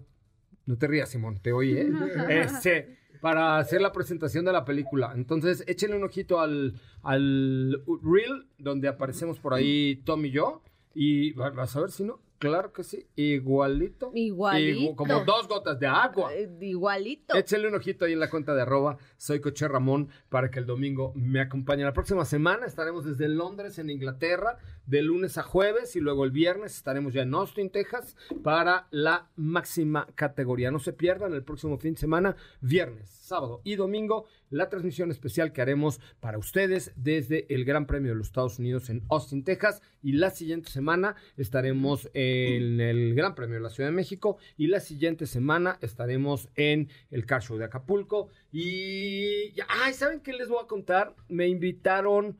No 0.66 0.76
te 0.76 0.86
rías, 0.86 1.09
Simón, 1.09 1.38
te 1.40 1.53
oí, 1.53 1.72
¿eh? 1.72 1.90
Este, 2.28 2.98
para 3.22 3.59
hacer 3.59 3.80
la 3.80 3.92
presentación 3.92 4.44
de 4.44 4.53
la 4.53 4.64
película. 4.64 5.12
Entonces, 5.14 5.64
échenle 5.66 5.96
un 5.96 6.05
ojito 6.05 6.40
al, 6.40 6.78
al 7.03 7.82
reel 8.03 8.46
donde 8.59 8.88
aparecemos 8.88 9.38
por 9.38 9.55
ahí 9.55 10.03
Tom 10.05 10.24
y 10.26 10.30
yo. 10.30 10.62
Y 10.94 11.32
va- 11.32 11.51
vas 11.51 11.74
a 11.76 11.80
ver 11.80 11.90
si 11.90 12.05
no. 12.05 12.20
Claro 12.41 12.72
que 12.72 12.82
sí. 12.84 13.07
Igualito. 13.16 14.11
Igualito. 14.14 14.80
Igu- 14.80 14.97
como 14.97 15.24
dos 15.26 15.47
gotas 15.47 15.78
de 15.78 15.86
agua. 15.86 16.34
Eh, 16.34 16.49
Igualito. 16.62 17.34
Échenle 17.36 17.68
un 17.68 17.74
ojito 17.74 18.07
ahí 18.07 18.14
en 18.14 18.18
la 18.20 18.30
cuenta 18.30 18.55
de 18.55 18.62
arroba 18.62 18.97
soy 19.18 19.41
Coche 19.41 19.68
Ramón 19.68 20.09
para 20.30 20.51
que 20.51 20.59
el 20.59 20.64
domingo 20.64 21.12
me 21.14 21.43
acompañe. 21.43 21.84
La 21.84 21.93
próxima 21.93 22.24
semana 22.24 22.64
estaremos 22.64 23.05
desde 23.05 23.28
Londres, 23.28 23.78
en 23.78 23.91
Inglaterra, 23.91 24.57
de 24.91 25.03
lunes 25.03 25.38
a 25.38 25.45
jueves 25.45 25.95
y 25.95 26.01
luego 26.01 26.24
el 26.24 26.32
viernes 26.32 26.74
estaremos 26.74 27.14
ya 27.14 27.22
en 27.22 27.32
Austin, 27.32 27.70
Texas, 27.70 28.16
para 28.43 28.88
la 28.91 29.30
máxima 29.36 30.09
categoría. 30.16 30.72
No 30.72 30.80
se 30.80 30.93
pierdan 30.93 31.32
el 31.32 31.45
próximo 31.45 31.78
fin 31.78 31.95
de 31.95 32.01
semana, 32.01 32.34
viernes, 32.61 33.09
sábado 33.09 33.61
y 33.62 33.76
domingo, 33.76 34.26
la 34.51 34.68
transmisión 34.68 35.12
especial 35.12 35.53
que 35.53 35.62
haremos 35.62 36.01
para 36.18 36.38
ustedes 36.38 36.93
desde 36.97 37.47
el 37.55 37.64
Gran 37.64 37.86
Premio 37.86 38.11
de 38.11 38.16
los 38.16 38.26
Estados 38.26 38.59
Unidos 38.59 38.91
en 38.91 39.05
Austin, 39.09 39.45
Texas. 39.45 39.80
Y 40.03 40.14
la 40.14 40.30
siguiente 40.30 40.70
semana 40.70 41.14
estaremos 41.36 42.11
en 42.12 42.80
el 42.80 43.14
Gran 43.14 43.36
Premio 43.36 43.55
de 43.55 43.61
la 43.61 43.70
Ciudad 43.70 43.91
de 43.91 43.95
México. 43.95 44.38
Y 44.57 44.66
la 44.66 44.80
siguiente 44.80 45.26
semana 45.26 45.78
estaremos 45.82 46.49
en 46.57 46.88
el 47.12 47.26
Car 47.26 47.43
Show 47.43 47.59
de 47.59 47.66
Acapulco. 47.66 48.28
Y, 48.51 49.53
ay, 49.68 49.93
¿saben 49.95 50.18
qué 50.18 50.32
les 50.32 50.49
voy 50.49 50.59
a 50.61 50.66
contar? 50.66 51.14
Me 51.28 51.47
invitaron 51.47 52.36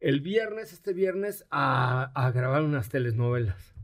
el 0.00 0.20
viernes, 0.20 0.72
este 0.72 0.92
viernes, 0.92 1.46
a, 1.50 2.10
a 2.14 2.30
grabar 2.30 2.62
unas 2.62 2.88
telenovelas. 2.88 3.74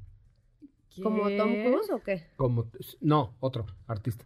¿Como 1.02 1.22
Tom 1.36 1.52
Cruise 1.64 1.90
o 1.90 2.02
qué? 2.02 2.28
Como, 2.36 2.70
no, 3.00 3.34
otro 3.40 3.66
artista. 3.86 4.24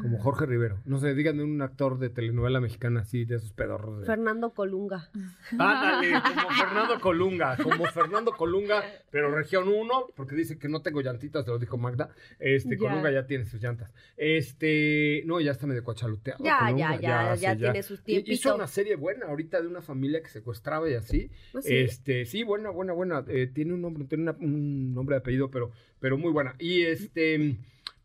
Como 0.00 0.18
Jorge 0.18 0.46
Rivero. 0.46 0.78
No 0.86 0.98
sé, 0.98 1.14
díganme 1.14 1.44
un 1.44 1.60
actor 1.60 1.98
de 1.98 2.08
telenovela 2.08 2.58
mexicana 2.58 3.00
así, 3.00 3.26
de 3.26 3.36
esos 3.36 3.52
pedorros. 3.52 4.00
de- 4.00 4.06
Fernando 4.06 4.50
Colunga. 4.54 5.10
Ándale, 5.58 6.10
como 6.22 6.50
Fernando 6.50 7.00
Colunga, 7.00 7.56
como 7.58 7.84
Fernando 7.86 8.32
Colunga, 8.32 8.82
pero 9.10 9.30
región 9.30 9.68
1, 9.68 10.06
porque 10.16 10.34
dice 10.36 10.58
que 10.58 10.68
no 10.70 10.80
tengo 10.80 11.02
llantitas, 11.02 11.44
te 11.44 11.50
lo 11.50 11.58
dijo 11.58 11.76
Magda. 11.76 12.08
Este, 12.38 12.76
Ya. 12.76 12.88
Colunga 12.88 13.10
ya 13.12 13.26
tiene 13.26 13.44
sus 13.44 13.60
llantas. 13.62 13.90
Este, 14.16 15.22
no, 15.26 15.38
ya 15.40 15.50
está 15.52 15.66
medio 15.66 15.84
cuachaluteado. 15.84 16.42
Ya, 16.42 16.58
Colunga, 16.60 16.96
ya, 16.96 17.00
ya, 17.00 17.34
ya 17.34 17.52
sí, 17.54 17.58
tiene 17.60 17.82
sus 17.82 18.02
Y- 18.06 18.32
Hizo 18.32 18.54
una 18.54 18.66
serie 18.66 18.96
buena 18.96 19.26
ahorita 19.26 19.60
de 19.60 19.68
una 19.68 19.82
familia 19.82 20.22
que 20.22 20.28
secuestraba 20.28 20.88
y 20.88 20.94
así. 20.94 21.30
¿Ah, 21.54 21.60
sí? 21.60 21.74
Este, 21.76 22.24
sí, 22.24 22.42
buena, 22.42 22.70
buena, 22.70 22.94
buena. 22.94 23.22
Eh, 23.28 23.48
tiene 23.52 23.74
un 23.74 23.82
nombre, 23.82 24.04
tiene 24.04 24.22
una- 24.24 24.36
un 24.40 24.94
nombre 24.94 25.16
de 25.16 25.20
apellido, 25.20 25.50
pero, 25.50 25.70
pero 26.00 26.16
muy 26.16 26.32
buena. 26.32 26.54
Y 26.58 26.82
este, 26.82 27.56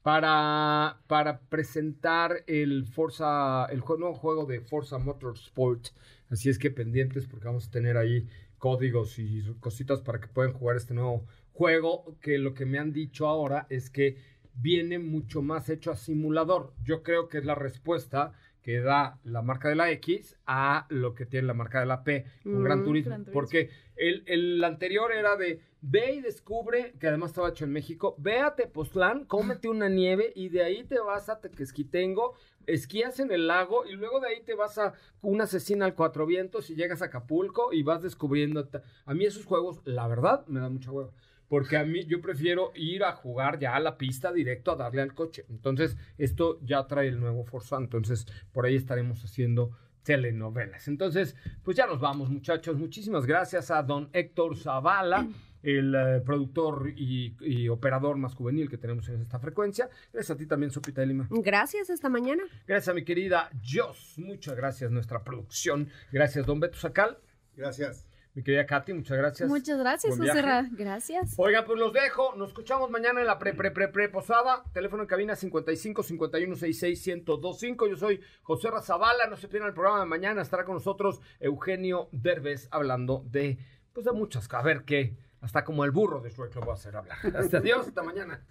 para, 0.07 1.01
para 1.07 1.41
presentar 1.49 2.45
el 2.47 2.85
Forza, 2.85 3.65
el 3.65 3.79
nuevo 3.79 4.13
juego 4.13 4.45
de 4.45 4.61
Forza 4.61 4.97
Motorsport. 4.99 5.87
Así 6.29 6.47
es 6.47 6.57
que 6.57 6.71
pendientes 6.71 7.27
porque 7.27 7.47
vamos 7.47 7.67
a 7.67 7.71
tener 7.71 7.97
ahí 7.97 8.25
códigos 8.57 9.19
y 9.19 9.43
cositas 9.59 9.99
para 9.99 10.21
que 10.21 10.29
puedan 10.29 10.53
jugar 10.53 10.77
este 10.77 10.93
nuevo 10.93 11.25
juego. 11.51 12.15
Que 12.21 12.37
lo 12.37 12.53
que 12.53 12.65
me 12.65 12.79
han 12.79 12.93
dicho 12.93 13.27
ahora 13.27 13.67
es 13.69 13.89
que 13.89 14.15
viene 14.53 14.97
mucho 14.97 15.41
más 15.41 15.67
hecho 15.67 15.91
a 15.91 15.97
simulador. 15.97 16.71
Yo 16.85 17.03
creo 17.03 17.27
que 17.27 17.39
es 17.39 17.45
la 17.45 17.55
respuesta 17.55 18.31
que 18.61 18.79
da 18.79 19.19
la 19.25 19.41
marca 19.41 19.67
de 19.67 19.75
la 19.75 19.91
X 19.91 20.37
a 20.45 20.87
lo 20.89 21.15
que 21.15 21.25
tiene 21.25 21.47
la 21.47 21.53
marca 21.53 21.81
de 21.81 21.85
la 21.85 22.05
P 22.05 22.23
con 22.43 22.61
Mm, 22.61 22.63
Gran 22.63 22.83
Turismo. 22.85 23.09
Gran 23.09 23.23
Turismo. 23.23 23.33
Porque 23.33 23.71
el, 23.97 24.23
el 24.25 24.63
anterior 24.63 25.11
era 25.11 25.35
de 25.35 25.59
ve 25.89 26.15
y 26.15 26.21
descubre, 26.21 26.93
que 26.99 27.07
además 27.07 27.31
estaba 27.31 27.49
hecho 27.49 27.63
en 27.63 27.71
México, 27.71 28.15
ve 28.17 28.39
a 28.39 28.55
Tepoztlán, 28.55 29.25
cómete 29.25 29.69
una 29.69 29.87
nieve 29.87 30.33
y 30.35 30.49
de 30.49 30.63
ahí 30.63 30.83
te 30.83 30.99
vas 30.99 31.29
a 31.29 31.39
Tequesquitengo, 31.39 32.33
esquías 32.65 33.19
en 33.21 33.31
el 33.31 33.47
lago 33.47 33.85
y 33.85 33.93
luego 33.93 34.19
de 34.19 34.27
ahí 34.27 34.41
te 34.41 34.53
vas 34.53 34.77
a 34.77 34.93
una 35.21 35.45
asesina 35.45 35.85
al 35.85 35.95
Cuatro 35.95 36.25
Vientos 36.25 36.69
y 36.69 36.75
llegas 36.75 37.01
a 37.01 37.05
Acapulco 37.05 37.71
y 37.71 37.83
vas 37.83 38.01
descubriendo. 38.01 38.67
A 39.05 39.13
mí 39.13 39.25
esos 39.25 39.45
juegos, 39.45 39.81
la 39.85 40.07
verdad, 40.07 40.45
me 40.47 40.59
da 40.59 40.69
mucha 40.69 40.91
hueva. 40.91 41.11
Porque 41.47 41.77
a 41.77 41.85
mí 41.85 42.03
yo 42.05 42.19
prefiero 42.19 42.73
ir 42.75 43.05
a 43.05 43.13
jugar 43.13 43.57
ya 43.57 43.73
a 43.73 43.79
la 43.79 43.97
pista 43.97 44.33
directo 44.33 44.71
a 44.71 44.75
darle 44.75 45.01
al 45.01 45.13
coche. 45.13 45.45
Entonces, 45.47 45.95
esto 46.17 46.59
ya 46.61 46.85
trae 46.87 47.07
el 47.07 47.21
nuevo 47.21 47.45
Forza. 47.45 47.77
Entonces, 47.77 48.25
por 48.51 48.65
ahí 48.65 48.75
estaremos 48.75 49.23
haciendo 49.23 49.71
telenovelas. 50.07 50.87
Entonces, 50.87 51.35
pues 51.63 51.75
ya 51.75 51.85
nos 51.85 51.99
vamos, 51.99 52.29
muchachos. 52.29 52.77
Muchísimas 52.77 53.25
gracias 53.25 53.71
a 53.71 53.83
don 53.83 54.09
Héctor 54.13 54.57
Zavala, 54.57 55.27
el 55.63 55.95
eh, 55.95 56.21
productor 56.25 56.91
y, 56.95 57.35
y 57.41 57.69
operador 57.69 58.17
más 58.17 58.35
juvenil 58.35 58.69
que 58.69 58.77
tenemos 58.77 59.07
en 59.09 59.21
esta 59.21 59.39
frecuencia. 59.39 59.89
Gracias 60.13 60.35
a 60.35 60.37
ti 60.37 60.45
también, 60.45 60.71
Sopita 60.71 61.01
de 61.01 61.07
Lima. 61.07 61.27
Gracias, 61.29 61.89
hasta 61.89 62.09
mañana. 62.09 62.43
Gracias 62.67 62.89
a 62.89 62.93
mi 62.93 63.03
querida 63.03 63.49
Jos. 63.63 64.15
Muchas 64.17 64.55
gracias, 64.55 64.91
nuestra 64.91 65.23
producción. 65.23 65.89
Gracias, 66.11 66.45
don 66.45 66.59
Beto 66.59 66.77
Sacal. 66.77 67.17
Gracias. 67.55 68.07
Mi 68.37 68.43
querida 68.43 68.67
Katy, 68.67 68.93
muchas 68.93 69.17
gracias. 69.17 69.49
Muchas 69.49 69.79
gracias, 69.79 70.15
José. 70.15 70.43
Gracias. 70.73 71.33
Oigan, 71.37 71.65
pues 71.65 71.79
los 71.79 71.91
dejo. 71.91 72.35
Nos 72.35 72.49
escuchamos 72.49 72.91
mañana 72.91 73.19
en 73.19 73.25
la 73.25 73.39
pre 73.39 73.55
pre 73.55 73.71
pre 73.71 73.87
pre 73.87 74.09
posada. 74.09 74.63
Teléfono 74.73 75.01
en 75.01 75.07
cabina 75.07 75.35
55 75.35 76.03
51 76.03 76.55
66 76.55 77.07
1025. 77.25 77.87
Yo 77.87 77.95
soy 77.95 78.21
José 78.43 78.69
Razabala. 78.69 79.25
No 79.25 79.37
se 79.37 79.47
pierdan 79.47 79.69
el 79.69 79.73
programa 79.73 80.01
de 80.01 80.05
mañana. 80.05 80.43
Estará 80.43 80.65
con 80.65 80.75
nosotros 80.75 81.19
Eugenio 81.39 82.09
Derbez 82.11 82.67
hablando 82.69 83.25
de 83.25 83.57
pues 83.91 84.05
de 84.05 84.11
muchas. 84.11 84.47
A 84.53 84.61
ver 84.61 84.83
qué. 84.83 85.17
Hasta 85.41 85.63
como 85.63 85.85
el 85.85 85.91
burro 85.91 86.19
de 86.19 86.29
Shrek 86.29 86.55
lo 86.55 86.61
voy 86.61 86.71
a 86.71 86.73
hacer 86.73 86.95
hablar. 86.95 87.17
Hasta 87.35 87.57
adiós, 87.57 87.87
hasta 87.87 88.03
mañana. 88.03 88.41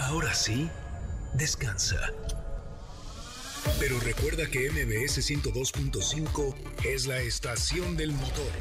Ahora 0.00 0.34
sí, 0.34 0.68
descansa. 1.34 2.12
Pero 3.80 3.98
recuerda 4.00 4.46
que 4.46 4.70
MBS 4.70 5.18
102.5 5.18 6.54
es 6.84 7.06
la 7.06 7.18
estación 7.18 7.96
del 7.96 8.12
motor. 8.12 8.52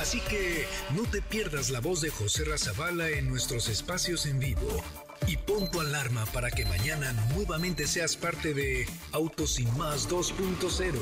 Así 0.00 0.20
que 0.20 0.66
no 0.94 1.02
te 1.02 1.20
pierdas 1.20 1.70
la 1.70 1.80
voz 1.80 2.00
de 2.00 2.10
José 2.10 2.44
Razabala 2.44 3.08
en 3.10 3.28
nuestros 3.28 3.68
espacios 3.68 4.26
en 4.26 4.38
vivo. 4.38 4.82
Y 5.26 5.36
pon 5.36 5.70
tu 5.70 5.80
alarma 5.80 6.24
para 6.26 6.50
que 6.50 6.64
mañana 6.64 7.12
nuevamente 7.34 7.86
seas 7.86 8.16
parte 8.16 8.54
de 8.54 8.86
Autos 9.12 9.58
y 9.58 9.66
Más 9.66 10.08
2.0 10.08 10.94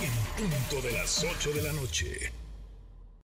en 0.00 0.12
punto 0.36 0.86
de 0.86 0.92
las 0.92 1.24
8 1.24 1.52
de 1.52 1.62
la 1.62 1.72
noche. 1.72 2.41